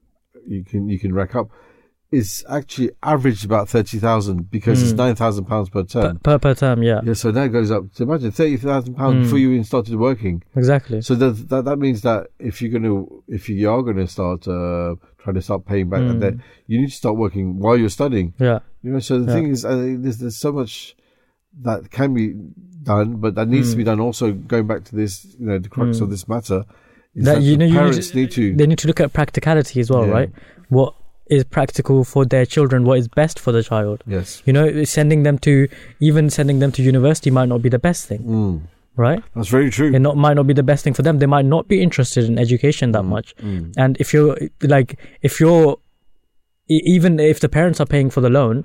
[0.50, 1.48] you can you can rack up
[2.12, 4.96] is actually averaged about thirty thousand because it's Mm.
[5.04, 6.18] nine thousand pounds per per, term.
[6.18, 7.84] per per term, yeah, yeah, so that goes up.
[7.92, 9.22] So imagine thirty thousand pounds Mm.
[9.22, 10.42] before you even started working.
[10.56, 11.00] exactly.
[11.02, 14.96] So that, that that means that if you're gonna if you are gonna start uh,
[15.22, 16.20] trying to start paying back that Mm.
[16.20, 16.34] debt,
[16.66, 18.34] you need to start working while you're studying.
[18.40, 19.34] Yeah, You know, so the Yeah.
[19.34, 20.96] thing is, uh, there's, there's so much
[21.62, 22.34] that can be
[22.82, 23.78] done, but that needs to Mm.
[23.78, 24.00] be done.
[24.00, 26.02] Also, going back to this, you know, the crux Mm.
[26.02, 26.64] of this matter
[27.14, 28.54] that that, you know you parents need need to.
[28.56, 30.12] they need to look at practicality as well, Yeah.
[30.12, 30.30] right?
[30.68, 30.94] What
[31.26, 32.84] is practical for their children?
[32.84, 34.02] What is best for the child?
[34.06, 35.68] yes, You know, sending them to
[36.00, 38.60] even sending them to university might not be the best thing, mm.
[38.96, 39.22] right?
[39.34, 39.92] that's very true.
[39.94, 41.18] It not might not be the best thing for them.
[41.18, 43.34] They might not be interested in education that much.
[43.36, 43.74] Mm.
[43.76, 45.78] And if you're like, if you're
[46.68, 48.64] even if the parents are paying for the loan,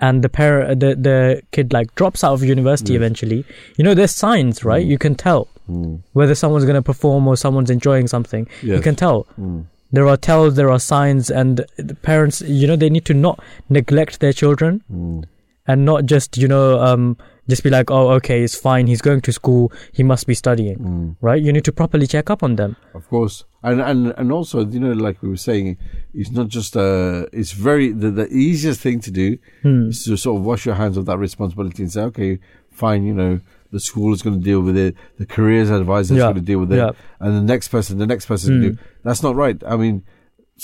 [0.00, 2.98] and the parent the the kid like drops out of university Yes.
[3.00, 3.44] eventually,
[3.76, 4.84] you know, there's signs, right?
[4.84, 6.02] You can tell Mm.
[6.12, 8.46] whether someone's going to perform or someone's enjoying something.
[8.62, 9.26] You can tell.
[9.40, 9.66] Mm.
[9.92, 13.40] There are tells, there are signs, and the parents, you know, they need to not
[13.68, 15.24] neglect their children Mm.
[15.66, 17.16] and not just, you know, um,
[17.48, 18.88] just be like, oh, okay, it's fine.
[18.88, 19.72] He's going to school.
[19.92, 21.16] He must be studying, Mm.
[21.20, 21.40] right?
[21.42, 22.76] You need to properly check up on them.
[22.94, 25.76] Of course, and and and also, you know, like we were saying,
[26.14, 29.88] it's not just uh It's very the, the easiest thing to do Hmm.
[29.90, 32.38] is to sort of wash your hands of that responsibility and say, okay,
[32.70, 33.40] fine, you know,
[33.76, 36.48] the school is going to deal with it, the careers advisor is Yeah, going to
[36.52, 36.92] deal with it, yeah.
[37.22, 38.48] and the next person, the next person.
[38.56, 38.62] Hmm.
[38.64, 38.70] Do.
[39.06, 39.58] That's not right.
[39.72, 39.96] I mean,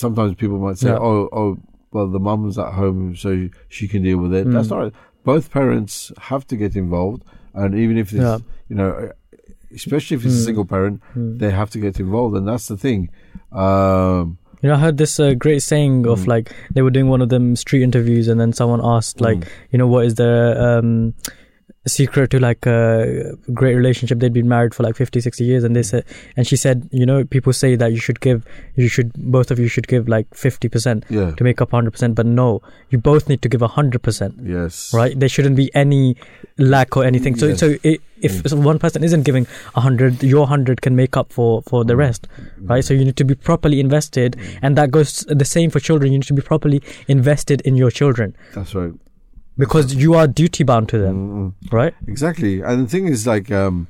[0.04, 0.98] sometimes people might say, Yeah.
[1.08, 1.50] oh, oh,
[1.94, 3.30] well, the mum's at home, so
[3.76, 4.44] she can deal with it.
[4.44, 4.52] Hmm.
[4.54, 4.92] That's not right.
[5.32, 5.94] Both parents
[6.30, 7.20] have to get involved,
[7.54, 8.90] and even if it's, you know,
[9.80, 10.44] especially if it's a Hmm.
[10.48, 11.38] single parent, Hmm.
[11.40, 13.00] they have to get involved, and that's the thing.
[13.52, 16.08] Um, You know, I heard this uh, great saying Hmm.
[16.14, 19.40] of like they were doing one of them street interviews, and then someone asked like,
[19.40, 19.48] Mm.
[19.72, 20.32] you know, what is the
[20.68, 21.14] um,
[21.86, 24.18] secret to like a great relationship?
[24.20, 26.04] They'd been married for like 50, 60 years, and they said,
[26.36, 29.58] and she said, you know, people say that you should give, you should, both of
[29.58, 31.32] you should give like fifty percent yeah.
[31.32, 34.34] to make up hundred percent, but no, you both need to give hundred percent.
[34.42, 34.92] Yes.
[34.94, 36.16] Right, there shouldn't be any
[36.58, 37.36] lack or anything.
[37.36, 37.60] So, Yes.
[37.60, 38.62] so i if Mm.
[38.62, 41.88] one person isn't giving a hundred, your hundred can make up for for Mm.
[41.88, 42.28] the rest,
[42.60, 42.84] right?
[42.84, 46.12] So you need to be properly invested, and that goes the same for children.
[46.12, 48.92] You need to be properly invested in your children That's right.
[49.56, 51.16] Because you are duty bound to them,
[51.62, 51.72] Mm-mm.
[51.72, 51.94] right?
[52.06, 52.60] Exactly.
[52.60, 53.88] And the thing is, like, um,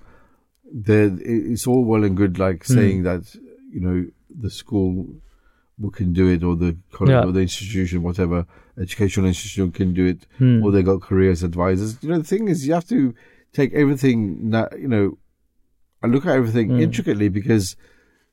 [0.72, 2.74] the it's all well and good, like Hmm.
[2.74, 3.34] saying that
[3.70, 5.06] you know the school
[5.92, 7.24] can do it, or the college, Yeah.
[7.24, 8.46] or the institution, whatever
[8.78, 10.62] educational institution can do it, Hmm.
[10.62, 11.98] or they got careers advisors.
[12.02, 13.14] You know, the thing is, you have to
[13.52, 15.18] take everything that you know,
[16.02, 16.80] and look at everything Hmm.
[16.80, 17.76] intricately because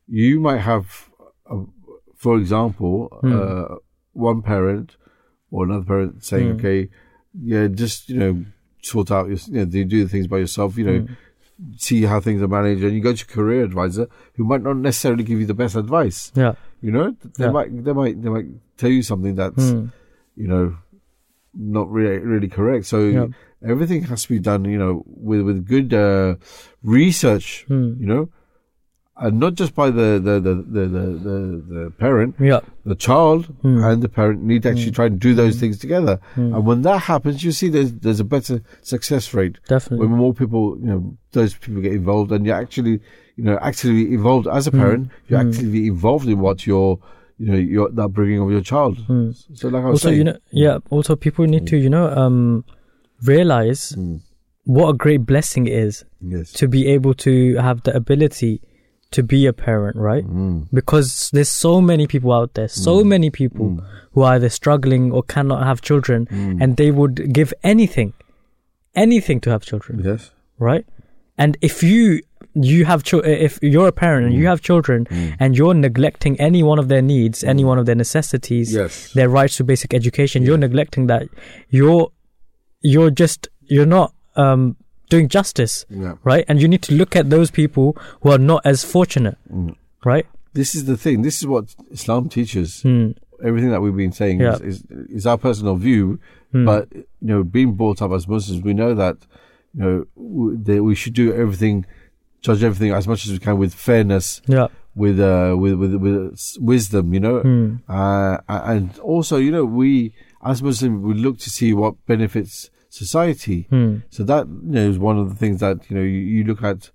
[0.08, 1.10] you might have,
[1.50, 1.64] uh,
[2.16, 3.34] for example, Hmm.
[3.34, 3.76] uh,
[4.14, 4.96] one parent
[5.52, 6.56] or another parent saying, Hmm.
[6.58, 6.90] "Okay,
[7.34, 8.46] yeah, just you know,
[8.82, 10.78] sort out your, you know, do the things by yourself.
[10.78, 11.14] You know, Hmm.
[11.78, 14.78] see how things are managed, and you go to a career advisor who might not
[14.78, 16.32] necessarily give you the best advice.
[16.36, 16.54] Yeah.
[16.82, 17.52] You know, they Yeah.
[17.52, 19.86] might they might they might tell you something that's Hmm.
[20.38, 20.76] you know
[21.54, 22.86] not really really correct.
[22.86, 23.28] So Yeah.
[23.64, 26.36] everything has to be done, you know, with with good uh,
[26.84, 27.66] research.
[27.68, 27.94] Hmm.
[28.00, 28.30] You know.
[29.22, 32.62] And not just by the the, the, the, the, the, parent, Yeah.
[32.86, 33.84] the child Hmm.
[33.84, 36.20] and the parent need to actually try and do those things together.
[36.36, 36.54] Hmm.
[36.56, 40.08] And when that happens, you see there's there's a better success rate Definitely.
[40.08, 42.96] when more people, you know, those people get involved, and you're actually,
[43.36, 44.80] you know, actively involved as a Mm.
[44.80, 45.04] parent.
[45.28, 45.48] You're Mm.
[45.50, 46.98] actively involved in what you're,
[47.40, 48.96] you know, your that bringing of your child.
[49.10, 49.36] Mm.
[49.60, 52.08] So, like I was also saying, you know yeah also people need to you know
[52.24, 52.64] um
[53.34, 54.22] realize Mm.
[54.66, 58.62] what a great blessing it is yes, to be able to have the ability
[59.12, 60.26] to be a parent right?
[60.26, 60.68] Mm.
[60.72, 63.84] because there's so many people out there so many people
[64.14, 66.62] who are either struggling or cannot have children Mm.
[66.62, 68.14] and they would give anything
[68.96, 70.86] anything to have children yes, right?
[71.38, 72.22] And if you
[72.56, 74.50] you have chil- if you're a parent and you Mm.
[74.50, 75.08] have children
[75.40, 79.30] and you're neglecting any one of their needs any one of their necessities yes, their
[79.30, 81.24] rights to basic education you're neglecting that.
[81.70, 82.12] You're
[82.82, 84.76] you're just you're not um
[85.10, 86.14] doing justice yeah.
[86.24, 89.76] right and you need to look at those people who are not as fortunate Mm.
[90.06, 91.22] right This is the thing.
[91.22, 92.82] This is what Islam teaches.
[92.82, 93.12] Hmm.
[93.50, 94.56] Everything that we've been saying Yeah.
[94.56, 94.78] is, is
[95.18, 96.04] is our personal view,
[96.54, 96.66] Hmm.
[96.70, 99.18] but you know, being brought up as Muslims, we know that
[99.76, 101.76] you know w- that we should do everything,
[102.46, 104.68] judge everything as much as we can with fairness, yeah
[105.04, 106.18] with uh with with, with
[106.72, 107.68] wisdom you know Hmm.
[107.88, 108.36] uh
[108.74, 109.92] and also you know we
[110.52, 112.54] as muslims we look to see what benefits
[112.90, 113.98] society Hmm.
[114.10, 116.64] so that you know is one of the things that you know you, you look
[116.64, 116.90] at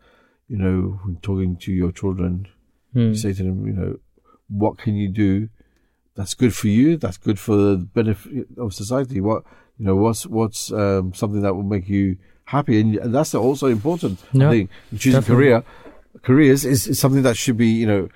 [0.48, 2.46] you know when talking to your children
[2.92, 3.08] Hmm.
[3.08, 3.96] you say to them you know
[4.48, 5.48] what can you do
[6.16, 9.20] that's good for you, that's good for the benefit of society.
[9.20, 9.42] What
[9.78, 13.66] you know, what's what's um, something that will make you happy, and, and that's also
[13.66, 14.20] important.
[14.32, 15.34] I think choosing definitely.
[15.34, 15.64] career,
[16.22, 18.08] careers is, is something that should be you know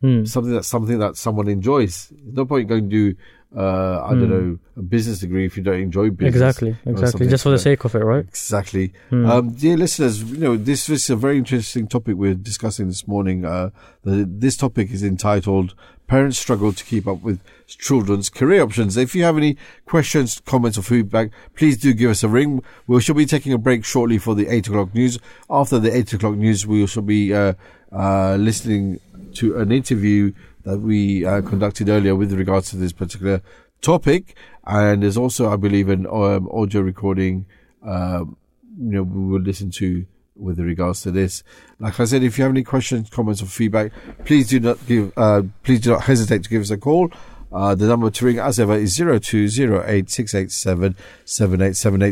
[0.00, 0.24] Hmm.
[0.24, 2.08] something that something that someone enjoys.
[2.08, 3.18] There's no point going to do
[3.54, 4.30] uh, I don't Hmm.
[4.30, 6.34] know a business degree if you don't enjoy business.
[6.34, 7.28] Exactly, exactly.
[7.28, 8.24] Just for the sake of it, right?
[8.28, 8.92] Exactly.
[9.10, 9.26] Hmm.
[9.26, 13.06] Um, dear listeners, you know, this, this is a very interesting topic we're discussing this
[13.06, 13.44] morning.
[13.44, 13.70] Uh,
[14.04, 15.74] the, this topic is entitled
[16.06, 18.96] Parents Struggle to Keep Up with Children's Career Options.
[18.96, 22.62] If you have any questions, comments or feedback, please do give us a ring.
[22.86, 25.18] We shall be taking a break shortly for the 8 o'clock news.
[25.50, 27.54] After the 8 o'clock news, we shall be, uh,
[27.92, 29.00] uh, listening
[29.34, 30.32] to an interview
[30.66, 33.40] that we uh, conducted earlier with regards to this particular
[33.80, 34.36] topic.
[34.66, 37.46] And there's also, I believe, an um, audio recording,
[37.84, 38.36] um,
[38.76, 40.04] you know, we will listen to
[40.34, 41.44] with regards to this.
[41.78, 43.92] Like I said, if you have any questions, comments, or feedback,
[44.24, 47.10] please do not give, uh, please do not hesitate to give us a call.
[47.52, 50.10] Uh, the number to ring as ever is 0208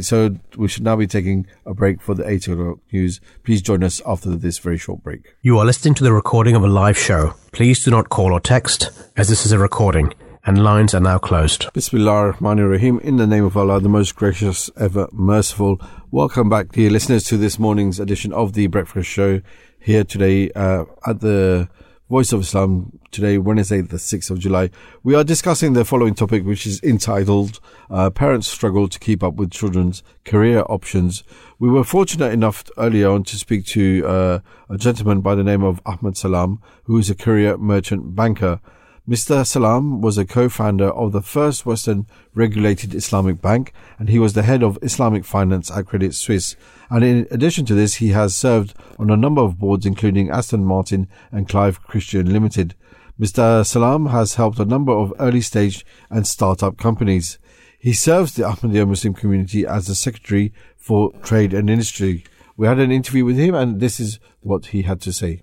[0.05, 3.21] So we should now be taking a break for the 8 o'clock news.
[3.43, 5.35] Please join us after this very short break.
[5.43, 7.35] You are listening to the recording of a live show.
[7.53, 10.15] Please do not call or text, as this is a recording,
[10.47, 11.73] and lines are now closed.
[11.73, 13.01] Bismillah ar-Rahman ar-Rahim.
[13.01, 15.81] In the name of Allah, the most gracious, ever merciful.
[16.11, 19.41] Welcome back, dear listeners, to this morning's edition of the Breakfast Show
[19.81, 21.69] here today uh, at the
[22.09, 22.99] Voice of Islam.
[23.15, 24.71] Today, Wednesday, the 6th of July.
[25.05, 29.35] We are discussing the following topic, which is entitled uh, Parents Struggle to Keep Up
[29.35, 31.23] with Children's Career Options.
[31.61, 34.39] We were fortunate enough earlier on to speak to uh,
[34.69, 38.61] a gentleman by the name of Ahmed Salam, who is a career merchant banker.
[39.09, 39.47] Mr.
[39.47, 44.43] Salam was a co-founder of the first Western regulated Islamic bank, and he was the
[44.43, 46.57] head of Islamic finance at Credit Suisse.
[46.91, 50.65] And in addition to this, he has served on a number of boards, including Aston
[50.65, 52.75] Martin and Clive Christian Limited.
[53.21, 53.65] Mr.
[53.65, 57.39] Salam has helped a number of early stage and startup companies.
[57.79, 62.25] He serves the Ahmadiyya Muslim community as the secretary for trade and industry.
[62.57, 65.43] We had an interview with him, and this is what he had to say.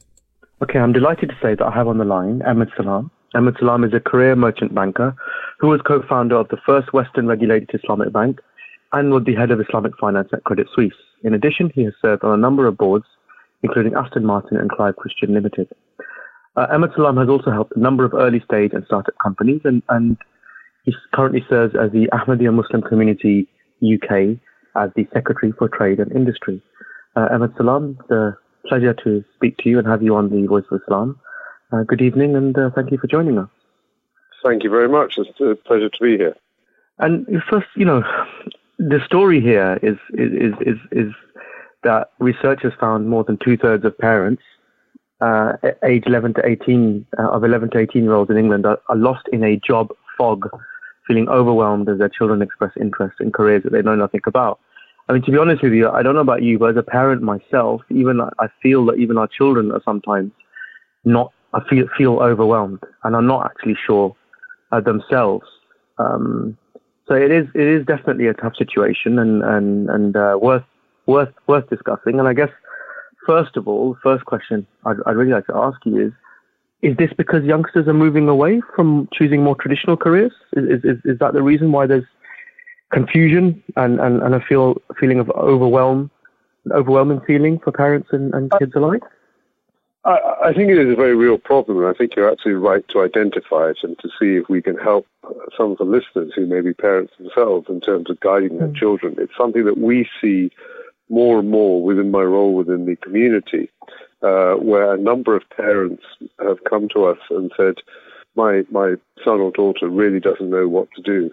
[0.61, 3.09] Okay, I'm delighted to say that I have on the line Ahmed Salam.
[3.35, 5.15] Ahmed Salam is a career merchant banker
[5.59, 8.39] who was co-founder of the first Western regulated Islamic bank
[8.91, 10.91] and was the head of Islamic finance at Credit Suisse.
[11.23, 13.05] In addition, he has served on a number of boards,
[13.63, 15.69] including Aston Martin and Clive Christian Limited.
[16.55, 19.81] Uh, Ahmed Salam has also helped a number of early stage and startup companies, and,
[19.89, 20.17] and
[20.83, 23.47] he currently serves as the Ahmadiyya Muslim Community
[23.81, 24.37] UK
[24.75, 26.61] as the Secretary for Trade and Industry.
[27.15, 28.37] Uh, Ahmed Salam, it's a
[28.67, 31.19] pleasure to speak to you and have you on the Voice of Islam.
[31.71, 33.49] Uh, good evening, and uh, thank you for joining us.
[34.43, 35.17] Thank you very much.
[35.17, 36.35] It's a pleasure to be here.
[36.99, 38.03] And first, you know,
[38.77, 41.13] the story here is is is is
[41.83, 44.43] that research has found more than two thirds of parents,
[45.21, 45.53] uh,
[45.83, 48.95] age 11 to 18, uh, of 11 to 18 year olds in England are, are
[48.95, 50.49] lost in a job fog,
[51.07, 54.59] feeling overwhelmed as their children express interest in careers that they know nothing about.
[55.09, 56.83] I mean, to be honest with you, I don't know about you, but as a
[56.83, 60.31] parent myself, even I feel that even our children are sometimes
[61.03, 64.15] not, I feel feel overwhelmed, and are not actually sure
[64.71, 65.45] uh, themselves.
[65.97, 66.57] Um,
[67.07, 70.63] so it is it is definitely a tough situation and and and uh, worth
[71.07, 72.19] worth worth discussing.
[72.19, 72.51] And I guess
[73.25, 76.13] first of all, the first question I'd, I'd really like to ask you is:
[76.81, 80.33] Is this because youngsters are moving away from choosing more traditional careers?
[80.53, 82.05] Is is is that the reason why there's
[82.91, 86.11] confusion and and, and a feel feeling of overwhelm,
[86.65, 89.03] an overwhelming feeling for parents and, and kids alike?
[90.03, 92.87] I, I think it is a very real problem, and I think you're absolutely right
[92.89, 95.05] to identify it and to see if we can help
[95.55, 98.73] some of the listeners who may be parents themselves in terms of guiding their hmm.
[98.73, 99.15] children.
[99.19, 100.51] It's something that we see
[101.11, 103.69] more and more within my role within the community,
[104.23, 106.03] uh, where a number of parents
[106.39, 107.75] have come to us and said,
[108.35, 111.31] my, my son or daughter really doesn't know what to do.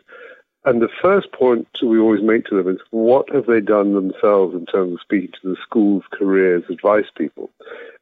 [0.64, 4.55] And the first point we always make to them is what have they done themselves
[4.55, 7.51] in terms of speaking to the schools, careers, advice people?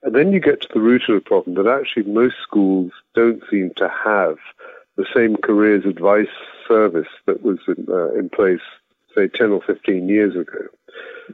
[0.03, 3.43] And then you get to the root of the problem that actually most schools don't
[3.51, 4.39] seem to have
[4.97, 6.27] the same careers advice
[6.67, 8.63] service that was in, uh, in place,
[9.15, 10.67] say, 10 or 15 years ago.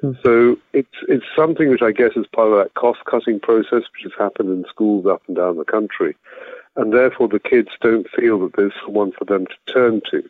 [0.01, 0.13] Hmm.
[0.23, 4.05] So it's it's something which I guess is part of that cost cutting process which
[4.05, 6.17] has happened in schools up and down the country,
[6.77, 10.23] and therefore the kids don't feel that there's someone for them to turn to.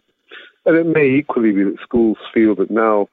[0.65, 3.09] And it may equally be that schools feel that now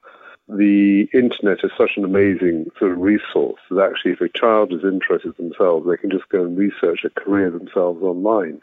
[0.47, 4.83] the internet is such an amazing sort of resource that actually if a child is
[4.83, 8.59] interested themselves, they can just go and research a career themselves online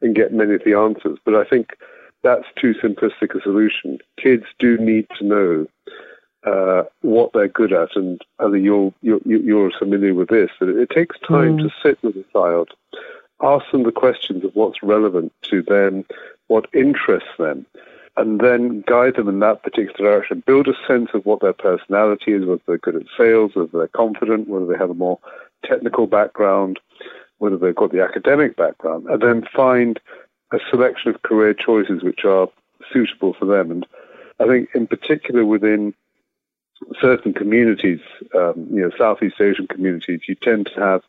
[0.00, 1.18] and get many of the answers.
[1.24, 1.76] But I think
[2.22, 3.98] that's too simplistic a solution.
[4.16, 5.66] Kids do need to know
[6.46, 10.90] uh, what they're good at, and Ali, you're, you're, you're familiar with this, that it
[10.90, 11.62] takes time Mm.
[11.64, 12.70] to sit with a child,
[13.42, 16.04] ask them the questions of what's relevant to them,
[16.46, 17.66] what interests them,
[18.16, 20.42] and then guide them in that particular direction.
[20.46, 23.88] Build a sense of what their personality is, whether they're good at sales, whether they're
[23.88, 25.18] confident, whether they have a more
[25.64, 26.78] technical background,
[27.38, 30.00] whether they've got the academic background, and then find
[30.52, 32.48] a selection of career choices which are
[32.92, 33.70] suitable for them.
[33.70, 33.86] And
[34.38, 35.92] I think, in particular, within
[37.00, 38.00] certain communities,
[38.34, 41.02] um, you know, Southeast Asian communities, you tend to have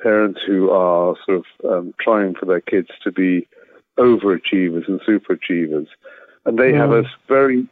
[0.00, 3.46] parents who are sort of um, trying for their kids to be
[3.98, 5.88] overachievers and superachievers.
[6.44, 6.76] And they mm.
[6.76, 7.66] have a very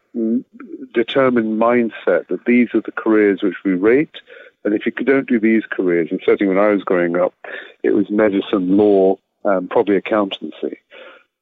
[0.92, 4.16] determined mindset that these are the careers which we rate.
[4.64, 7.34] And if you don't do these careers, and certainly when I was growing up,
[7.82, 10.78] it was medicine, law, um, probably accountancy.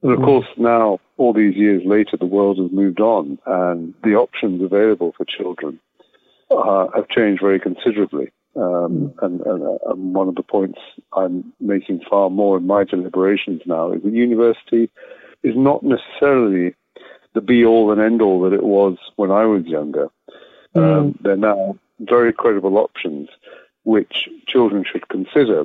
[0.03, 0.25] And of mm.
[0.25, 5.15] course, now, all these years later, the world has moved on, and the options available
[5.17, 5.79] for children
[6.59, 8.31] uh, have changed very considerably.
[8.55, 10.79] Um, and, and, uh, and, one of the points
[11.17, 14.91] I'm making far more in my deliberations now is that university
[15.43, 16.75] is not necessarily
[17.33, 20.09] the be all and end all that it was when I was younger.
[20.77, 20.99] Mm.
[20.99, 23.31] Um, they're now very credible options
[23.85, 25.65] which children should consider.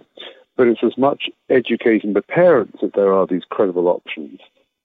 [0.55, 4.39] But it's as much educating the parents that there are these credible options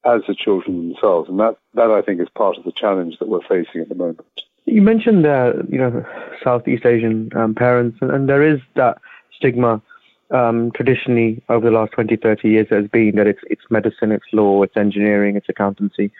[0.05, 1.29] as the children themselves.
[1.29, 3.95] And that, that I think is part of the challenge that we're facing at the
[3.95, 4.27] moment.
[4.65, 6.05] You mentioned uh, you know
[6.43, 8.99] Southeast Asian um, parents, and, and, there is that
[9.37, 9.83] stigma
[10.31, 14.25] um, traditionally over the last 20, 30 years has been that it's it's medicine, it's
[14.33, 16.11] law, it's engineering, it's accountancy.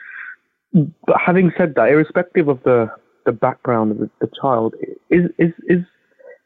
[0.73, 2.91] But having said that, irrespective of the
[3.25, 4.75] the background of the, the child,
[5.11, 5.85] is is is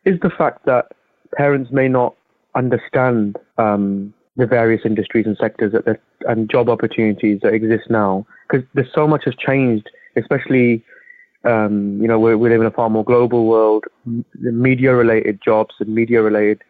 [0.04, 0.92] is the fact that
[1.34, 2.14] parents may not
[2.54, 8.66] understand um, the various industries and sectors that and job opportunities that exist now because
[8.74, 10.84] there's so much has changed, especially
[11.46, 13.84] um, you know, we, we live in a far more global world.
[14.04, 16.62] The Media-related jobs and media-related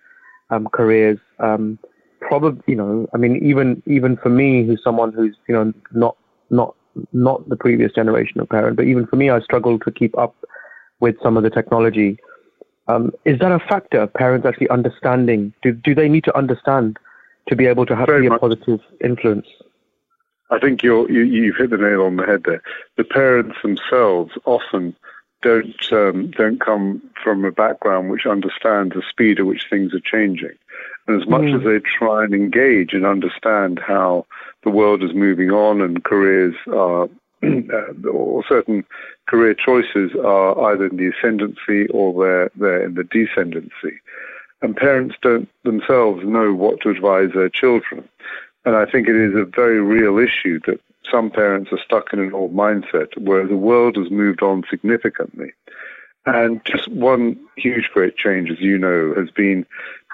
[0.50, 1.78] um, careers, um,
[2.20, 6.16] probably, you know, I mean, even even for me, who's someone who's, you know, not
[6.50, 6.74] not
[7.12, 10.34] not the previous generation of parent, but even for me, I struggle to keep up
[11.00, 12.18] with some of the technology.
[12.88, 14.06] Um, is that a factor?
[14.06, 15.52] Parents actually understanding?
[15.62, 16.98] Do do they need to understand
[17.48, 19.46] to be able to have a positive influence?
[20.50, 22.62] I think you're, you, you've hit the nail on the head there.
[22.96, 24.94] The parents themselves often
[25.42, 30.00] don't um, don't come from a background which understands the speed at which things are
[30.00, 30.56] changing.
[31.06, 31.56] And as much mm.
[31.56, 34.26] as they try and engage and understand how
[34.64, 37.04] the world is moving on and careers are,
[37.44, 38.84] uh, or certain
[39.28, 43.98] career choices are either in the ascendancy or they're, they're in the descendancy.
[44.62, 48.08] And parents don't themselves know what to advise their children.
[48.66, 52.18] And I think it is a very real issue that some parents are stuck in
[52.18, 55.52] an old mindset where the world has moved on significantly.
[56.26, 59.64] And just one huge great change, as you know, has been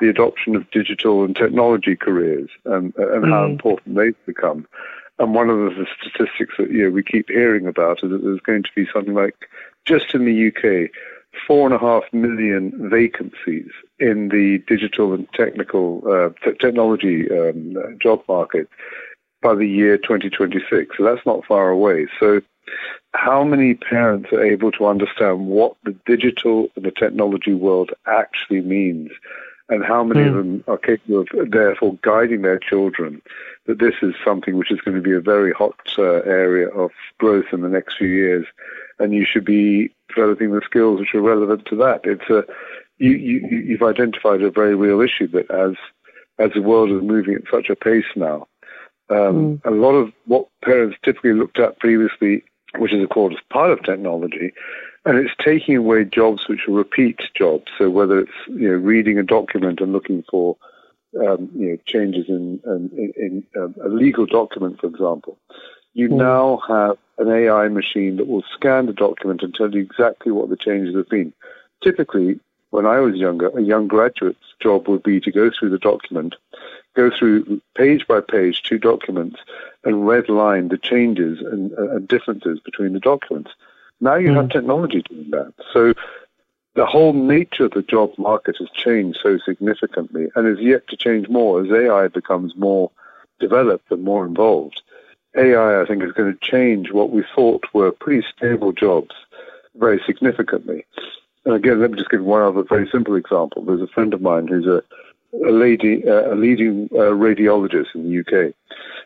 [0.02, 3.30] the adoption of digital and technology careers and, and mm.
[3.30, 4.68] how important they've become.
[5.18, 8.40] And one of the statistics that you know, we keep hearing about is that there's
[8.40, 9.48] going to be something like,
[9.86, 10.90] just in the UK,
[11.46, 17.98] four and a half million vacancies in the digital and technical uh, t- technology um,
[18.00, 18.68] job market
[19.42, 20.96] by the year 2026.
[20.96, 22.06] So that's not far away.
[22.20, 22.40] So
[23.14, 28.60] how many parents are able to understand what the digital and the technology world actually
[28.60, 29.10] means
[29.68, 30.26] and how many mm.
[30.26, 30.38] of hmm.
[30.38, 33.22] them are capable of therefore guiding their children
[33.66, 36.90] that this is something which is going to be a very hot uh, area of
[37.18, 38.46] growth in the next few years
[38.98, 42.00] and you should be developing the skills which are relevant to that.
[42.04, 42.44] It's a
[42.98, 45.74] you, you you've identified a very real issue that as
[46.38, 48.46] as the world is moving at such a pace now,
[49.10, 49.64] um, mm.
[49.64, 52.44] a lot of what parents typically looked at previously,
[52.78, 54.52] which is of course part of technology,
[55.04, 57.66] and it's taking away jobs which are repeat jobs.
[57.78, 60.56] So whether it's you know reading a document and looking for
[61.20, 65.38] um, you know changes in, in, in, in um, a legal document, for example,
[65.94, 66.16] you mm.
[66.16, 70.48] now have an AI machine that will scan the document and tell you exactly what
[70.48, 71.32] the changes have been.
[71.82, 72.40] Typically,
[72.70, 76.34] when I was younger, a young graduate's job would be to go through the document,
[76.94, 79.40] go through page by page two documents,
[79.84, 83.50] and redline the changes and, uh, differences between the documents.
[84.00, 84.36] Now you mm.
[84.36, 85.52] have technology doing that.
[85.72, 85.92] So
[86.74, 90.96] the whole nature of the job market has changed so significantly and is yet to
[90.96, 92.90] change more as AI becomes more
[93.38, 94.80] developed and more involved.
[95.36, 99.14] AI, I think, is going to change what we thought were pretty stable jobs
[99.76, 100.84] very significantly.
[101.44, 103.62] And again, let me just give one other very simple example.
[103.62, 104.82] There's a friend of mine who's a,
[105.44, 108.54] a lady, uh, a leading uh, radiologist in the UK,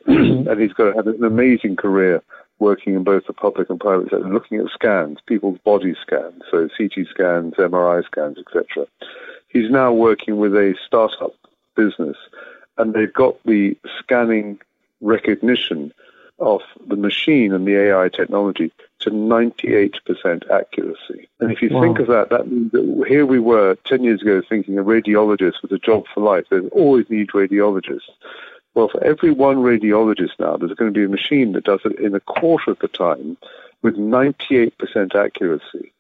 [0.07, 2.23] and he's got had an amazing career
[2.59, 6.69] working in both the public and private sector, looking at scans, people's body scans, so
[6.77, 8.87] CT scans, MRI scans, etc.
[9.49, 11.35] He's now working with a startup
[11.75, 12.17] business
[12.79, 14.59] and they've got the scanning
[15.01, 15.93] recognition
[16.39, 18.71] of the machine and the AI technology
[19.01, 21.29] to 98% accuracy.
[21.41, 21.81] And if you Wow.
[21.83, 25.63] think of that, that means that here we were 10 years ago thinking a radiologist
[25.63, 26.47] was a job for life.
[26.51, 28.11] There's always need radiologists.
[28.75, 31.99] Well, for every one radiologist now, there's going to be a machine that does it
[31.99, 33.39] in a quarter of the time
[33.83, 35.93] with 98% accuracy.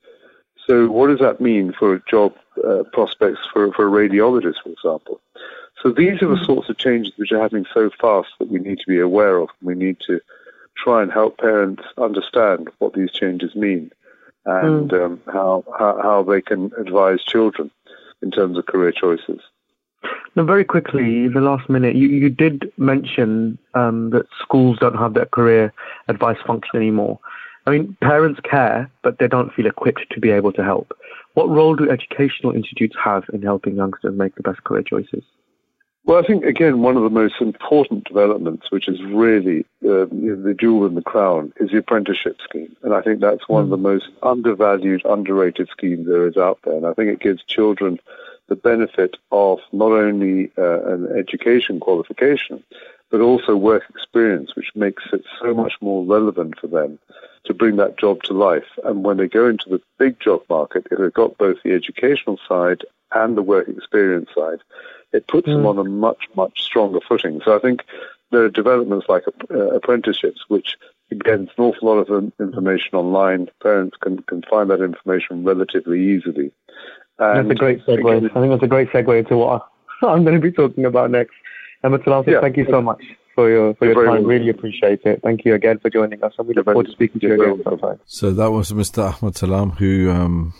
[0.66, 5.20] So what does that mean for job uh, prospects for, for a radiologist, for example?
[5.82, 8.78] So these are the sorts of changes which are happening so fast that we need
[8.78, 9.50] to be aware of.
[9.62, 10.20] We need to
[10.76, 13.90] try and help parents understand what these changes mean
[14.44, 17.70] and um, how, how how they can advise children
[18.22, 19.40] in terms of career choices.
[20.36, 25.14] Now, very quickly, the last minute, you, you did mention um, that schools don't have
[25.14, 25.72] that career
[26.08, 27.18] advice function anymore.
[27.66, 30.96] I mean, parents care, but they don't feel equipped to be able to help.
[31.34, 35.24] What role do educational institutes have in helping youngsters make the best career choices?
[36.06, 40.54] Well, I think again one of the most important developments, which is really uh, the
[40.58, 43.76] jewel in the crown, is the apprenticeship scheme, and I think that's one of the
[43.76, 46.76] most undervalued, underrated schemes there is out there.
[46.76, 47.98] And I think it gives children
[48.48, 52.62] the benefit of not only uh, an education qualification,
[53.10, 57.00] but also work experience, which makes it so much more relevant for them
[57.46, 58.78] to bring that job to life.
[58.84, 62.38] And when they go into the big job market, if they've got both the educational
[62.48, 62.82] side
[63.12, 64.60] and the work experience side,
[65.12, 67.40] it puts them on a much, much stronger footing.
[67.44, 67.82] So I think
[68.30, 70.76] there are developments like uh, apprenticeships, which
[71.10, 73.48] again, it's an awful lot of information online.
[73.62, 76.52] Parents can, can find that information relatively easily.
[77.18, 78.30] that's a great segue.
[78.30, 79.66] I think that's a great segue into what
[80.02, 81.34] I'm going to be talking about next.
[81.84, 82.40] Emma Talal, Yeah.
[82.40, 83.02] thank you so much
[83.34, 84.26] for your for You're your very time.
[84.26, 85.20] Really appreciate it.
[85.22, 87.62] Thank you again for joining us, and we look forward to speaking to you again
[87.62, 88.00] sometime.
[88.06, 89.14] So that was Mr.
[89.14, 90.54] Ahmad Salam, who um,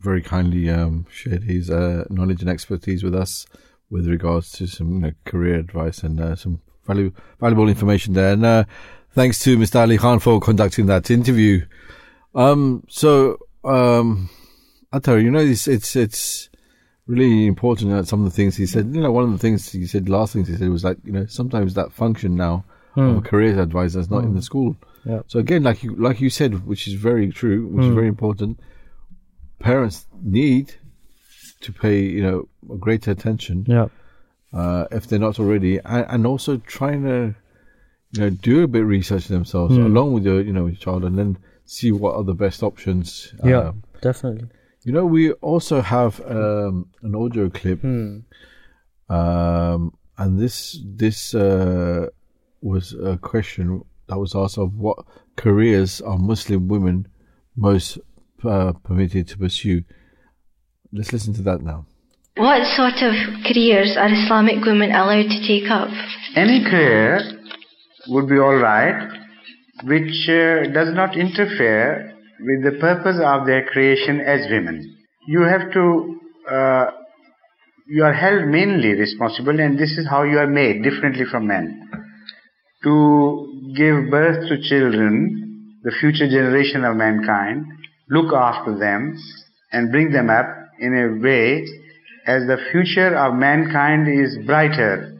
[0.00, 3.46] very kindly um, shared his uh, knowledge and expertise with us
[3.90, 8.32] with regards to some you know, career advice and uh, some valu- valuable information there.
[8.32, 8.64] And uh,
[9.12, 9.80] thanks to Mr.
[9.80, 11.64] Ali Khan for conducting that interview.
[12.34, 14.28] Um, so, um,
[14.92, 16.48] Attar, you know, it's, it's, it's
[17.06, 19.70] really important that some of the things he said, you know, one of the things
[19.70, 22.64] he said, last things he said was like, you know, sometimes that function now
[22.96, 23.18] of Hmm.
[23.18, 24.36] a career advisor is not in Hmm.
[24.36, 24.76] the school.
[25.04, 25.20] Yeah.
[25.28, 27.94] So again, like you, like you said, which is very true, which is Hmm.
[27.94, 28.58] very important,
[29.60, 30.74] parents need
[31.60, 32.48] to pay, you know,
[32.78, 33.64] greater attention.
[33.68, 33.88] Yeah.
[34.52, 37.34] Uh, if they're not already, and, and also trying to,
[38.12, 39.84] you know, do a bit of research themselves Hmm.
[39.86, 43.34] along with your, you know, your child, and then see what are the best options.
[43.44, 44.48] Yeah, uh, definitely.
[44.84, 48.18] you know, we also have um, an audio clip, Hmm.
[49.08, 52.06] um, and this this uh,
[52.62, 54.98] was a question that was asked of what
[55.36, 57.08] careers are Muslim women
[57.56, 57.98] most
[58.44, 59.82] uh, permitted to pursue.
[60.96, 61.84] Let's listen to that now.
[62.36, 65.88] What sort of careers are Islamic women allowed to take up?
[66.34, 67.20] Any career
[68.08, 69.08] would be all right
[69.84, 74.96] which uh, does not interfere with the purpose of their creation as women.
[75.28, 76.20] You have to,
[76.50, 76.86] uh,
[77.88, 81.90] you are held mainly responsible, and this is how you are made differently from men.
[82.84, 87.66] To give birth to children, the future generation of mankind,
[88.08, 89.18] look after them,
[89.72, 90.46] and bring them up
[90.80, 91.64] in a way
[92.26, 95.16] as the future of mankind is brighter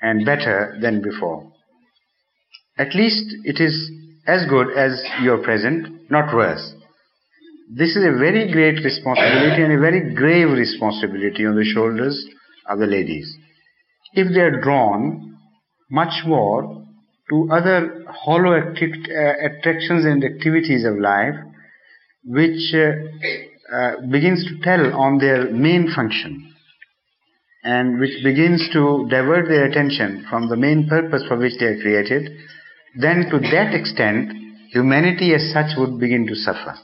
[0.00, 1.52] and better than before.
[2.78, 3.90] At least it is
[4.26, 6.72] as good as your present, not worse.
[7.72, 12.24] This is a very great responsibility and a very grave responsibility on the shoulders
[12.68, 13.36] of the ladies.
[14.14, 15.38] If they are drawn
[15.90, 16.84] much more
[17.30, 21.34] to other hollow uh, attractions and activities of life,
[22.24, 22.92] which uh,
[23.72, 26.52] uh, begins to tell on their main function
[27.62, 31.80] and which begins to divert their attention from the main purpose for which they are
[31.80, 32.30] created,
[32.98, 34.32] then to that extent,
[34.72, 36.74] humanity as such would begin to suffer.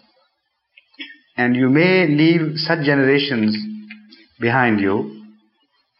[1.37, 3.57] And you may leave such generations
[4.39, 5.25] behind you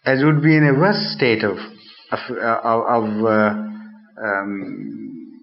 [0.05, 1.57] as would be in a worse state of,
[2.13, 3.67] of, uh, of, uh,
[4.23, 5.43] um,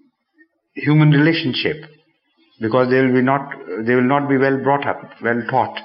[0.74, 1.84] human relationship
[2.60, 3.50] because they will be not
[3.84, 5.78] they will not be well brought up, well taught.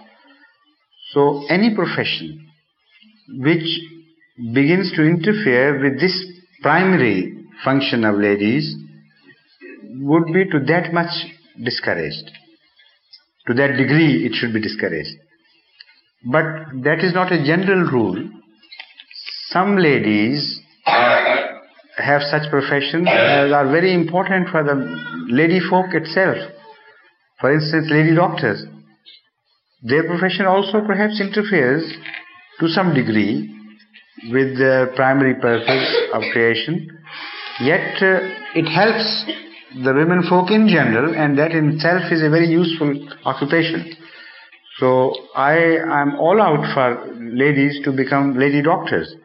[1.12, 2.50] So any profession
[3.30, 3.80] which
[4.54, 6.16] begins to interfere with this
[6.62, 8.76] primary function of ladies
[10.02, 11.12] would be to that much
[11.64, 12.32] discouraged.
[13.48, 15.16] To that degree, it should be discouraged.
[16.24, 16.44] But
[16.84, 18.30] that is not a general rule.
[19.48, 24.76] Some ladies have such professions that are very important for the
[25.30, 26.38] lady folk itself.
[27.40, 28.66] For instance, lady doctors.
[29.82, 31.90] Their profession also perhaps interferes
[32.60, 33.56] to some degree
[34.30, 36.90] with the primary purpose of creation,
[37.62, 38.20] yet uh,
[38.56, 39.26] it helps
[39.86, 43.96] the women folk in general, and that in itself is a very useful occupation.
[44.80, 45.56] So I
[46.02, 49.16] am all out for ladies to become lady doctors,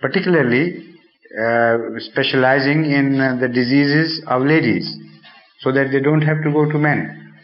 [0.00, 0.94] particularly
[1.38, 4.96] uh, specializing in uh, the diseases of ladies,
[5.60, 7.34] so that they don't have to go to men.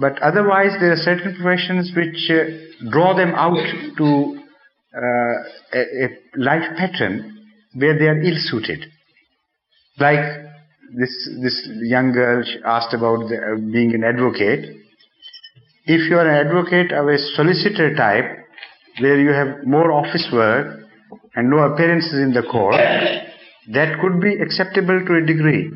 [0.00, 3.58] But otherwise, there are certain professions which uh, draw them out
[3.96, 4.38] to
[4.94, 5.34] uh,
[5.72, 8.84] a, a life pattern where they are ill-suited.
[9.98, 10.24] Like
[10.98, 14.76] this, this young girl asked about the, uh, being an advocate.
[15.86, 18.46] If you are an advocate of a solicitor type,
[19.00, 20.80] where you have more office work
[21.34, 22.74] and no appearances in the court,
[23.72, 25.70] that could be acceptable to a degree.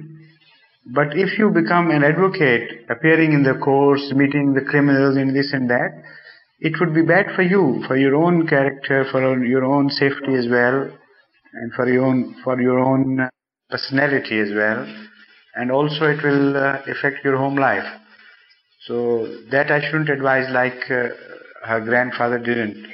[0.87, 5.53] But if you become an advocate, appearing in the courts, meeting the criminals and this
[5.53, 6.03] and that,
[6.61, 10.47] it would be bad for you, for your own character, for your own safety as
[10.51, 10.91] well,
[11.53, 13.29] and for your own, for your own
[13.69, 14.87] personality as well,
[15.55, 17.87] and also it will uh, affect your home life.
[18.87, 21.09] So that I shouldn't advise like uh,
[21.65, 22.87] her grandfather didn't.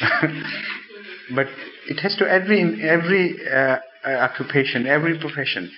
[1.34, 1.46] but
[1.88, 5.70] it has to every every uh, uh, occupation, every profession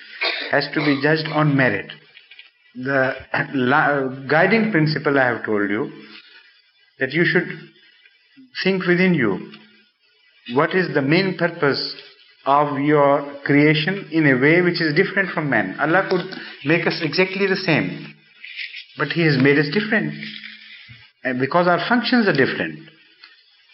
[0.55, 1.91] has to be judged on merit.
[2.75, 3.15] The
[4.31, 5.91] guiding principle I have told you
[6.99, 7.49] that you should
[8.63, 9.53] think within you
[10.55, 11.95] what is the main purpose
[12.47, 15.77] of your creation in a way which is different from man.
[15.81, 16.27] Allah could
[16.65, 18.15] make us exactly the same,
[18.99, 20.13] but He has made us different.
[21.41, 22.81] Because our functions are different,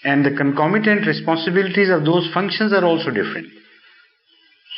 [0.04, 3.48] and the concomitant responsibilities of those functions are also different.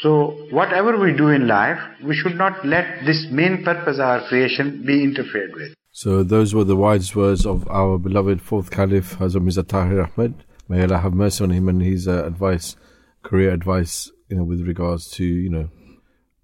[0.03, 4.27] So, whatever we do in life, we should not let this main purpose of our
[4.27, 5.75] creation be interfered with.
[5.93, 10.35] So, those were the wise words of our beloved fourth Caliph, Hazrat Mirza Tahir Ahmad.
[10.69, 12.75] May Allah have mercy on him and his uh, advice
[13.23, 15.69] career advice, you know, with regards to you know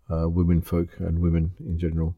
[0.08, 2.14] uh, women folk and women in general.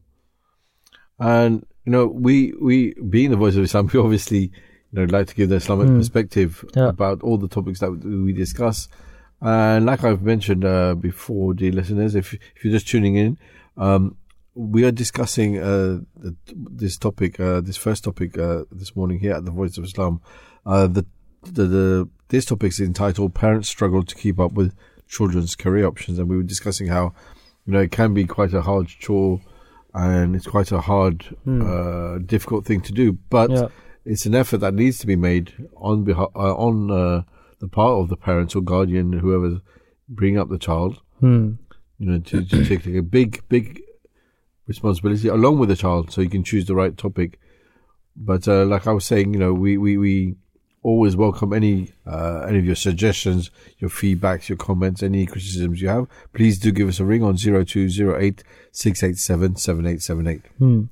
[1.17, 4.51] And you know, we we being the voice of Islam, we obviously
[4.91, 5.97] you know like to give the Islamic mm.
[5.97, 6.89] perspective yeah.
[6.89, 8.87] about all the topics that we discuss.
[9.41, 13.37] And like I've mentioned uh, before, dear listeners, if if you're just tuning in,
[13.77, 14.15] um,
[14.53, 15.99] we are discussing uh,
[16.45, 20.21] this topic, uh, this first topic uh, this morning here at the Voice of Islam.
[20.65, 21.05] Uh, the,
[21.43, 24.75] the, the this topic is entitled "Parents Struggle to Keep Up with
[25.07, 27.13] Children's Career Options," and we were discussing how
[27.65, 29.41] you know it can be quite a hard chore
[29.93, 31.61] and it's quite a hard, mm.
[31.65, 33.67] uh, difficult thing to do, but yeah.
[34.05, 37.23] it's an effort that needs to be made on behalf uh, on uh,
[37.61, 39.59] the part of the parents or guardian, whoever's
[40.09, 40.99] bringing up the child.
[41.21, 41.57] Mm.
[41.99, 43.81] You know, to, to take like a big, big
[44.67, 47.39] responsibility along with the child, so you can choose the right topic.
[48.15, 50.35] But uh, like I was saying, you know, we we we
[50.83, 55.89] always welcome any uh, any of your suggestions, your feedbacks, your comments, any criticisms you
[55.89, 56.07] have.
[56.33, 60.41] Please do give us a ring on 0208 687 7878.
[60.57, 60.83] Hmm.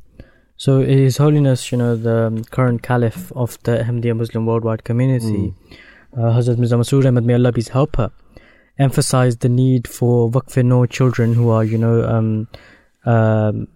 [0.55, 5.77] So His Holiness, you know, the current Caliph of the Ahmadiyya Muslim worldwide community, mm.
[6.13, 8.11] Uh, Hazrat Mirza Masroor Ahmad, may Allah be his helper,
[8.77, 12.47] emphasized the need for Waqf-e-Nau children who are, you know, um,
[13.05, 13.67] um,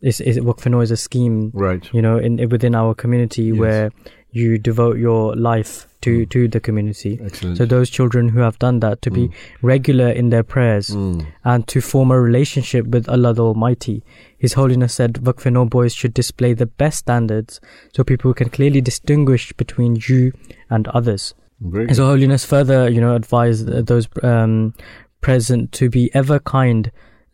[0.00, 1.88] is, is is a scheme, right?
[1.92, 3.58] You know, in within our community yes.
[3.58, 3.90] where
[4.30, 6.30] you devote your life to, mm.
[6.30, 7.18] to the community.
[7.22, 7.56] Excellent.
[7.56, 9.14] So those children who have done that to mm.
[9.14, 9.30] be
[9.62, 11.26] regular in their prayers mm.
[11.44, 14.04] and to form a relationship with Allah the Almighty.
[14.36, 17.60] His Holiness said Waqf boys should display the best standards
[17.94, 20.32] so people can clearly distinguish between you
[20.68, 21.34] and others.
[21.60, 24.74] Very His Holiness further, you know, advised those um,
[25.20, 26.90] present to be ever kind,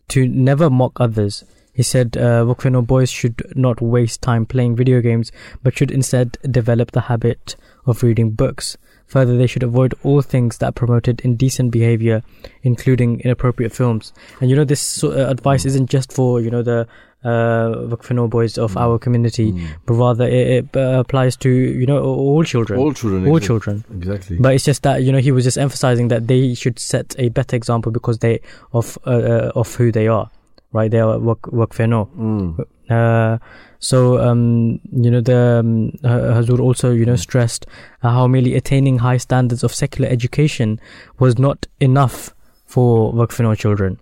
[0.09, 2.45] to never mock others, he said uh,
[2.83, 5.33] boys should not waste time playing video games,
[5.63, 8.77] but should instead develop the habit of reading books.
[9.07, 12.23] Further, they should avoid all things that promoted indecent behavior,
[12.63, 14.13] including inappropriate films.
[14.41, 14.81] And you know, this
[15.19, 16.87] of advice isn't just for you know the
[17.25, 18.81] uh, boys of mm.
[18.81, 19.69] our community, mm.
[19.87, 22.79] but rather it, it uh, applies to you know all children.
[22.79, 23.27] All children.
[23.27, 23.47] All exactly.
[23.47, 23.85] children.
[23.97, 24.37] Exactly.
[24.39, 27.29] But it's just that you know he was just emphasizing that they should set a
[27.29, 28.41] better example because they
[28.73, 30.31] of uh, uh of who they are
[30.73, 30.91] right?
[30.91, 32.07] They are work Waqf-e-Nau.
[32.17, 32.65] Mm.
[32.91, 33.39] Uh,
[33.79, 37.67] so um, you know the um, Hazur also you know stressed
[38.03, 40.81] uh, how merely attaining high standards of secular education
[41.19, 42.35] was not enough
[42.67, 43.99] for Waqf-e-Nau children.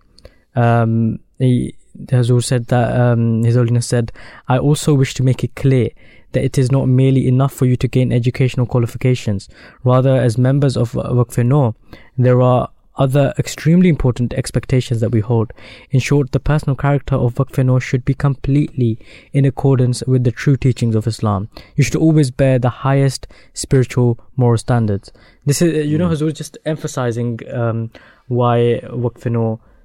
[0.54, 1.74] Um, he,
[2.06, 4.12] Hazur said that um, His Holiness said,
[4.48, 5.90] "I also wish to make it clear."
[6.32, 9.48] That it is not merely enough for you to gain educational qualifications.
[9.82, 11.74] Rather, as members of Waqf
[12.16, 15.52] there are other extremely important expectations that we hold.
[15.90, 18.98] In short, the personal character of Waqf should be completely
[19.32, 21.48] in accordance with the true teachings of Islam.
[21.76, 25.10] You should always bear the highest spiritual moral standards.
[25.46, 26.12] This is, you know, Mm.
[26.12, 27.90] Hazur just emphasizing um,
[28.28, 29.24] why Waqf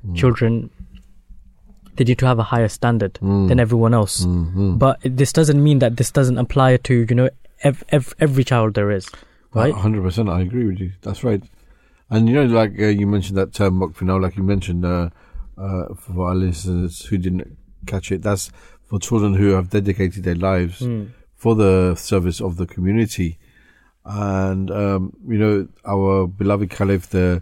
[0.05, 0.15] Mm.
[0.15, 0.69] children
[1.95, 3.47] they need to have a higher standard Mm.
[3.49, 4.25] than everyone else.
[4.25, 4.77] Mhm.
[4.79, 7.29] But this doesn't mean that this doesn't apply to you know
[7.63, 9.07] ev- ev- every child there is,
[9.53, 9.73] right?
[9.73, 10.29] hundred percent.
[10.29, 10.91] I agree with you.
[11.01, 11.41] That's right.
[12.09, 15.09] And you know, like uh, you mentioned that term Waqf like you mentioned uh,
[15.57, 17.57] uh, for our listeners who didn't
[17.87, 18.51] catch it, that's
[18.87, 21.07] for children who have dedicated their lives Mm.
[21.35, 23.37] for the service of the community.
[24.05, 27.41] And um, you know, our beloved Caliph, the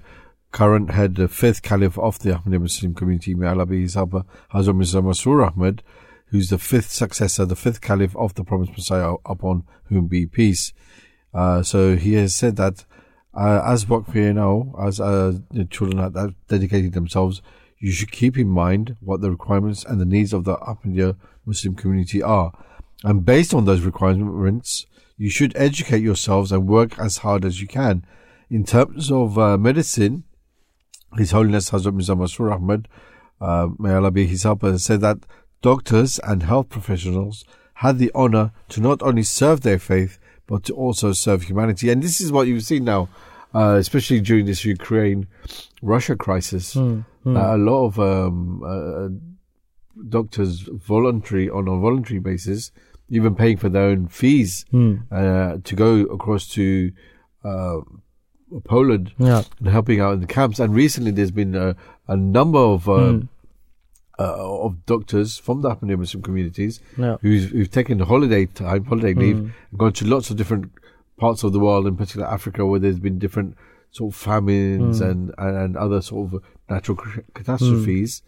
[0.54, 5.84] current head, the fifth Caliph of the Ahmadiyya Muslim community, Hazrat Mirza Masroor Ahmad,
[6.28, 10.72] who's the fifth successor, the fifth Caliph of the promised Messiah, upon whom be peace.
[11.34, 12.86] Uh, so he has said that
[13.34, 17.42] uh, as now, as uh, the children that have dedicated themselves,
[17.80, 21.76] you should keep in mind what the requirements and the needs of the Ahmadiyya Muslim
[21.76, 22.54] community are.
[23.04, 24.86] And based on those requirements,
[25.18, 28.06] you should educate yourselves and work as hard as you can.
[28.50, 30.24] In terms of uh, medicine,
[31.18, 32.88] His Holiness Hazrat Mirza Masroor Ahmad,
[33.42, 35.20] uh, may Allah be his helper, said that
[35.62, 37.46] doctors and health professionals
[37.76, 41.90] had the honor to not only serve their faith, but to also serve humanity.
[41.90, 43.10] And this is what you've seen now,
[43.54, 45.28] uh, especially during this Ukraine
[45.82, 46.76] Russia crisis.
[46.76, 47.34] Mm, mm.
[47.34, 49.10] that a lot of um, uh,
[50.10, 52.72] doctors, voluntary on a voluntary basis,
[53.10, 55.04] even paying for their own fees Mm.
[55.12, 56.92] uh, to go across to
[57.44, 57.80] uh,
[58.62, 59.44] Poland Yeah.
[59.60, 60.60] and helping out in the camps.
[60.60, 61.76] And recently, there's been a,
[62.08, 63.30] a number of um,
[64.20, 67.18] uh, of doctors from the Ahmadiyya Muslim communities Yeah.
[67.22, 69.52] who's, who've taken the holiday time, holiday leave, Mm.
[69.72, 70.72] and gone to lots of different
[71.18, 73.56] parts of the world, in particular Africa, where there's been different
[73.92, 75.10] sort of famines Mm.
[75.10, 76.98] and, and, and other sort of natural
[77.34, 78.22] catastrophes.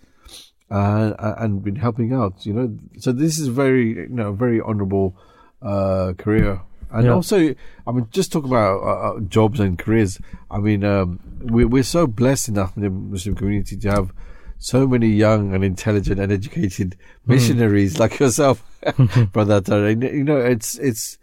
[0.71, 2.75] Uh, and been helping out, you know.
[2.97, 5.15] So this is very, you know, very honourable
[5.61, 6.61] uh, career.
[6.91, 7.13] And Yeah.
[7.13, 7.55] also,
[7.87, 10.19] I mean, just talk about uh, uh, jobs and careers.
[10.49, 14.13] I mean, um, we're we're so blessed in the Muslim community to have
[14.57, 16.95] so many young and intelligent and educated
[17.25, 17.31] Hmm.
[17.33, 18.63] missionaries like yourself,
[19.33, 19.61] brother.
[19.61, 19.91] Tara.
[19.93, 21.17] You know, it's it's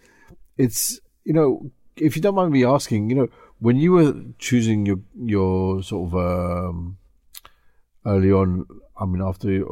[0.58, 3.28] it's you know, if you don't mind me asking, you know,
[3.60, 6.98] when you were choosing your your sort of um,
[8.04, 8.66] early on,
[9.00, 9.64] I mean, after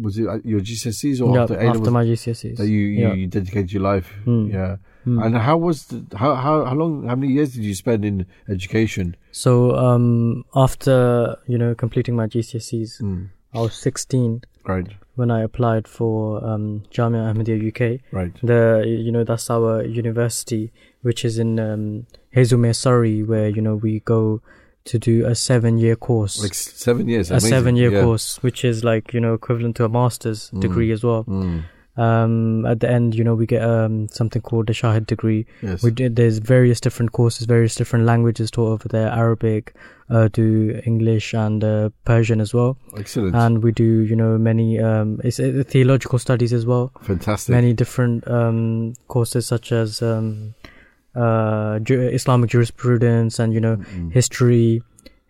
[0.00, 2.56] was it your GCSEs or after after my GCSEs.
[2.56, 4.12] that you you, you dedicated your life?
[4.26, 4.52] Mm.
[4.52, 4.76] Yeah.
[5.06, 5.24] Mm.
[5.24, 8.26] And how was the, how how how long how many years did you spend in
[8.48, 9.16] education?
[9.32, 13.28] So um, after you know completing my GCSEs, Mm.
[13.52, 14.88] I was 16 Right.
[15.14, 18.00] when I applied for um, Jamia Ahmadiyya UK.
[18.10, 18.32] Right.
[18.42, 20.72] The you know that's our university,
[21.02, 24.40] which is in um, Haslemere, Surrey, where you know we go
[24.86, 26.42] to do a seven-year course.
[26.42, 28.02] Like seven years, A amazing, seven-year yeah.
[28.02, 31.24] course, which is like you know equivalent to a master's Mm, degree as well.
[31.24, 31.64] mm.
[31.96, 35.46] Um, at the end, you know, we get um, something called a Shahid degree.
[35.62, 35.80] Yes.
[35.84, 39.76] We did, there's various different courses, various different languages taught over there: Arabic,
[40.10, 42.76] Urdu, English, and uh, Persian as well.
[42.98, 43.36] Excellent.
[43.36, 46.90] And we do, you know, many um, it's uh, theological studies as well.
[47.02, 47.52] Fantastic.
[47.52, 50.54] Many different um, courses such as um,
[51.14, 54.10] uh, ju- Islamic jurisprudence and you know Mm-hmm.
[54.10, 54.82] history.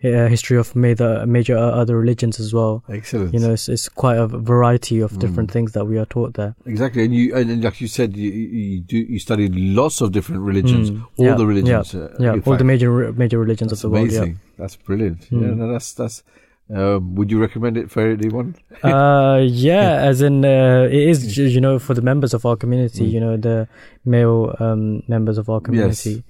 [0.04, 2.84] Uh, history of major, major uh, other religions as well.
[2.90, 3.32] Excellent.
[3.32, 5.52] You know, it's, it's quite a variety of different Mm.
[5.54, 6.54] things that we are taught there.
[6.66, 10.42] Exactly, and you and, like you said, you, you do you studied lots of different
[10.42, 11.94] religions, Mm, all yeah, the religions.
[11.94, 14.08] Yeah, uh, yeah all the major major religions That's of the world.
[14.10, 14.40] amazing.
[14.58, 15.20] That's brilliant.
[15.30, 15.40] Mm.
[15.40, 16.22] Yeah, no, that's that's.
[16.70, 18.54] Um, would you recommend it for anyone?
[18.84, 18.96] Yeah.
[18.96, 23.04] uh, yeah, as in uh, it is, you know, for the members of our community,
[23.06, 23.10] Mm.
[23.12, 23.68] you know, the
[24.04, 26.24] male um, members of our community.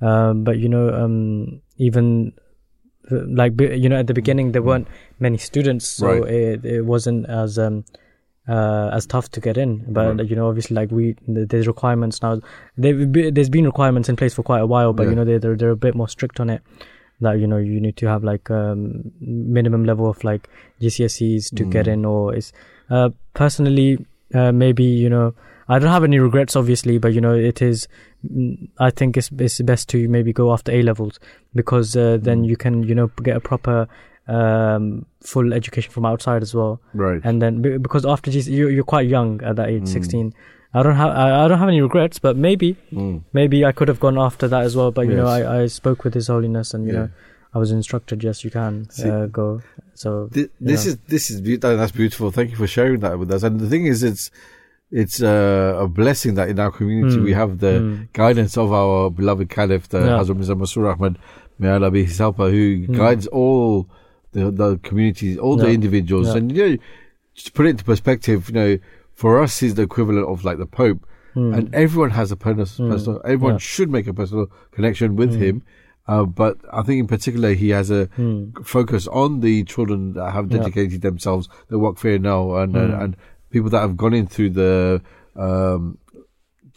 [0.00, 2.32] Um, but you know, um, even
[3.10, 4.86] uh, like you know, at the beginning there weren't
[5.18, 6.20] many students, so Mm.
[6.22, 6.30] Right.
[6.32, 7.84] it it wasn't as um
[8.48, 9.84] uh, as tough to get in.
[9.92, 10.28] But Right.
[10.30, 12.40] you know, obviously, like we, there's requirements now.
[12.78, 15.10] Be, there's been requirements in place for quite a while, but Yeah.
[15.10, 16.62] you know, they're, they're they're a bit more strict on it.
[17.22, 20.48] That you know, you need to have like um minimum level of like
[20.80, 21.92] GCSEs to get Mm.
[21.94, 22.52] in, or is
[22.90, 24.04] uh personally
[24.34, 25.34] uh, maybe you know.
[25.68, 27.86] I don't have any regrets, obviously, but you know, it is.
[28.26, 31.18] mm, I think it's it's best to maybe go after A levels
[31.54, 32.24] because uh, Mm.
[32.24, 33.76] then you can you know get a proper
[34.28, 37.20] um full education from outside as well Right.
[37.24, 39.88] and then because after GC, you you're quite young at that age Mm.
[39.88, 40.32] 16
[40.74, 43.22] i don't have I, I don't have any regrets but maybe Mm.
[43.32, 46.04] maybe i could have gone after that as well but you know i i spoke
[46.04, 46.98] with his holiness and you Yeah.
[47.00, 47.08] know
[47.54, 49.60] i was instructed yes you can See, uh, go
[49.94, 50.90] so Thi- This yeah.
[50.92, 52.30] is this is that- that's beautiful.
[52.30, 53.42] Thank you for sharing that with us.
[53.42, 54.30] And the thing is, it's
[54.90, 58.08] it's uh, a blessing that in our community Mm, we have the mm.
[58.14, 60.18] guidance of our beloved Caliph, the Yeah.
[60.18, 61.14] Hazrat Mirza Masroor Ahmad.
[61.58, 62.96] may Allah be his helper, who Mm.
[62.96, 63.86] guides all
[64.32, 66.28] the, the communities, all the individuals.
[66.28, 66.36] Yeah.
[66.38, 66.76] And, you know,
[67.44, 68.70] to put it into perspective, you know,
[69.22, 71.00] for us, he's the equivalent of like the Pope.
[71.36, 71.50] Mm.
[71.56, 72.90] And everyone has a pers- Mm.
[72.92, 73.68] personal, everyone Yeah.
[73.72, 74.46] should make a personal
[74.76, 75.42] connection with Mm.
[75.44, 75.56] him.
[76.12, 78.64] Uh, but I think in particular, he has a Mm.
[78.76, 80.58] focus on the children that have Yeah.
[80.58, 83.10] dedicated themselves, that work fair now, and, and, and
[83.54, 85.00] people that have gone in through the,
[85.46, 85.98] um,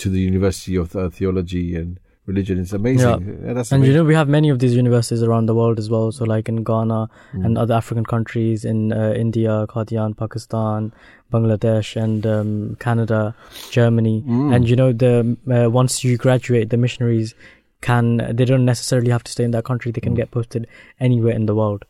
[0.02, 2.58] to the University of uh, Theology and Religion.
[2.60, 3.20] It's amazing.
[3.46, 5.88] Yeah, that's and you know we have many of these universities around the world as
[5.94, 6.08] well.
[6.12, 7.02] So like in Ghana
[7.34, 7.46] Mm.
[7.46, 10.92] and other African countries, in uh, India, Qadian, Pakistan,
[11.34, 13.36] Bangladesh, and um, Canada,
[13.72, 14.24] Germany.
[14.28, 14.56] Mm.
[14.56, 17.34] And you know the uh, once you graduate, the missionaries
[17.82, 19.92] can they don't necessarily have to stay in that country.
[19.92, 20.18] They can Mm.
[20.18, 20.68] get posted
[21.00, 21.86] anywhere in the world.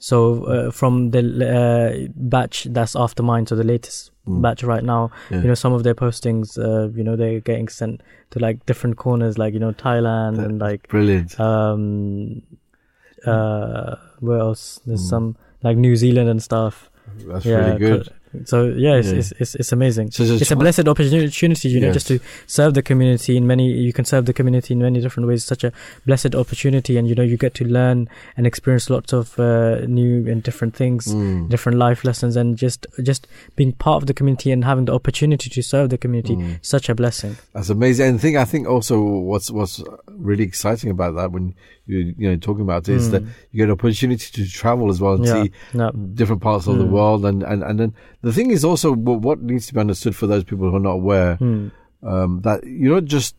[0.00, 4.42] So uh, from the uh, batch that's after mine, so the latest Mm.
[4.42, 5.40] batch right now, Yeah.
[5.42, 8.96] you know some of their postings, uh, you know they're getting sent to like different
[8.96, 11.38] corners, like you know Thailand and like brilliant.
[11.40, 12.42] Um,
[13.26, 14.80] uh, where else?
[14.86, 15.08] There's Mm.
[15.10, 16.90] some like New Zealand and stuff.
[17.26, 18.08] That's really good.
[18.44, 19.18] So yeah, it's, Yeah.
[19.18, 20.10] It's, it's it's amazing.
[20.10, 21.94] So it's a blessed opportunity, you know, Yes.
[21.94, 23.66] just to serve the community in many.
[23.72, 25.44] You can serve the community in many different ways.
[25.44, 25.72] Such a
[26.06, 30.26] blessed opportunity, and you know, you get to learn and experience lots of uh, new
[30.30, 31.48] and different things, Mm.
[31.48, 33.26] different life lessons, and just just
[33.56, 36.36] being part of the community and having the opportunity to serve the community.
[36.36, 36.58] Mm.
[36.62, 37.36] Such a blessing.
[37.54, 38.06] That's amazing.
[38.08, 41.54] And the thing I think also what's what's really exciting about that when
[41.86, 43.12] you you know talking about it is Mm.
[43.12, 43.22] that
[43.52, 45.50] you get an opportunity to travel as well and Yeah, see
[46.14, 46.90] different parts of the Mm.
[46.90, 50.26] world and, and and then the thing is also what, needs to be understood for
[50.26, 51.70] those people who are not aware Mm.
[52.02, 53.34] um, that you're not just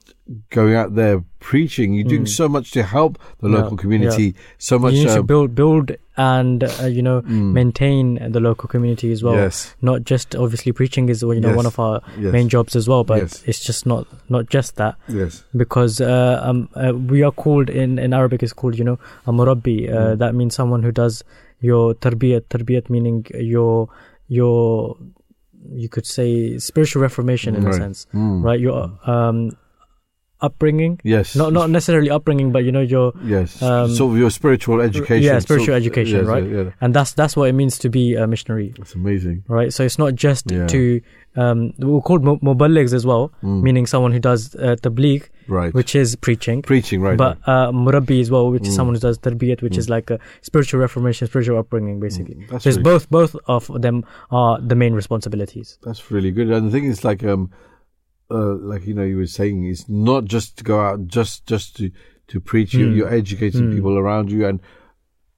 [0.52, 2.28] going out there preaching you're doing Mm.
[2.30, 4.32] so much to help the Yeah, local community yeah.
[4.57, 7.53] so much You need to um, build, build, and uh, you know Mm.
[7.53, 9.36] maintain the local community as well.
[9.36, 9.74] Yes.
[9.82, 11.57] Not just obviously preaching is you know Yes.
[11.61, 12.34] one of our Yes.
[12.34, 13.44] main jobs as well, but Yes.
[13.48, 14.95] it's just not not just that.
[15.07, 15.44] Yes.
[15.56, 19.32] Because uh, um, uh, we are called in in Arabic is called you know a
[19.32, 19.78] murabbi.
[19.90, 20.18] Uh, Mm.
[20.20, 21.24] That means someone who does
[21.61, 22.44] your tarbiyat.
[22.49, 23.26] Tarbiyat meaning
[23.56, 23.88] your
[24.30, 24.96] your
[25.76, 27.74] you could say spiritual reformation in Right.
[27.76, 28.42] a sense, Mm.
[28.42, 28.60] right?
[28.60, 29.52] Your um
[30.41, 30.99] upbringing.
[31.03, 31.36] Yes.
[31.36, 35.24] Not not necessarily upbringing, but you know your yes um, sort of your spiritual education
[35.24, 36.44] yeah, sort spiritual of- education, yes, right?
[36.44, 36.72] yeah, yeah.
[36.82, 39.74] And that's that's what it means to be a missionary, That's amazing right?
[39.74, 40.68] So it's not just Yeah.
[40.68, 41.02] to
[41.36, 43.61] um, we're called mu- muballighs as well, Mm.
[43.61, 45.74] meaning someone who does uh, tabligh, Right.
[45.74, 48.76] which is preaching, preaching right but uh, murabbi as well, which is Mm.
[48.76, 49.78] someone who does tarbiyat, which Mm.
[49.78, 52.45] is like a spiritual reformation, spiritual upbringing, basically.
[52.49, 55.78] That's so really- both both of them are the main responsibilities.
[55.84, 56.49] That's really good.
[56.49, 57.52] And the thing is, like, um,
[58.32, 61.76] uh, like you know, you were saying, it's not just to go out just just
[61.78, 61.92] to
[62.28, 62.74] to preach.
[62.74, 62.96] You, Mm.
[62.98, 63.76] you're educating Mm.
[63.76, 64.60] people around you and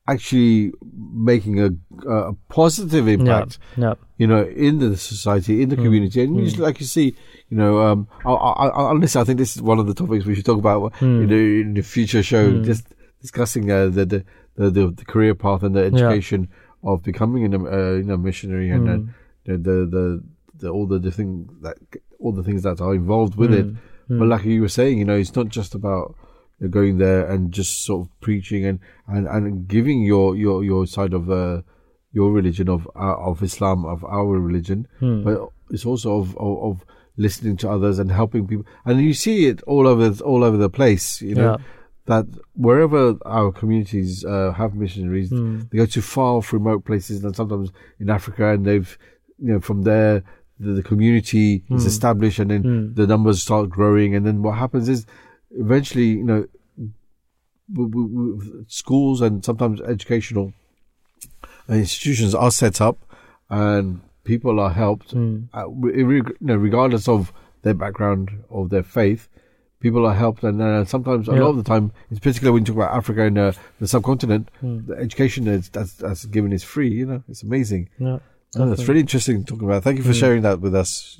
[0.07, 0.71] actually
[1.13, 1.69] making a
[2.07, 3.59] a positive impact.
[3.77, 3.93] yeah.
[4.17, 5.83] You know, in the society, in the Mm.
[5.83, 6.45] community, and you Mm.
[6.45, 7.15] just, like you see,
[7.49, 10.25] you know, um, I, I, I, listen, I think this is one of the topics
[10.25, 11.21] we should talk about Mm.
[11.23, 12.51] in, the, in the future show.
[12.51, 12.63] Mm.
[12.63, 12.85] Just
[13.21, 14.19] discussing uh, the, the
[14.55, 14.69] the
[14.99, 16.49] the career path and the education
[16.83, 18.87] of becoming a uh, you know missionary and.
[18.87, 19.07] Mm.
[19.49, 20.23] Uh, the, the
[20.61, 21.77] the all the different that
[22.19, 23.67] all the things that are involved with it.
[23.67, 23.77] Mm,
[24.19, 24.29] But mm.
[24.33, 26.15] like you were saying, you know, it's not just about
[26.69, 31.13] going there and just sort of preaching and and and giving your your your side
[31.19, 31.61] of uh,
[32.13, 35.23] your religion of uh, of Islam of our religion, Mm.
[35.25, 35.35] but
[35.73, 36.85] it's also of, of of
[37.17, 38.65] listening to others and helping people.
[38.85, 41.21] And you see it all over all over the place.
[41.29, 41.51] You know.
[41.51, 41.57] Yeah.
[42.07, 42.25] That
[42.55, 45.69] wherever our communities uh, have missionaries, Mm.
[45.69, 47.67] they go to far off remote places, and sometimes
[47.99, 48.91] in Africa, and they've
[49.43, 50.23] you know, from there,
[50.63, 51.87] the, the community is Mm.
[51.93, 52.95] established and then Mm.
[52.95, 54.15] the numbers start growing.
[54.15, 55.05] And then what happens is
[55.65, 56.41] eventually, you know,
[58.67, 60.53] schools and sometimes educational
[61.69, 62.97] institutions are set up
[63.49, 65.47] and people are helped, Mm.
[65.53, 65.67] uh,
[65.97, 67.31] you know, regardless of
[67.63, 69.27] their background or their faith.
[69.79, 72.67] People are helped, and uh, sometimes a lot of the time, in particular when you
[72.67, 74.85] talk about Africa and uh, the subcontinent, Mm.
[74.87, 76.89] the education that's, that's given is free.
[76.89, 77.89] You know, it's amazing.
[77.97, 78.19] Yeah,
[78.55, 79.83] Oh, that's really interesting talking about.
[79.83, 80.19] Thank you for Mm.
[80.19, 81.19] sharing that with us.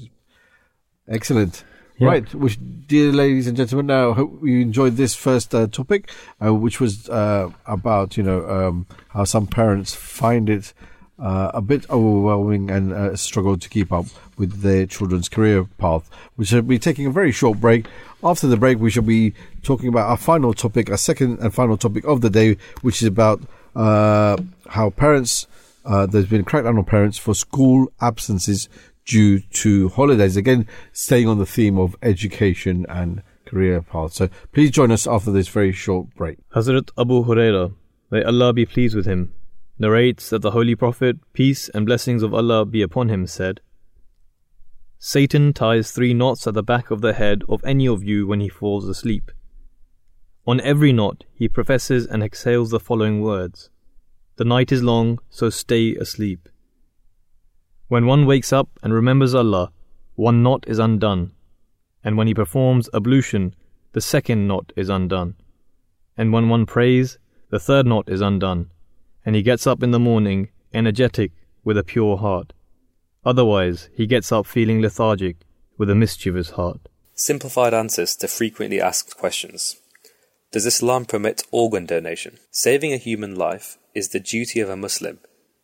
[1.07, 1.63] Excellent.
[1.97, 2.07] Yeah.
[2.07, 6.09] Right, which, dear ladies and gentlemen, now I hope you enjoyed this first uh, topic,
[6.43, 10.73] uh, which was uh, about you know um, how some parents find it
[11.19, 16.09] uh, a bit overwhelming and uh, struggle to keep up with their children's career path.
[16.37, 17.85] We shall be taking a very short break.
[18.23, 21.77] After the break, we shall be talking about our final topic, our second and final
[21.77, 23.41] topic of the day, which is about
[23.75, 24.37] uh,
[24.69, 25.45] how parents.
[25.83, 28.69] Uh, there's been a crackdown on parents for school absences
[29.05, 30.37] due to holidays.
[30.37, 34.15] Again, staying on the theme of education and career paths.
[34.15, 36.37] So please join us after this very short break.
[36.55, 37.73] Hazrat Abu Huraira,
[38.09, 39.33] may Allah be pleased with him,
[39.79, 43.61] narrates that the Holy Prophet, peace and blessings of Allah be upon him, said,
[44.99, 48.39] Satan ties three knots at the back of the head of any of you when
[48.39, 49.31] he falls asleep.
[50.45, 53.70] On every knot, he professes and exhales the following words
[54.37, 56.49] The night is long, so stay asleep.
[57.87, 59.71] When one wakes up and remembers Allah,
[60.15, 61.33] one knot is undone,
[62.03, 63.53] and when he performs ablution,
[63.91, 65.35] the second knot is undone.
[66.17, 67.17] And when one prays,
[67.49, 68.71] the third knot is undone,
[69.25, 71.31] and he gets up in the morning energetic
[71.63, 72.53] with a pure heart.
[73.25, 75.37] Otherwise, he gets up feeling lethargic
[75.77, 76.87] with a mischievous heart.
[77.13, 79.75] Simplified answers to frequently asked questions.
[80.51, 82.39] Does Islam permit organ donation?
[82.51, 85.19] Saving a human life is the duty of a Muslim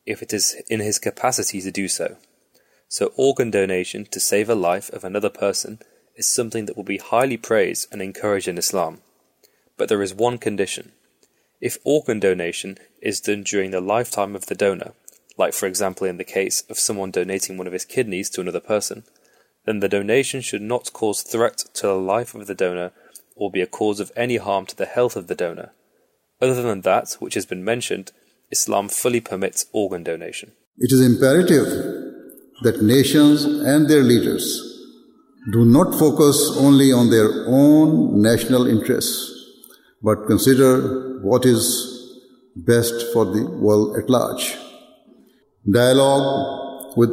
[0.06, 2.18] if it is in his capacity to do so.
[2.88, 5.80] So, organ donation to save a life of another person
[6.16, 9.02] is something that will be highly praised and encouraged in Islam.
[9.76, 10.94] But there is one condition.
[11.60, 14.94] If organ donation is done during the lifetime of the donor,
[15.38, 18.60] like for example in the case of someone donating one of his kidneys to another
[18.60, 19.04] person,
[19.66, 22.92] then the donation should not cause threat to the life of the donor
[23.36, 25.72] or be a cause of any harm to the health of the donor.
[26.42, 28.12] Other than that which has been mentioned,
[28.52, 30.52] Islam fully permits organ donation.
[30.78, 31.66] It is imperative
[32.62, 34.46] that nations and their leaders
[35.52, 39.34] do not focus only on their own national interests,
[40.02, 41.64] but consider what is
[42.56, 44.56] best for the world at large.
[45.72, 47.10] Dialogue with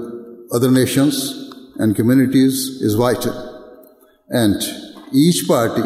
[0.53, 3.35] other nations and communities is vital,
[4.29, 4.63] and
[5.13, 5.83] each party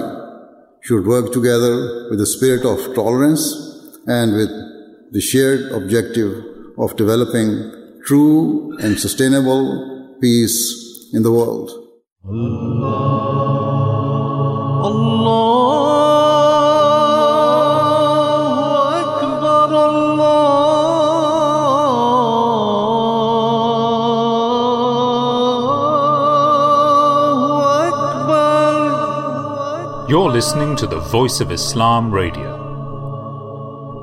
[0.88, 3.44] should work together with the spirit of tolerance
[4.06, 4.48] and with
[5.12, 6.32] the shared objective
[6.78, 7.50] of developing
[8.06, 10.56] true and sustainable peace
[11.12, 11.70] in the world.
[14.80, 15.57] You're
[30.38, 32.56] listening to the Voice of Islam Radio,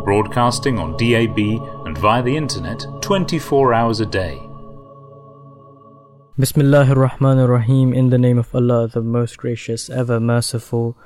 [0.03, 1.39] broadcasting on DAB
[1.85, 4.35] and via the internet 24 hours a day.
[6.37, 10.97] Rahmanir Rahim, in the name of Allah, the most gracious, ever merciful.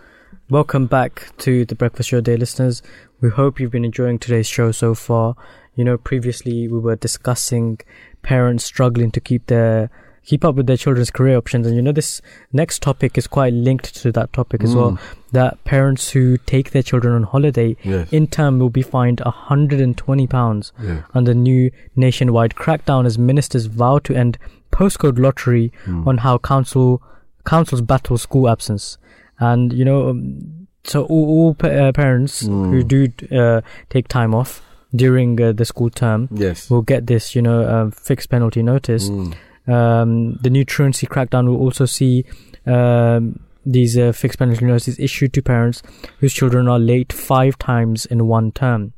[0.49, 2.81] Welcome back to the Breakfast Show Day listeners.
[3.21, 5.35] We hope you've been enjoying today's show so far.
[5.75, 7.77] You know, previously we were discussing
[8.23, 9.91] parents struggling to keep their
[10.25, 12.21] keep up with their children's career options and you know this
[12.53, 14.75] next topic is quite linked to that topic as Mm.
[14.75, 14.97] well
[15.31, 18.11] that parents who take their children on holiday Yes.
[18.11, 21.01] in term will be fined 120 pounds Yeah.
[21.13, 24.37] under new nationwide crackdown as ministers vow to end
[24.71, 26.05] postcode lottery Mm.
[26.07, 27.01] on how council
[27.45, 28.97] councils battle school absence
[29.39, 32.69] and you know um, so all, all pa- uh, parents Mm.
[32.71, 34.61] who do uh, take time off
[34.95, 36.69] during uh, the school term Yes.
[36.69, 39.33] will get this you know uh, fixed penalty notice Mm.
[39.71, 42.25] Um, the new truancy crackdown will also see
[42.65, 45.81] um, these uh, fixed penalty notices issued to parents
[46.19, 48.93] whose children are late five times in one term,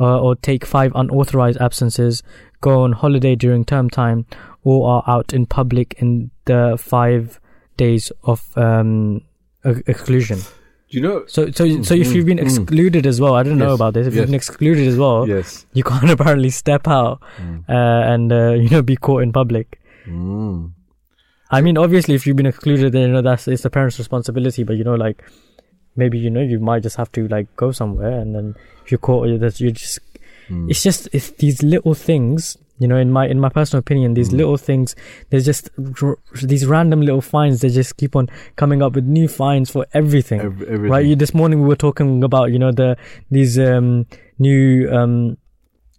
[0.00, 2.22] uh, or take five unauthorized absences,
[2.60, 4.24] go on holiday during term time,
[4.64, 7.38] or are out in public in the five
[7.76, 9.20] days of um,
[9.86, 10.38] exclusion.
[10.88, 11.24] Do you know?
[11.26, 12.42] So, so, so if Mm, you've been mm.
[12.44, 14.06] excluded as well, I don't know about this.
[14.06, 14.20] If yes.
[14.20, 15.66] you've been excluded as well, Yes.
[15.72, 17.64] you can't apparently step out Mm.
[17.68, 19.80] uh, and uh, you know be caught in public.
[20.06, 20.72] Mm.
[21.50, 24.64] I mean, obviously, if you've been excluded, then you know that's it's the parents' responsibility.
[24.64, 25.22] But you know, like
[25.94, 28.54] maybe you know you might just have to like go somewhere, and then
[28.84, 30.00] if you're caught, you that you just
[30.48, 30.70] Mm.
[30.70, 32.56] it's just it's these little things.
[32.78, 34.36] You know, in my in my personal opinion, these Mm.
[34.38, 34.94] little things,
[35.30, 35.70] there's just
[36.02, 37.62] r- these random little fines.
[37.62, 40.40] They just keep on coming up with new fines for everything.
[40.40, 40.90] Ev- everything.
[40.90, 41.04] Right?
[41.06, 42.96] You, this morning we were talking about you know the
[43.30, 44.06] these um
[44.38, 45.36] new um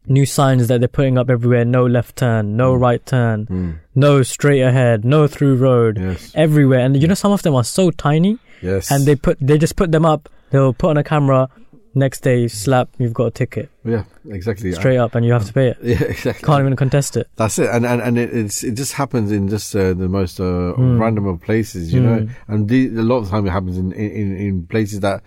[0.05, 3.79] new signs that they're putting up everywhere no left turn no right turn Mm.
[4.05, 6.31] No straight ahead no through road Yes.
[6.35, 8.91] everywhere and you know some of them are so tiny Yes.
[8.91, 11.49] and they put they just put them up they'll put on a camera
[11.95, 14.71] next day slap you've got a ticket Yeah, exactly.
[14.73, 16.45] straight up and you have to pay it Yeah, exactly.
[16.45, 19.49] can't even contest it That's it, and and, and it, it's it just happens in
[19.49, 20.99] just uh, the most uh, Mm.
[20.99, 22.19] random of places, you know.
[22.19, 22.29] Mm.
[22.47, 25.23] And the, a lot of the time it happens in, in in places that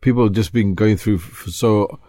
[0.00, 2.00] people have just been going through for so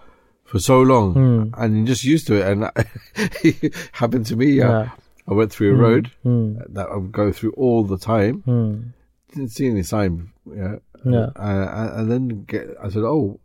[0.45, 1.44] for so long, Mm.
[1.61, 2.45] and you're just used to it.
[2.49, 2.60] And
[3.44, 4.60] it happened to me.
[4.61, 4.90] Uh, Yeah.
[5.30, 5.81] I went through a Mm.
[5.88, 6.73] road Mm.
[6.73, 8.43] that I would go through all the time.
[8.47, 8.84] Mm.
[9.34, 10.30] Didn't see any sign.
[10.61, 10.77] Yeah.
[11.06, 11.27] Yeah.
[11.35, 13.39] Uh, and then get, I said, "Oh,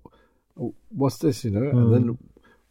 [0.91, 1.69] what's this?" You know.
[1.69, 2.19] And then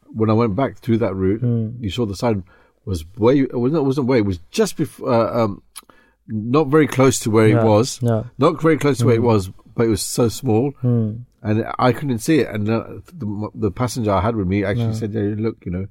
[0.08, 1.76] when I went back through that route, Mm.
[1.80, 2.44] you saw the sign
[2.86, 3.40] was way.
[3.40, 3.82] It wasn't.
[3.82, 4.18] It wasn't way.
[4.20, 5.10] It was just before.
[5.10, 5.62] Uh, um,
[6.28, 8.00] not very close to where Yeah, it was.
[8.02, 8.24] yeah.
[8.38, 9.26] Not very close to where it Mm.
[9.34, 12.48] was, but it was so small, and I couldn't see it.
[12.54, 12.84] And uh,
[13.14, 15.88] the, the passenger I had with me actually said, "Yeah, look, you know,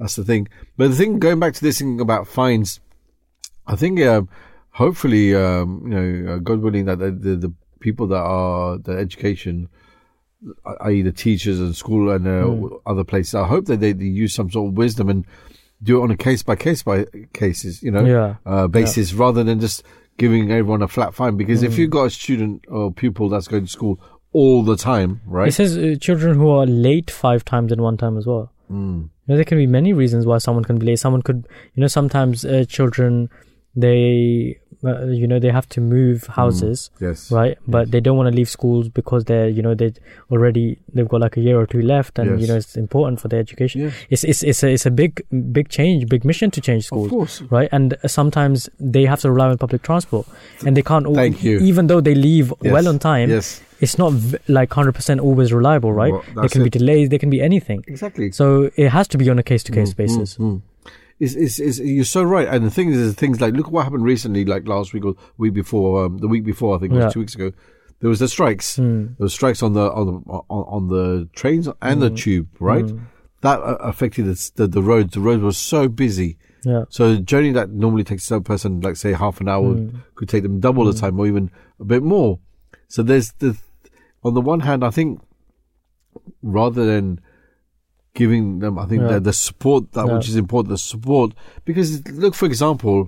[0.00, 2.80] that's the thing." But the thing, going back to this thing about fines,
[3.68, 4.28] I think um,
[4.70, 8.92] hopefully, um, you know, uh, God willing, that the, the the people that are the
[8.92, 9.68] education
[10.80, 12.80] i.e., the teachers and school and uh, Mm.
[12.86, 13.34] other places.
[13.34, 15.26] I hope that they, they use some sort of wisdom and
[15.82, 17.04] do it on a case by case by
[17.34, 18.36] cases, you know, Yeah.
[18.46, 19.82] uh, basis rather than just
[20.16, 21.36] giving everyone a flat fine.
[21.36, 21.78] Because if Mm.
[21.78, 24.00] you've got a student or pupil that's going to school
[24.32, 25.48] all the time, right?
[25.48, 28.50] It says uh, children who are late five times in one time as well.
[28.72, 29.10] Mm.
[29.30, 30.98] Know, there can be many reasons why someone can be late.
[30.98, 33.30] Someone could, you know, sometimes uh, children,
[33.76, 37.30] they, uh, you know, they have to move houses, Yes.
[37.30, 37.58] right?
[37.68, 39.92] But they don't want to leave schools because they're, you know, they
[40.30, 43.28] already they've got like a year or two left, and you know, it's important for
[43.28, 43.92] their education.
[44.08, 47.42] It's it's it's a it's a big big change, big mission to change schools, course.
[47.50, 47.68] right?
[47.72, 50.26] And sometimes they have to rely on public transport,
[50.66, 51.06] and they can't.
[51.14, 51.58] Thank you.
[51.60, 52.72] Even though they leave Yes.
[52.72, 53.60] well on time, Yes.
[53.80, 56.12] it's not v- like hundred percent always reliable, right?
[56.12, 57.84] Well, there can be delays, there can be anything.
[57.86, 58.32] Exactly.
[58.32, 60.36] So it has to be on a case to case basis.
[60.38, 60.62] Mm.
[61.20, 62.48] It's, it's, it's, you're so right.
[62.48, 65.14] And the thing is, is things like, look what happened recently, like last week or
[65.36, 67.10] week before, um, the week before, I think it was Yeah.
[67.10, 67.52] two weeks ago.
[68.00, 68.78] There was the strikes.
[68.78, 69.16] Mm.
[69.18, 72.16] There was strikes on the, on the, on, on the trains and the Mm.
[72.16, 72.86] tube, right?
[72.86, 73.00] Mm.
[73.42, 75.12] That uh, affected the, the, the roads.
[75.12, 76.38] The roads were so busy.
[76.64, 76.84] Yeah.
[76.88, 80.02] So a journey that normally takes a person, like say half an hour, Mm.
[80.14, 82.38] could take them double the time or even a bit more.
[82.88, 83.56] So there's the,
[84.24, 85.20] on the one hand, I think
[86.42, 87.20] rather than
[88.20, 89.12] giving them, I think Yeah.
[89.14, 90.14] the, the support that Yeah.
[90.14, 91.28] which is important, the support
[91.68, 91.88] because
[92.22, 92.98] look, for example,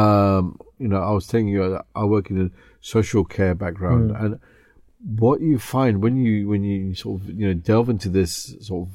[0.00, 0.42] um,
[0.82, 2.48] you know, I was telling you that I work in a
[2.94, 4.20] social care background, Mm.
[4.22, 4.30] and
[5.24, 8.32] what you find when you when you sort of you know delve into this
[8.68, 8.88] sort of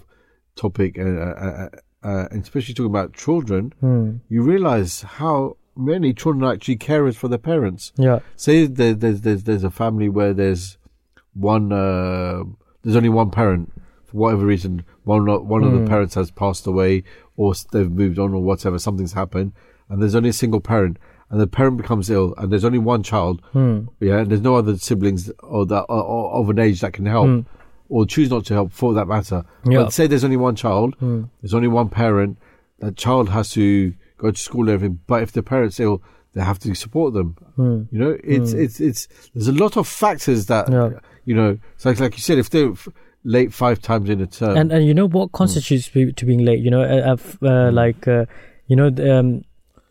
[0.63, 1.69] topic, uh, uh, uh,
[2.09, 4.09] uh, and especially talking about children, Mm.
[4.33, 5.37] you realize how
[5.93, 7.83] many children are actually carers for their parents.
[8.07, 8.19] Yeah.
[8.45, 10.63] Say there, there's there's there's a family where there's
[11.53, 12.39] one uh,
[12.81, 13.65] there's only one parent
[14.07, 14.83] for whatever reason.
[15.03, 15.83] One one of Mm.
[15.83, 17.03] the parents has passed away,
[17.35, 18.79] or they've moved on, or whatever.
[18.79, 19.51] Something's happened,
[19.89, 20.97] and there's only a single parent,
[21.29, 23.41] and the parent becomes ill, and there's only one child.
[23.53, 23.87] Mm.
[23.99, 27.05] Yeah, and there's no other siblings or that or, or of an age that can
[27.05, 27.27] help.
[27.27, 27.45] Mm.
[27.89, 29.45] Or choose not to help for that matter.
[29.65, 29.83] Yeah.
[29.83, 31.29] But say there's only one child, Mm.
[31.41, 32.37] there's only one parent,
[32.79, 34.99] that child has to go to school and everything.
[35.07, 36.01] But if the parent's ill,
[36.33, 37.37] they have to support them.
[37.57, 37.87] Mm.
[37.89, 38.59] You know, it's Mm.
[38.59, 40.99] it's it's there's a lot of factors that Yeah.
[41.23, 41.57] you know.
[41.77, 42.89] So like, like you said, if they're f-
[43.35, 46.43] late five times in a term, and and you know what constitutes be- to being
[46.49, 46.59] late?
[46.67, 48.25] You know uh, uh, uh, like uh,
[48.67, 49.43] you know the, um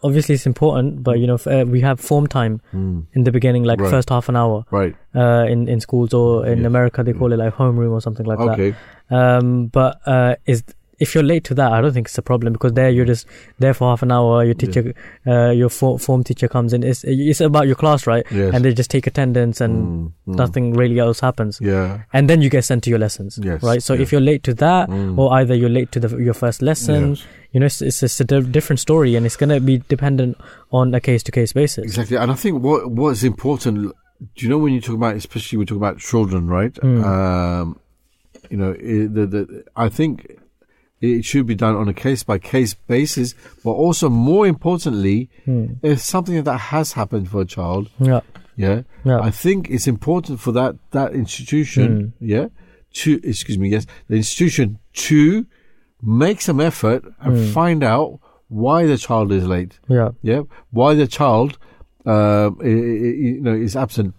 [0.02, 3.04] obviously it's important but you know f- uh, we have form time Mm.
[3.14, 3.90] in the beginning like Right.
[3.90, 4.64] first half an hour.
[4.70, 4.94] Right.
[5.14, 8.38] uh in in schools or in america they call it like homeroom or something like
[8.48, 8.74] Okay.
[9.10, 10.62] that um but uh is
[10.98, 13.26] if you're late to that, I don't think it's a problem because there you're just
[13.58, 14.44] there for half an hour.
[14.44, 14.94] Your teacher,
[15.26, 16.82] uh, your for, form teacher comes in.
[16.82, 18.24] It's it's about your class, right?
[18.30, 18.54] Yes.
[18.54, 20.36] And they just take attendance, and Mm, mm.
[20.36, 21.58] nothing really else happens.
[21.60, 22.02] Yeah.
[22.12, 23.38] And then you get sent to your lessons.
[23.42, 23.82] Yes, Right.
[23.82, 24.02] So yeah.
[24.02, 25.18] if you're late to that, Mm.
[25.18, 27.24] or either you're late to the your first lesson, Yes.
[27.52, 30.38] you know, it's, it's, it's a di- different story, and it's gonna be dependent
[30.72, 31.84] on a case to case basis.
[31.84, 33.92] Exactly, and I think what what's important.
[34.34, 36.72] Do you know when you talk about, especially when we talk about children, right?
[36.72, 37.04] Mm.
[37.04, 37.78] Um,
[38.50, 40.38] you know, the, the I think
[41.00, 45.76] it should be done on a case by case basis, but also more importantly, Mm.
[45.82, 48.20] if something that has happened for a child, Yeah.
[48.56, 49.20] yeah, Yeah.
[49.20, 52.46] I think it's important for that that institution, yeah,
[52.94, 54.78] to excuse me, yes, the institution
[55.08, 55.46] to
[56.02, 57.52] make some effort and Mm.
[57.52, 58.18] find out
[58.48, 59.78] why the child is late.
[59.88, 60.10] Yeah.
[60.22, 61.58] Yeah, why the child,
[62.06, 64.14] um, you know, is absent.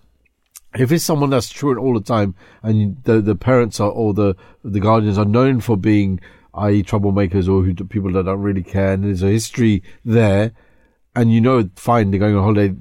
[0.77, 4.35] If it's someone that's truant all the time, and the the parents are or the
[4.63, 6.19] the guardians are known for being,
[6.57, 10.51] i.e., troublemakers or who people that don't really care, and there's a history there,
[11.15, 12.75] and you know, fine, they're going on holiday.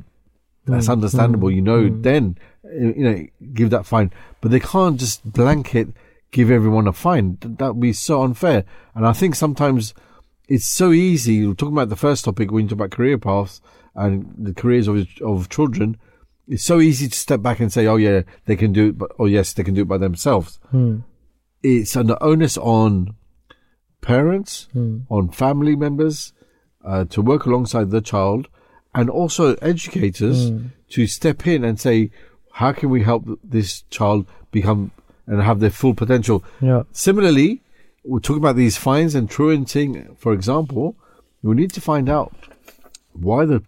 [0.67, 1.49] That's Mm, understandable.
[1.49, 2.03] mm, you know, mm.
[2.03, 5.89] then you know, give that fine, but they can't just blanket
[6.33, 7.39] give everyone a fine.
[7.41, 8.65] That would be so unfair.
[8.95, 9.95] And I think sometimes
[10.49, 11.47] it's so easy.
[11.47, 13.61] We're talking about the first topic when you talk about career paths
[13.95, 15.97] and the careers of of children.
[16.49, 19.13] It's so easy to step back and say, "Oh yeah, they can do it," but
[19.21, 20.59] oh yes, they can do it by themselves.
[20.73, 20.99] Hmm.
[21.63, 23.15] It's an onus on
[24.07, 24.99] parents, Hmm.
[25.17, 26.33] on family members,
[26.85, 28.43] uh, to work alongside the child,
[28.95, 30.59] and also educators Hmm.
[30.95, 32.11] to step in and say,
[32.61, 33.23] "How can we help
[33.57, 34.21] this child
[34.53, 34.91] become
[35.27, 36.83] and have their full potential?" Yeah.
[36.93, 37.51] Similarly,
[38.05, 40.95] we're talking about these fines and truanting, for example.
[41.43, 42.33] We need to find out
[43.13, 43.61] why the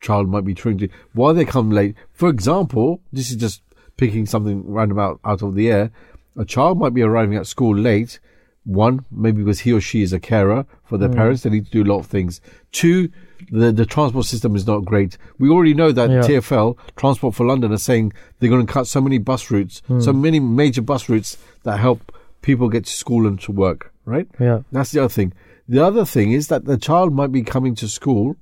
[0.00, 1.94] child might be truanting, why they come late.
[2.12, 3.62] For example, this is just
[3.96, 5.90] picking something random out, out of the air.
[6.36, 8.20] A child might be arriving at school late.
[8.64, 11.16] One, maybe because he or she is a carer for their Mm.
[11.16, 12.40] parents, they need to do a lot of things.
[12.70, 13.08] Two,
[13.50, 15.18] the, the transport system is not great.
[15.38, 16.20] We already know that Yeah.
[16.22, 20.00] TFL, Transport for London, are saying they're going to cut so many bus routes, Mm.
[20.02, 24.28] so many major bus routes that help people get to school and to work, right?
[24.38, 24.60] Yeah.
[24.70, 25.32] That's the other thing.
[25.68, 28.36] The other thing is that the child might be coming to school,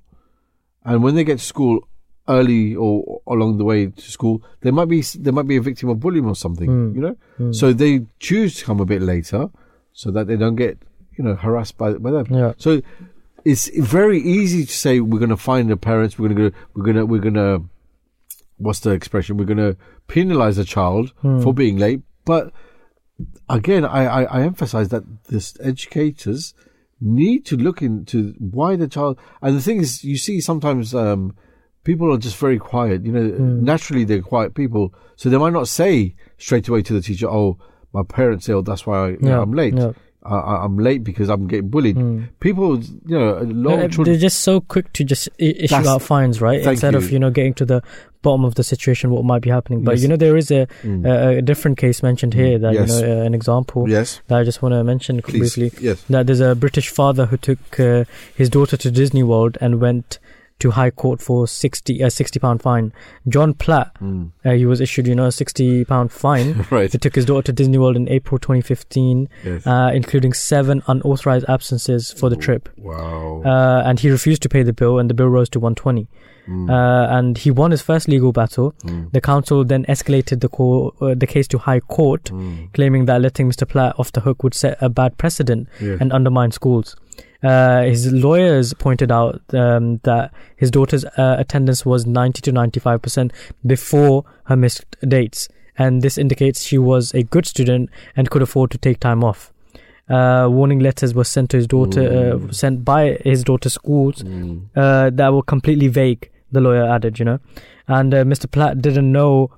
[0.84, 1.80] and when they get to school
[2.28, 5.88] early or along the way to school, they might be they might be a victim
[5.88, 6.68] of bullying or something.
[6.68, 6.94] Mm.
[6.94, 7.54] You know, Mm.
[7.54, 9.48] so they choose to come a bit later
[9.92, 10.78] so that they don't get
[11.16, 12.26] you know harassed by by them.
[12.30, 12.52] Yeah.
[12.58, 12.80] So
[13.44, 16.18] it's very easy to say we're going to find the parents.
[16.18, 17.64] We're going to we're going to we're going to
[18.58, 19.36] what's the expression?
[19.36, 19.76] We're going to
[20.06, 21.40] penalize a child Hmm.
[21.42, 22.02] for being late.
[22.26, 22.52] But
[23.48, 26.54] again, I, I, I emphasize that this educators
[27.00, 29.18] need to look into why the child.
[29.40, 31.34] And the thing is, you see sometimes um,
[31.84, 33.04] people are just very quiet.
[33.06, 33.64] You know, Hmm.
[33.64, 37.56] naturally they're quiet people, so they might not say straight away to the teacher, "Oh,
[37.92, 39.92] my parents ill, that's why I, you know, Yeah, I'm late." yeah.
[40.22, 41.96] I, I'm late because I'm getting bullied.
[41.96, 42.24] Hmm.
[42.40, 44.12] People, you know, a lot They're, of children.
[44.12, 46.60] they're just so quick to just issue out fines, right?
[46.60, 47.12] Instead of you.
[47.14, 47.82] you know getting to the
[48.20, 49.82] bottom of the situation, what might be happening.
[49.82, 50.02] But Yes.
[50.02, 51.06] you know there is a, Mm.
[51.06, 53.00] a, a different case mentioned here that Yes.
[53.00, 54.20] you know uh, an example Yes.
[54.28, 55.54] that I just want to mention Please.
[55.56, 55.72] briefly.
[55.80, 56.02] Yes.
[56.10, 58.04] That there's a British father who took uh,
[58.36, 60.18] his daughter to Disney World and went
[60.60, 62.92] to High Court for 60 a 60 pound fine.
[63.28, 64.30] John Platt, Mm.
[64.44, 66.64] uh, he was issued you know a 60 pound fine.
[66.70, 66.90] Right.
[66.92, 69.66] He took his daughter to Disney World in April 2015, Yes.
[69.66, 72.68] uh, including seven unauthorized absences for the trip.
[72.78, 73.42] Wow.
[73.44, 76.08] Uh, and he refused to pay the bill, and the bill rose to 120.
[76.48, 76.68] Mm.
[76.70, 78.74] Uh, and he won his first legal battle.
[79.12, 82.72] The council then escalated the co- uh, the case to High Court, Mm.
[82.72, 83.68] claiming that letting Mr.
[83.68, 85.98] Platt off the hook would set a bad precedent Yes.
[86.00, 86.96] and undermine schools.
[87.42, 93.00] Uh, his lawyers pointed out um, that his daughter's uh, attendance was 90 to 95
[93.02, 93.32] percent
[93.66, 95.48] before her missed dates,
[95.78, 99.52] and this indicates she was a good student and could afford to take time off.
[100.08, 102.02] Uh, warning letters were sent to his daughter,
[102.48, 104.22] uh, sent by his daughter's schools
[104.76, 106.28] uh, that were completely vague.
[106.52, 107.38] The lawyer added, you know,
[107.86, 108.50] and uh, Mr.
[108.50, 109.52] Platt didn't know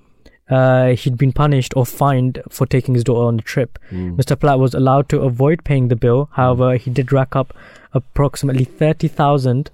[0.53, 3.79] uh, he'd been punished or fined for taking his daughter on the trip.
[3.91, 4.17] Mm.
[4.17, 4.39] Mr.
[4.39, 6.29] Platt was allowed to avoid paying the bill.
[6.33, 7.55] However, he did rack up
[7.93, 9.71] approximately thirty thousand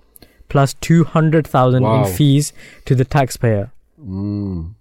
[0.48, 2.04] plus two hundred thousand Wow.
[2.04, 2.52] in fees
[2.86, 3.70] to the taxpayer.
[4.00, 4.74] Mm.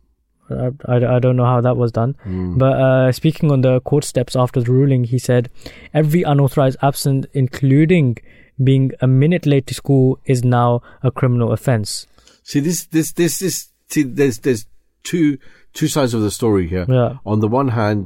[0.50, 2.16] I, I, I don't know how that was done.
[2.26, 2.58] Mm.
[2.58, 5.50] But uh, speaking on the court steps after the ruling, he said,
[5.94, 8.18] every unauthorized absence, including
[8.64, 12.08] being a minute late to school, is now a criminal offense.
[12.44, 14.66] See this this this this see there's there's
[15.10, 15.28] two
[15.78, 16.86] two sides of the story here.
[17.00, 17.12] Yeah.
[17.32, 18.04] On the one hand,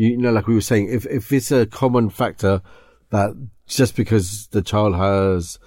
[0.00, 2.54] you, you know, like we were saying, if if it's a common factor
[3.14, 3.28] that
[3.78, 4.26] just because
[4.56, 5.58] the child has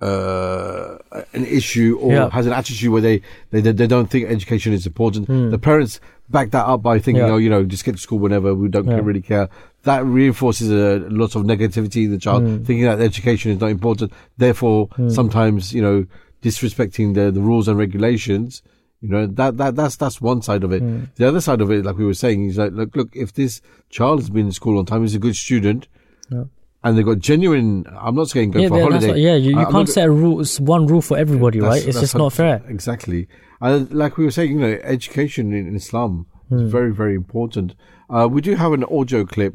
[0.00, 0.96] uh,
[1.34, 2.30] an issue or Yeah.
[2.30, 3.20] has an attitude where they,
[3.50, 5.50] they they don't think education is important, Hmm.
[5.50, 6.00] the parents
[6.30, 7.32] back that up by thinking, Yeah.
[7.32, 9.00] oh, you know, just get to school whenever we don't Yeah.
[9.02, 9.48] really care.
[9.84, 12.56] That reinforces a lot of negativity in the child, Hmm.
[12.66, 14.12] thinking that education is not important.
[14.38, 15.08] Therefore, Hmm.
[15.10, 16.06] sometimes you know
[16.42, 18.62] disrespecting the the rules and regulations.
[19.02, 20.80] You know that that that's that's one side of it.
[20.82, 21.04] Hmm.
[21.16, 23.62] The other side of it, like we were saying, is like look look if this
[23.88, 25.88] child has been in school on time, he's a good student.
[26.30, 26.44] Yeah.
[26.84, 27.86] And they've got genuine.
[27.98, 29.08] I'm not saying go yeah, for holiday.
[29.08, 31.86] what- yeah, you, you I'm can't not- set a rule, one rule for everybody, right?
[31.86, 32.62] It's just not fair.
[32.68, 33.28] Exactly.
[33.60, 36.64] And like we were saying, you know, education in Islam Hmm.
[36.64, 37.74] is very, very important.
[38.08, 39.54] Uh, we do have an audio clip,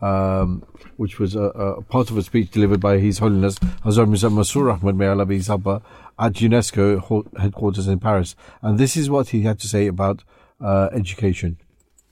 [0.00, 0.62] um,
[0.96, 4.72] which was a, a part of a speech delivered by His Holiness Hazrat Mirza Masroor
[4.74, 5.38] Ahmad, may Allah be
[6.18, 8.36] at UNESCO headquarters in Paris.
[8.62, 10.22] And this is what he had to say about
[10.60, 11.58] uh, education.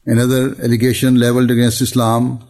[0.05, 2.45] Another allegation leveled against Islam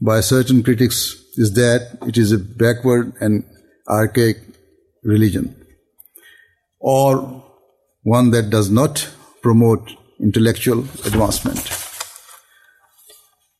[0.00, 3.44] by certain critics is that it is a backward and
[3.88, 4.38] archaic
[5.04, 5.54] religion,
[6.80, 7.44] or
[8.02, 9.08] one that does not
[9.42, 11.60] promote intellectual advancement.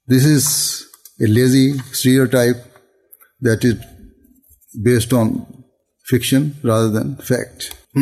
[0.07, 0.87] This is
[1.21, 2.57] a lazy stereotype
[3.41, 3.77] that is
[4.83, 5.58] based on
[6.09, 7.77] fiction rather than fact.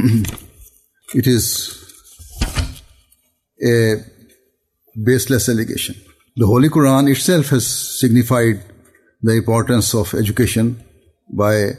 [1.15, 1.47] it is
[3.63, 3.97] a
[5.05, 5.97] baseless allegation.
[6.37, 8.63] The Holy Quran itself has signified
[9.23, 10.83] the importance of education
[11.31, 11.71] by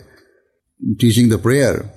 [1.00, 1.90] teaching the prayer,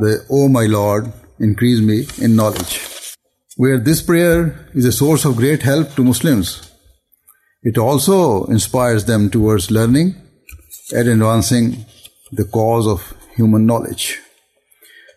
[0.00, 3.14] the O my Lord, increase me in knowledge.
[3.56, 6.70] Where this prayer is a source of great help to Muslims,
[7.62, 10.14] it also inspires them towards learning
[10.92, 11.84] and advancing
[12.32, 14.20] the cause of human knowledge.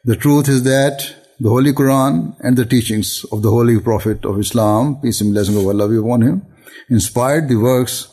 [0.05, 4.39] The truth is that the Holy Quran and the teachings of the Holy Prophet of
[4.39, 6.45] Islam, peace and blessing of Allah be upon him,
[6.89, 8.07] inspired the works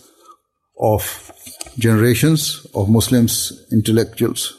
[0.81, 1.31] of
[1.79, 4.57] generations of Muslims, intellectuals,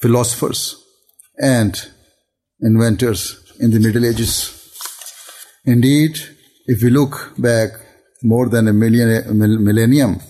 [0.00, 0.76] philosophers,
[1.38, 1.88] and
[2.60, 4.50] inventors in the Middle Ages.
[5.64, 6.18] Indeed,
[6.66, 7.70] if we look back
[8.22, 10.20] more than a million, millennium,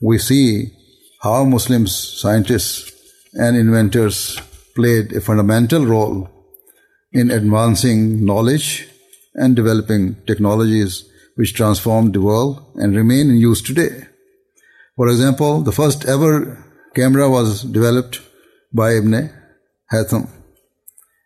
[0.00, 0.72] we see
[1.22, 2.89] how Muslims, scientists,
[3.34, 4.38] and inventors
[4.74, 6.28] played a fundamental role
[7.12, 8.88] in advancing knowledge
[9.34, 11.04] and developing technologies
[11.36, 14.06] which transformed the world and remain in use today.
[14.96, 16.62] For example, the first ever
[16.94, 18.20] camera was developed
[18.72, 19.30] by Ibn
[19.92, 20.28] Haytham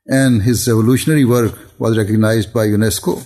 [0.06, 3.24] and his revolutionary work was recognized by UNESCO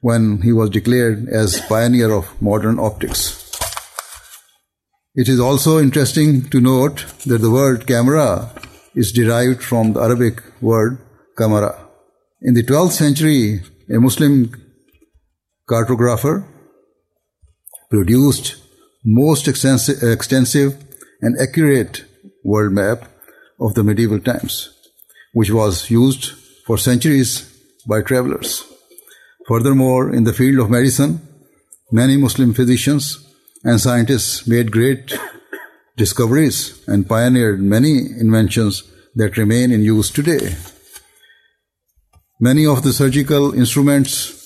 [0.00, 3.43] when he was declared as pioneer of modern optics.
[5.16, 8.50] It is also interesting to note that the word camera
[8.96, 10.98] is derived from the Arabic word
[11.38, 11.78] kamara.
[12.42, 14.50] In the 12th century, a Muslim
[15.70, 16.44] cartographer
[17.90, 18.56] produced
[19.04, 20.82] most extensive, extensive
[21.20, 22.04] and accurate
[22.42, 23.08] world map
[23.60, 24.70] of the medieval times,
[25.32, 26.32] which was used
[26.66, 28.64] for centuries by travelers.
[29.46, 31.20] Furthermore, in the field of medicine,
[31.92, 33.24] many Muslim physicians
[33.64, 35.12] and scientists made great
[35.96, 38.82] discoveries and pioneered many inventions
[39.14, 40.56] that remain in use today.
[42.40, 44.40] Many of the surgical instruments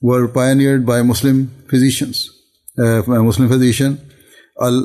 [0.00, 2.30] were pioneered by Muslim physicians.
[2.78, 4.00] Uh, Muslim physician,
[4.60, 4.76] Al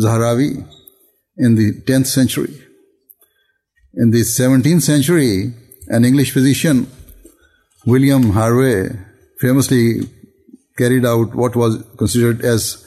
[0.00, 0.66] Zahrawi,
[1.36, 2.54] in the 10th century.
[3.94, 5.52] In the 17th century,
[5.88, 6.88] an English physician,
[7.86, 8.96] William Harvey,
[9.38, 10.08] famously
[10.76, 12.84] carried out what was considered as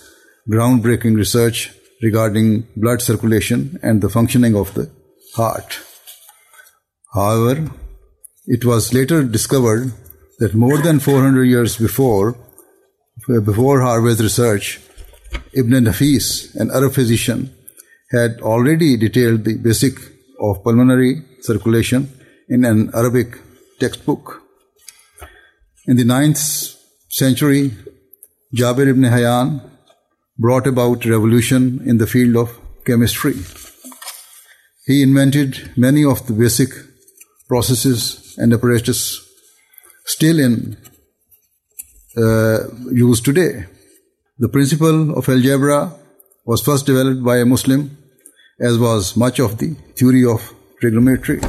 [0.50, 4.90] groundbreaking research regarding blood circulation and the functioning of the
[5.36, 5.80] heart.
[7.14, 7.72] However,
[8.46, 9.94] it was later discovered
[10.40, 12.38] that more than 400 years before,
[13.28, 14.80] before Harvey's research,
[15.54, 17.54] Ibn Nafis, an Arab physician,
[18.12, 19.98] had already detailed the basic
[20.40, 22.10] of pulmonary circulation
[22.48, 23.38] in an Arabic
[23.80, 24.44] textbook.
[25.88, 26.77] In the 9th
[27.18, 27.72] century,
[28.56, 29.62] Jabir ibn Hayyan
[30.38, 33.36] brought about revolution in the field of chemistry.
[34.86, 36.70] He invented many of the basic
[37.48, 39.00] processes and apparatus
[40.06, 40.78] still in
[42.16, 42.58] uh,
[42.92, 43.66] use today.
[44.38, 45.94] The principle of algebra
[46.46, 47.98] was first developed by a Muslim,
[48.60, 51.42] as was much of the theory of trigonometry.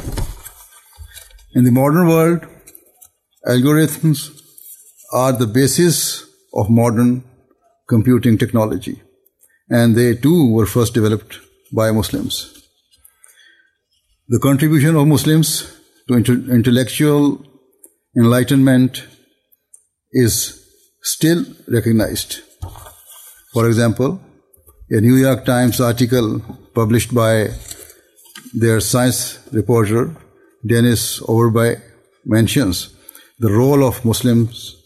[1.54, 2.46] In the modern world,
[3.46, 4.20] algorithms
[5.12, 6.24] are the basis
[6.54, 7.24] of modern
[7.88, 9.00] computing technology,
[9.68, 11.38] and they too were first developed
[11.72, 12.54] by Muslims.
[14.28, 15.74] The contribution of Muslims
[16.08, 17.44] to intellectual
[18.16, 19.06] enlightenment
[20.12, 20.64] is
[21.02, 22.40] still recognized.
[23.52, 24.20] For example,
[24.90, 26.40] a New York Times article
[26.74, 27.48] published by
[28.54, 30.14] their science reporter
[30.66, 31.80] Dennis Overbye
[32.24, 32.90] mentions
[33.38, 34.77] the role of Muslims,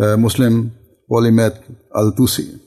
[0.00, 0.72] uh, Muslim
[1.10, 1.62] polymath
[1.94, 2.60] Al-Tusi.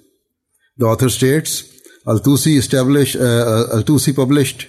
[0.78, 1.64] The author states,
[2.08, 4.68] Al-Tusi established, uh, Al-Tusi published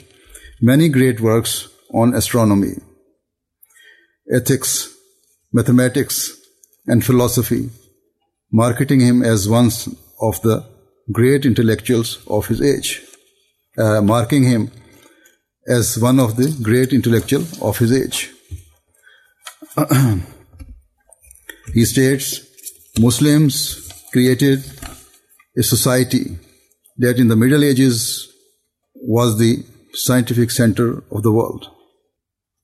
[0.61, 2.75] many great works on astronomy,
[4.33, 4.89] ethics,
[5.53, 6.37] mathematics,
[6.87, 7.71] and philosophy,
[8.53, 9.71] marketing him as one
[10.21, 10.65] of the
[11.11, 13.03] great intellectuals of his age,
[13.79, 14.71] uh, marking him
[15.67, 18.31] as one of the great intellectual of his age.
[21.75, 22.41] he states,
[22.99, 24.63] Muslims created
[25.57, 26.39] a society
[26.99, 28.31] that in the Middle Ages
[28.95, 29.65] was the
[29.95, 31.71] scientific center of the world.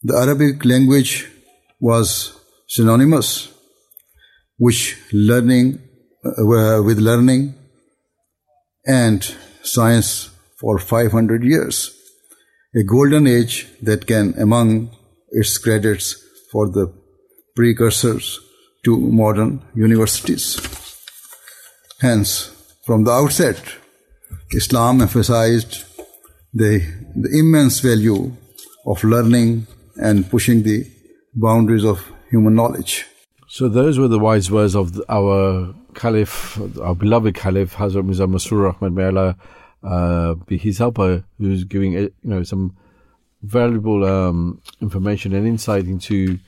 [0.02, 1.30] The Arabic language
[1.80, 2.38] was
[2.68, 3.52] synonymous
[5.12, 5.80] learning
[6.24, 7.54] uh, with learning
[8.86, 10.30] and science
[10.60, 11.94] for 500 years
[12.76, 14.90] a golden age that can among
[15.30, 16.22] its credits
[16.52, 16.92] for the
[17.56, 18.40] precursors
[18.84, 20.60] to modern universities.
[22.00, 22.50] Hence
[22.84, 23.60] from the outset
[24.52, 25.84] islam emphasized
[26.54, 26.80] the,
[27.14, 28.32] the immense value
[28.86, 30.86] of learning and pushing the
[31.34, 33.04] boundaries of human knowledge.
[33.48, 38.74] So those were the wise words of our Caliph, our beloved Caliph, Hazrat Mirza Masroor
[38.74, 39.36] Ahmad, may Allah
[39.82, 42.76] uh, be his helper, who's giving you know some
[43.42, 46.38] valuable um, information and insight into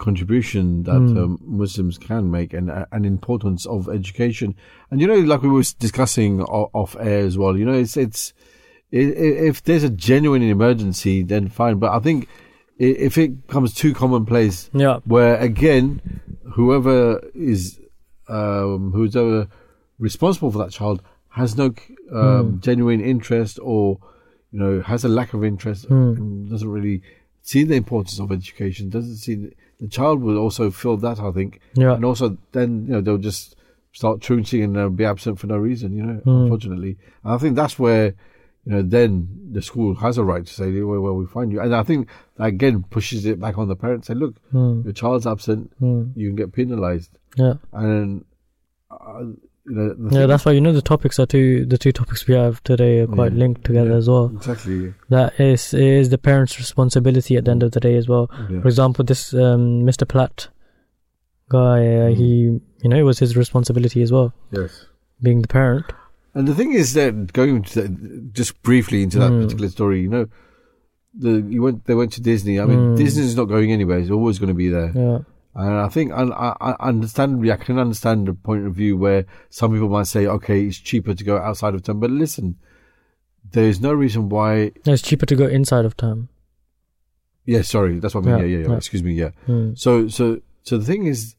[0.00, 1.16] contribution that mm.
[1.16, 4.56] um, Muslims can make and uh, an importance of education.
[4.90, 8.32] And you know, like we were discussing off air as well, you know, it's it's
[8.90, 11.78] if there's a genuine emergency, then fine.
[11.78, 12.28] But I think
[12.78, 14.98] if it becomes too commonplace, yeah.
[15.04, 16.00] where again,
[16.54, 17.78] whoever is
[18.28, 19.48] um, who's ever
[19.98, 21.74] responsible for that child has no um,
[22.12, 22.60] mm.
[22.60, 23.98] genuine interest or
[24.50, 26.16] you know has a lack of interest mm.
[26.16, 27.02] and doesn't really
[27.42, 31.60] see the importance of education doesn't see the, child will also feel that I think
[31.74, 31.94] yeah.
[31.94, 33.56] and also then you know they'll just
[33.92, 36.42] start truanting and uh, be absent for no reason you know mm.
[36.42, 38.14] unfortunately and I think that's where
[38.64, 41.60] you know, then the school has a right to say where, where we find you.
[41.60, 44.08] And I think that again pushes it back on the parents.
[44.08, 44.84] Say, look, mm.
[44.84, 46.12] your child's absent, mm.
[46.14, 47.10] you can get penalized.
[47.36, 47.54] Yeah.
[47.72, 48.24] And
[48.90, 49.24] uh,
[49.74, 51.64] know, the Yeah, that's why you know the topics are two.
[51.66, 53.38] The two topics we have today are quite Yeah.
[53.38, 54.32] linked together Yeah, as well.
[54.34, 54.94] exactly.
[55.08, 58.28] That is is the parents' responsibility at the end of the day as well.
[58.62, 60.06] For example, this um, Mr.
[60.06, 60.48] Platt
[61.48, 62.14] guy, uh, Mm.
[62.16, 62.26] he
[62.82, 64.86] you know it was his responsibility as well, Yes.
[65.22, 65.84] being the parent.
[66.34, 69.42] And the thing is that going that, just briefly into that Mm.
[69.42, 70.26] particular story, you know,
[71.18, 72.60] the you went they went to Disney.
[72.60, 72.96] I mean, Mm.
[72.96, 74.92] Disney's not going anywhere; it's always going to be there.
[74.94, 75.18] Yeah.
[75.54, 76.22] And I think I,
[76.60, 80.62] I, understandably, I can understand the point of view where some people might say, okay,
[80.66, 81.98] it's cheaper to go outside of town.
[81.98, 82.56] But listen,
[83.50, 84.70] there is no reason why.
[84.84, 86.28] It's cheaper to go inside of town.
[87.46, 88.38] Yeah, sorry, that's what I mean.
[88.38, 88.76] Yeah, Yeah, yeah, yeah.
[88.76, 89.14] Excuse me.
[89.14, 89.30] Yeah.
[89.48, 89.76] Mm.
[89.76, 91.34] So, so, so the thing is,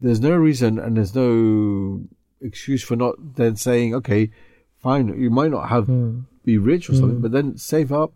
[0.00, 2.02] there's no reason and there's no
[2.40, 4.30] excuse for not then saying, okay,
[4.82, 6.24] fine, you might not have Mm.
[6.44, 7.22] be rich or something, Mm.
[7.22, 8.12] but then save up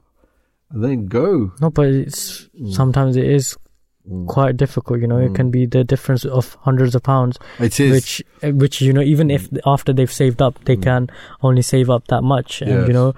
[0.70, 1.52] and then go.
[1.60, 2.72] No, but it's Mm.
[2.72, 3.56] sometimes it is
[4.26, 5.00] quite difficult.
[5.00, 7.38] You know, it can be the difference of hundreds of pounds.
[7.58, 7.92] It is.
[7.92, 11.08] which uh, which you know even if after they've saved up, they can
[11.42, 12.86] only save up that much, and Yes.
[12.88, 13.14] you know,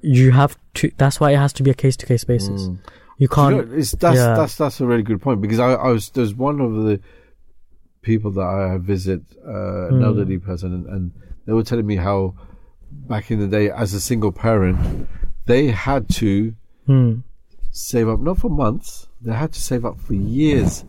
[0.00, 0.90] you have to.
[0.98, 2.62] That's why it has to be a case to case basis.
[2.62, 2.78] Mm.
[2.78, 2.78] You
[3.18, 3.56] You can't.
[3.70, 4.34] know, it's, that's yeah.
[4.34, 7.00] that's that's a really good point because I, I was there's one of the
[8.02, 10.04] people that I visit, uh, an Mm.
[10.04, 11.12] elderly person, and, and
[11.46, 12.34] they were telling me how
[12.90, 15.08] back in the day, as a single parent,
[15.46, 16.54] they had to
[16.88, 17.22] Mm.
[17.70, 20.84] save up not for months, they had to save up for years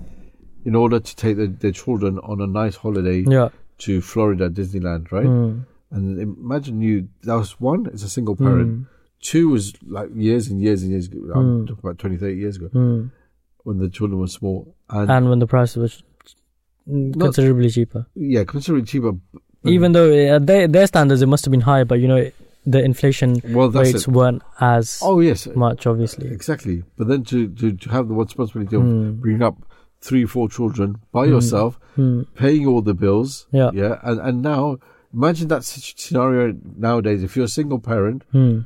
[0.65, 3.49] in order to take their, their children on a nice holiday Yeah.
[3.79, 5.25] to Florida Disneyland, right?
[5.25, 5.65] Mm.
[5.91, 8.71] And imagine you that was one, it's a single parent.
[8.71, 8.85] Mm.
[9.21, 11.19] Two was like years and years and years ago.
[11.35, 11.67] I'm Mm.
[11.67, 13.11] talking about 20, 30 years ago Mm.
[13.63, 14.75] when the children were small.
[14.89, 16.01] And, and when the price was
[16.89, 19.13] mm, Not- considerably cheaper, yeah, considerably cheaper.
[19.65, 22.29] even though uh, their their standards it must have been high, but you know
[22.65, 24.07] the inflation Well, rates it.
[24.07, 25.47] weren't as Oh, yes.
[25.55, 26.29] much obviously.
[26.29, 26.83] Exactly.
[26.97, 29.19] But then to, to, to have the responsibility of Mm.
[29.19, 29.57] bringing up
[30.01, 31.29] three, four children by Mm.
[31.31, 32.25] yourself, Mm.
[32.35, 33.47] paying all the bills.
[33.51, 33.71] Yeah.
[33.73, 33.99] Yeah.
[34.03, 34.77] And, and now,
[35.13, 37.21] imagine that scenario nowadays.
[37.23, 38.65] If you're a single parent Mm.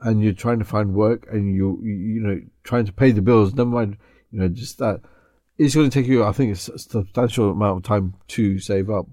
[0.00, 3.22] and you're trying to find work and you, you, you know, trying to pay the
[3.22, 3.96] bills, never mind,
[4.30, 5.00] you know, just that,
[5.58, 9.06] it's going to take you, I think, a substantial amount of time to save up.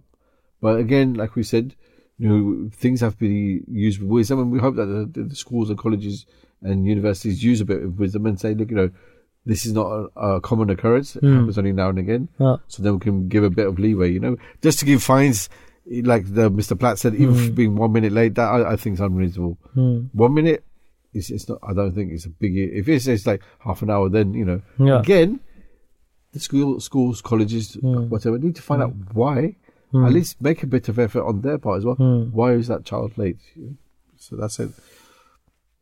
[0.62, 1.76] But again, like we said,
[2.20, 5.36] you know, things have to be used with wisdom, and we hope that the, the
[5.36, 6.26] schools and colleges
[6.62, 8.90] and universities use a bit of wisdom and say, look, you know,
[9.46, 11.16] this is not a, a common occurrence.
[11.16, 11.36] It Mm.
[11.38, 12.28] happens only now and again.
[12.40, 12.58] Yeah.
[12.68, 15.50] So then we can give a bit of leeway, you know, just to give fines,
[15.90, 16.78] like the Mr.
[16.78, 17.56] Platt said, even Mm.
[17.56, 19.58] being one minute late, that I, I think is unreasonable.
[19.78, 20.10] Mm.
[20.14, 20.64] One minute,
[21.14, 23.90] it's, it's not, I don't think it's a big, if it's, it's like half an
[23.90, 25.00] hour, then, you know, Yeah.
[25.00, 25.40] again,
[26.34, 28.10] the school, schools, colleges, Mm.
[28.10, 29.56] whatever, need to find out why.
[29.94, 30.06] Mm.
[30.08, 31.96] At least make a bit of effort on their part as well.
[31.96, 32.32] Mm.
[32.32, 33.38] Why is that child late?
[34.18, 34.70] So that's it.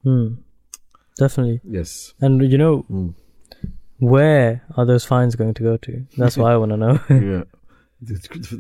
[0.06, 0.38] Mm.
[1.18, 1.60] Definitely.
[1.64, 2.14] Yes.
[2.22, 3.14] And you know, Mm.
[4.00, 6.06] where are those fines going to go to?
[6.18, 7.00] That's what I want to know.
[7.10, 7.44] yeah.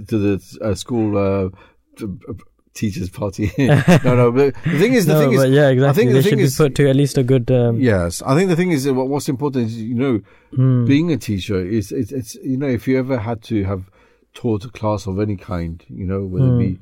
[0.08, 1.50] To the uh, school uh,
[2.04, 2.34] uh,
[2.74, 3.52] teachers party.
[3.58, 4.32] no, no.
[4.32, 5.86] But the thing is, the No, thing is, yeah, exactly.
[5.90, 7.52] I think they the should thing be is, put to at least a good.
[7.52, 10.22] Um, yes, I think the thing is what, what's important is you know,
[10.54, 10.88] Mm.
[10.88, 13.92] being a teacher is it's, it's you know if you ever had to have
[14.40, 16.80] taught a class of any kind, you know whether it be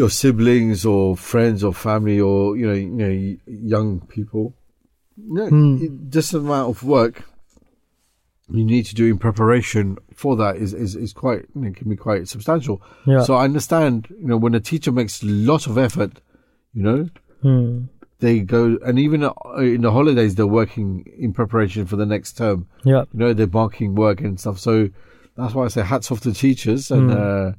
[0.00, 3.14] your siblings or friends or family or you know you know
[3.74, 4.44] young people,
[5.38, 6.08] know, Mm.
[6.16, 7.14] just the amount of work
[8.48, 11.88] you need to do in preparation for that is is, is quite you know, can
[11.90, 12.80] be quite substantial.
[13.06, 13.22] Yeah.
[13.22, 16.12] So I understand, you know, when a teacher makes a lot of effort,
[16.72, 17.08] you know,
[17.44, 17.88] Mm.
[18.20, 19.32] they go and even uh,
[19.74, 20.88] in the holidays they're working
[21.18, 22.66] in preparation for the next term.
[22.84, 23.04] Yeah.
[23.12, 24.58] You know, they're marking work and stuff.
[24.58, 24.88] So
[25.36, 27.16] that's why I say hats off to teachers and Mm.
[27.16, 27.52] uh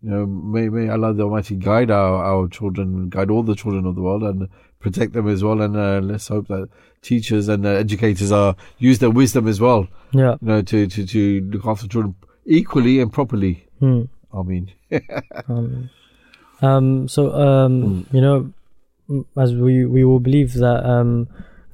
[0.00, 3.84] you know, may may Allah the Almighty guide our, our children, guide all the children
[3.84, 4.48] of the world and
[4.78, 6.68] protect them as well and uh, let's hope that
[7.02, 9.88] teachers and uh, educators are use their wisdom as well.
[10.12, 10.36] Yeah.
[10.40, 12.14] You know, to, to, to look after children
[12.46, 13.66] equally and properly.
[13.82, 14.08] Mm.
[14.32, 14.70] I mean
[15.48, 15.90] um,
[16.62, 18.16] um, so um, Hmm.
[18.16, 18.52] you know,
[19.10, 21.26] mm, as we we will believe that um,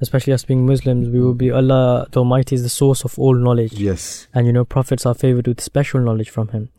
[0.05, 3.35] especially us being Muslims, we will be Allah the Almighty is the source of all
[3.35, 3.73] knowledge.
[3.73, 4.27] Yes.
[4.33, 6.69] And you know, prophets are favored with special knowledge from Him.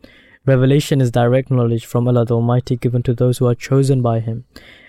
[0.45, 4.21] Revelation is direct knowledge from Allah the Almighty given to those who are chosen by
[4.21, 4.45] Him.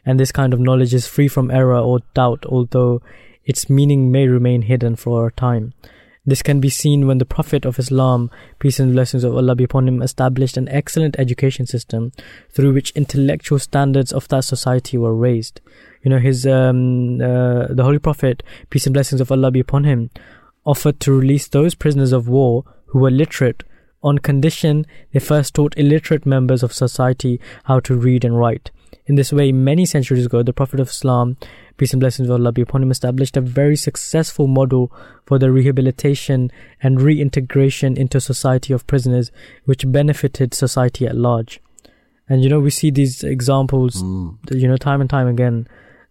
[0.07, 3.03] And this kind of knowledge is free from error or doubt, although
[3.45, 5.75] its meaning may remain hidden for a time.
[6.29, 9.65] This can be seen when the Prophet of Islam, peace and blessings of Allah be
[9.65, 12.13] upon him, established an excellent education system
[12.51, 15.63] through which intellectual standards of that society were raised.
[16.03, 19.85] You know, his um, uh, the Holy Prophet, peace and blessings of Allah be upon
[19.85, 20.11] him,
[20.65, 23.65] offered to release those prisoners of war who were literate
[24.03, 28.71] on condition they first taught illiterate members of society how to read and write.
[29.07, 31.37] In this way, many centuries ago, the Prophet of Islam,
[31.79, 34.93] peace and blessings of Allah be upon him, established a very successful model
[35.25, 36.53] for the rehabilitation
[36.83, 39.33] and reintegration into society of prisoners,
[39.65, 41.61] which benefited society at large.
[42.29, 44.03] and you know we see these examples,
[44.51, 45.67] you know, time and time again.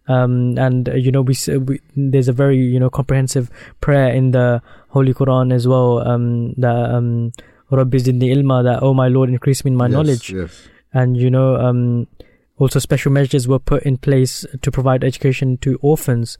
[0.08, 1.36] Um, and uh, you know we,
[1.66, 5.98] we there's a very you know comprehensive prayer in the Holy Quran as well.
[5.98, 7.32] Um, that um,
[7.70, 10.30] Rabbi zidni ilma, that oh my Lord, increase me in my Yes, knowledge.
[10.32, 10.68] yes.
[10.94, 12.06] And you know, um,
[12.56, 16.38] also special measures were put in place to provide education to orphans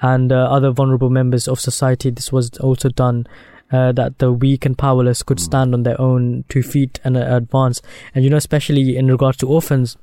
[0.00, 2.08] and uh, other vulnerable members of society.
[2.10, 3.26] This was also done.
[3.72, 7.20] Uh, that the weak and powerless could stand on their own two feet and uh,
[7.36, 7.80] advance,
[8.16, 9.96] and you know, especially in regards to orphans,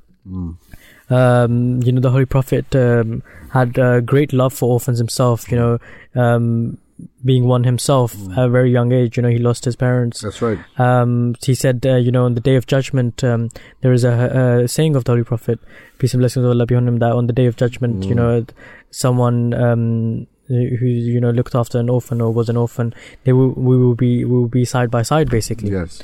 [1.10, 5.52] um, you know, the Holy Prophet um, had uh, great love for orphans himself.
[5.52, 5.80] You know,
[6.16, 6.78] um,
[7.24, 9.18] being one himself at a very young age.
[9.18, 10.22] You know, he lost his parents.
[10.22, 10.58] That's right.
[10.80, 13.50] Um, he said, uh, you know, on the day of judgment, um,
[13.82, 15.60] there is a, a saying of the Holy Prophet,
[16.00, 18.14] peace and blessings of Allah be on him, that on the day of judgment, you
[18.14, 18.16] Mm.
[18.18, 18.46] know,
[18.90, 22.94] someone um, who you know looked after an orphan or was an orphan,
[23.26, 25.70] they will we will be we will be side by side basically.
[25.72, 26.02] Yes.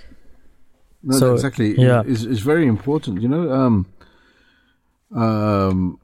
[1.05, 1.75] No, So, exactly.
[1.77, 2.03] yeah.
[2.05, 3.21] It's, it's very important.
[3.21, 3.87] You know, um,
[5.15, 5.99] um,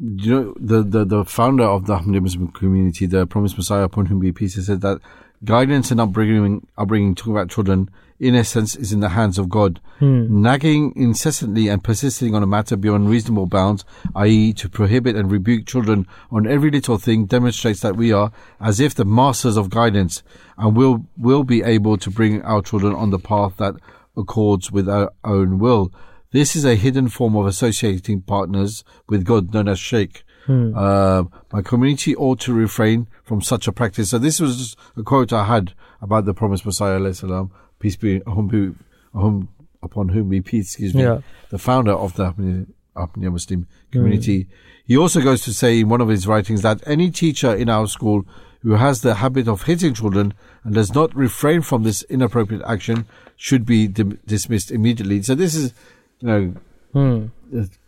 [0.00, 4.06] you know, the, the, the founder of the Ahmadiyya Muslim community, the Promised Messiah, upon
[4.06, 5.00] whom be peace, said that
[5.44, 7.90] guidance and upbringing, upbringing, talking about children,
[8.20, 9.80] in essence, is in the hands of God.
[9.98, 10.42] Hmm.
[10.42, 13.84] Nagging incessantly and persisting on a matter beyond reasonable bounds,
[14.14, 18.80] i.e., to prohibit and rebuke children on every little thing, demonstrates that we are as
[18.80, 20.22] if the masters of guidance
[20.56, 23.74] and will will be able to bring our children on the path that
[24.16, 25.92] accords with our own will.
[26.30, 30.22] This is a hidden form of associating partners with God, known as shirk.
[30.46, 30.72] Hmm.
[30.76, 34.10] Uh, my community ought to refrain from such a practice.
[34.10, 37.50] So this was a quote I had about the promised Messiah, salam,
[37.80, 38.78] peace be upon whom,
[39.12, 39.48] whom-
[39.82, 41.18] upon whom be peace, excuse me, Yeah.
[41.50, 44.48] the founder of the Ahmadiyya Muslim community.
[44.84, 47.86] He also goes to say in one of his writings that any teacher in our
[47.86, 48.24] school
[48.62, 50.34] who has the habit of hitting children
[50.64, 53.06] and does not refrain from this inappropriate action
[53.36, 55.22] should be dim- dismissed immediately.
[55.22, 55.72] So this is,
[56.20, 56.54] you know,
[56.92, 57.26] Hmm.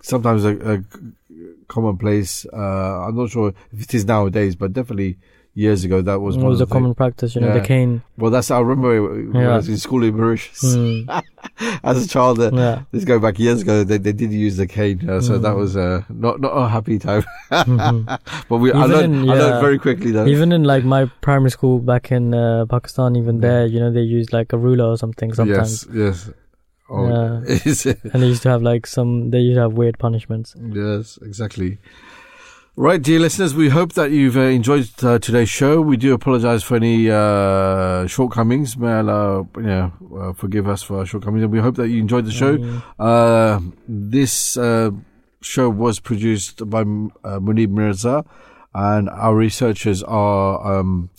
[0.02, 0.84] sometimes a, a
[1.68, 2.46] commonplace.
[2.52, 5.18] Uh, I'm not sure if it is nowadays, but definitely
[5.54, 7.60] years ago that was It one was of a the common practice, you know, the
[7.66, 8.02] cane.
[8.16, 11.22] Well, that's I remember when I was in school in Mauritius Mm.
[11.84, 12.40] as a child.
[12.40, 12.82] Uh, Yeah.
[12.92, 13.84] This go back years ago.
[13.84, 15.58] They they did use the cane, uh, so that Mm.
[15.62, 17.24] was uh, not not a happy time.
[17.50, 18.04] Mhm.
[18.48, 20.26] but we I Even learned, in- I learned very quickly though.
[20.26, 24.02] Even in like my primary school back in uh, Pakistan, even there, you know, they
[24.18, 25.86] used like a ruler or something sometimes.
[25.92, 26.30] Yes, yes.
[26.90, 27.94] Oh, yeah.
[28.12, 29.30] and they used to have like some.
[29.30, 30.54] They used to have weird punishments.
[30.58, 31.78] Yes, exactly.
[32.76, 35.80] Right, dear listeners, we hope that you've uh, enjoyed uh, today's show.
[35.80, 38.76] We do apologize for any uh, shortcomings.
[38.76, 41.42] May Allah you know, uh, forgive us for our shortcomings.
[41.42, 42.82] And we hope that you enjoyed the show.
[42.98, 44.92] Uh, this uh,
[45.42, 48.24] show was produced by uh, Munib Mirza,
[48.74, 51.10] and our researchers are um,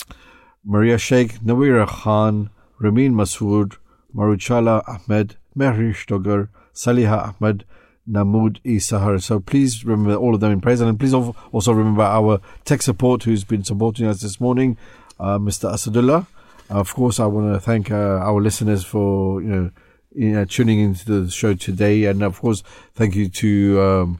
[0.64, 2.49] Maria Sheikh, Nawira Khan,
[2.80, 3.77] Ramin Masood,
[4.15, 7.65] Maruchala Ahmed, Mehri Stogar, Saliha Ahmed,
[8.07, 9.22] Namood Isahar.
[9.22, 10.82] So please remember all of them in praise.
[10.82, 14.78] And please also remember our tech support who's been supporting us this morning,
[15.19, 15.72] uh, Mr.
[15.72, 16.28] Asadullah.
[16.69, 19.72] Of course, I want to thank uh, our listeners for, you know,
[20.15, 22.06] in, uh, tuning into the show today.
[22.06, 22.64] And of course,
[22.94, 24.19] thank you to, um,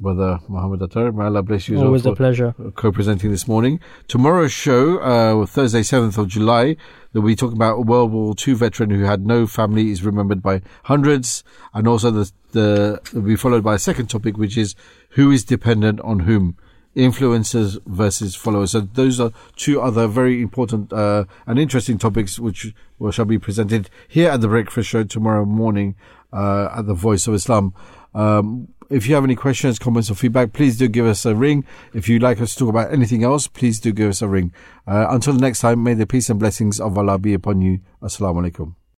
[0.00, 1.12] Brother Muhammad Attar.
[1.12, 2.54] May Allah bless you Always a pleasure.
[2.74, 3.80] co-presenting this morning.
[4.08, 6.76] Tomorrow's show, uh, Thursday, 7th of July,
[7.12, 10.42] that we talk about a World War II veteran who had no family is remembered
[10.42, 11.44] by hundreds.
[11.74, 14.74] And also the, the, will be followed by a second topic, which is
[15.10, 16.56] who is dependent on whom?
[16.96, 18.72] Influencers versus followers.
[18.72, 23.38] So those are two other very important, uh, and interesting topics which will, shall be
[23.38, 25.94] presented here at the Breakfast Show tomorrow morning,
[26.32, 27.74] uh, at the Voice of Islam.
[28.12, 31.64] Um, if you have any questions, comments, or feedback, please do give us a ring.
[31.94, 34.52] If you'd like us to talk about anything else, please do give us a ring.
[34.86, 37.80] Uh, until next time, may the peace and blessings of Allah be upon you.
[38.02, 38.79] Assalamu alaikum.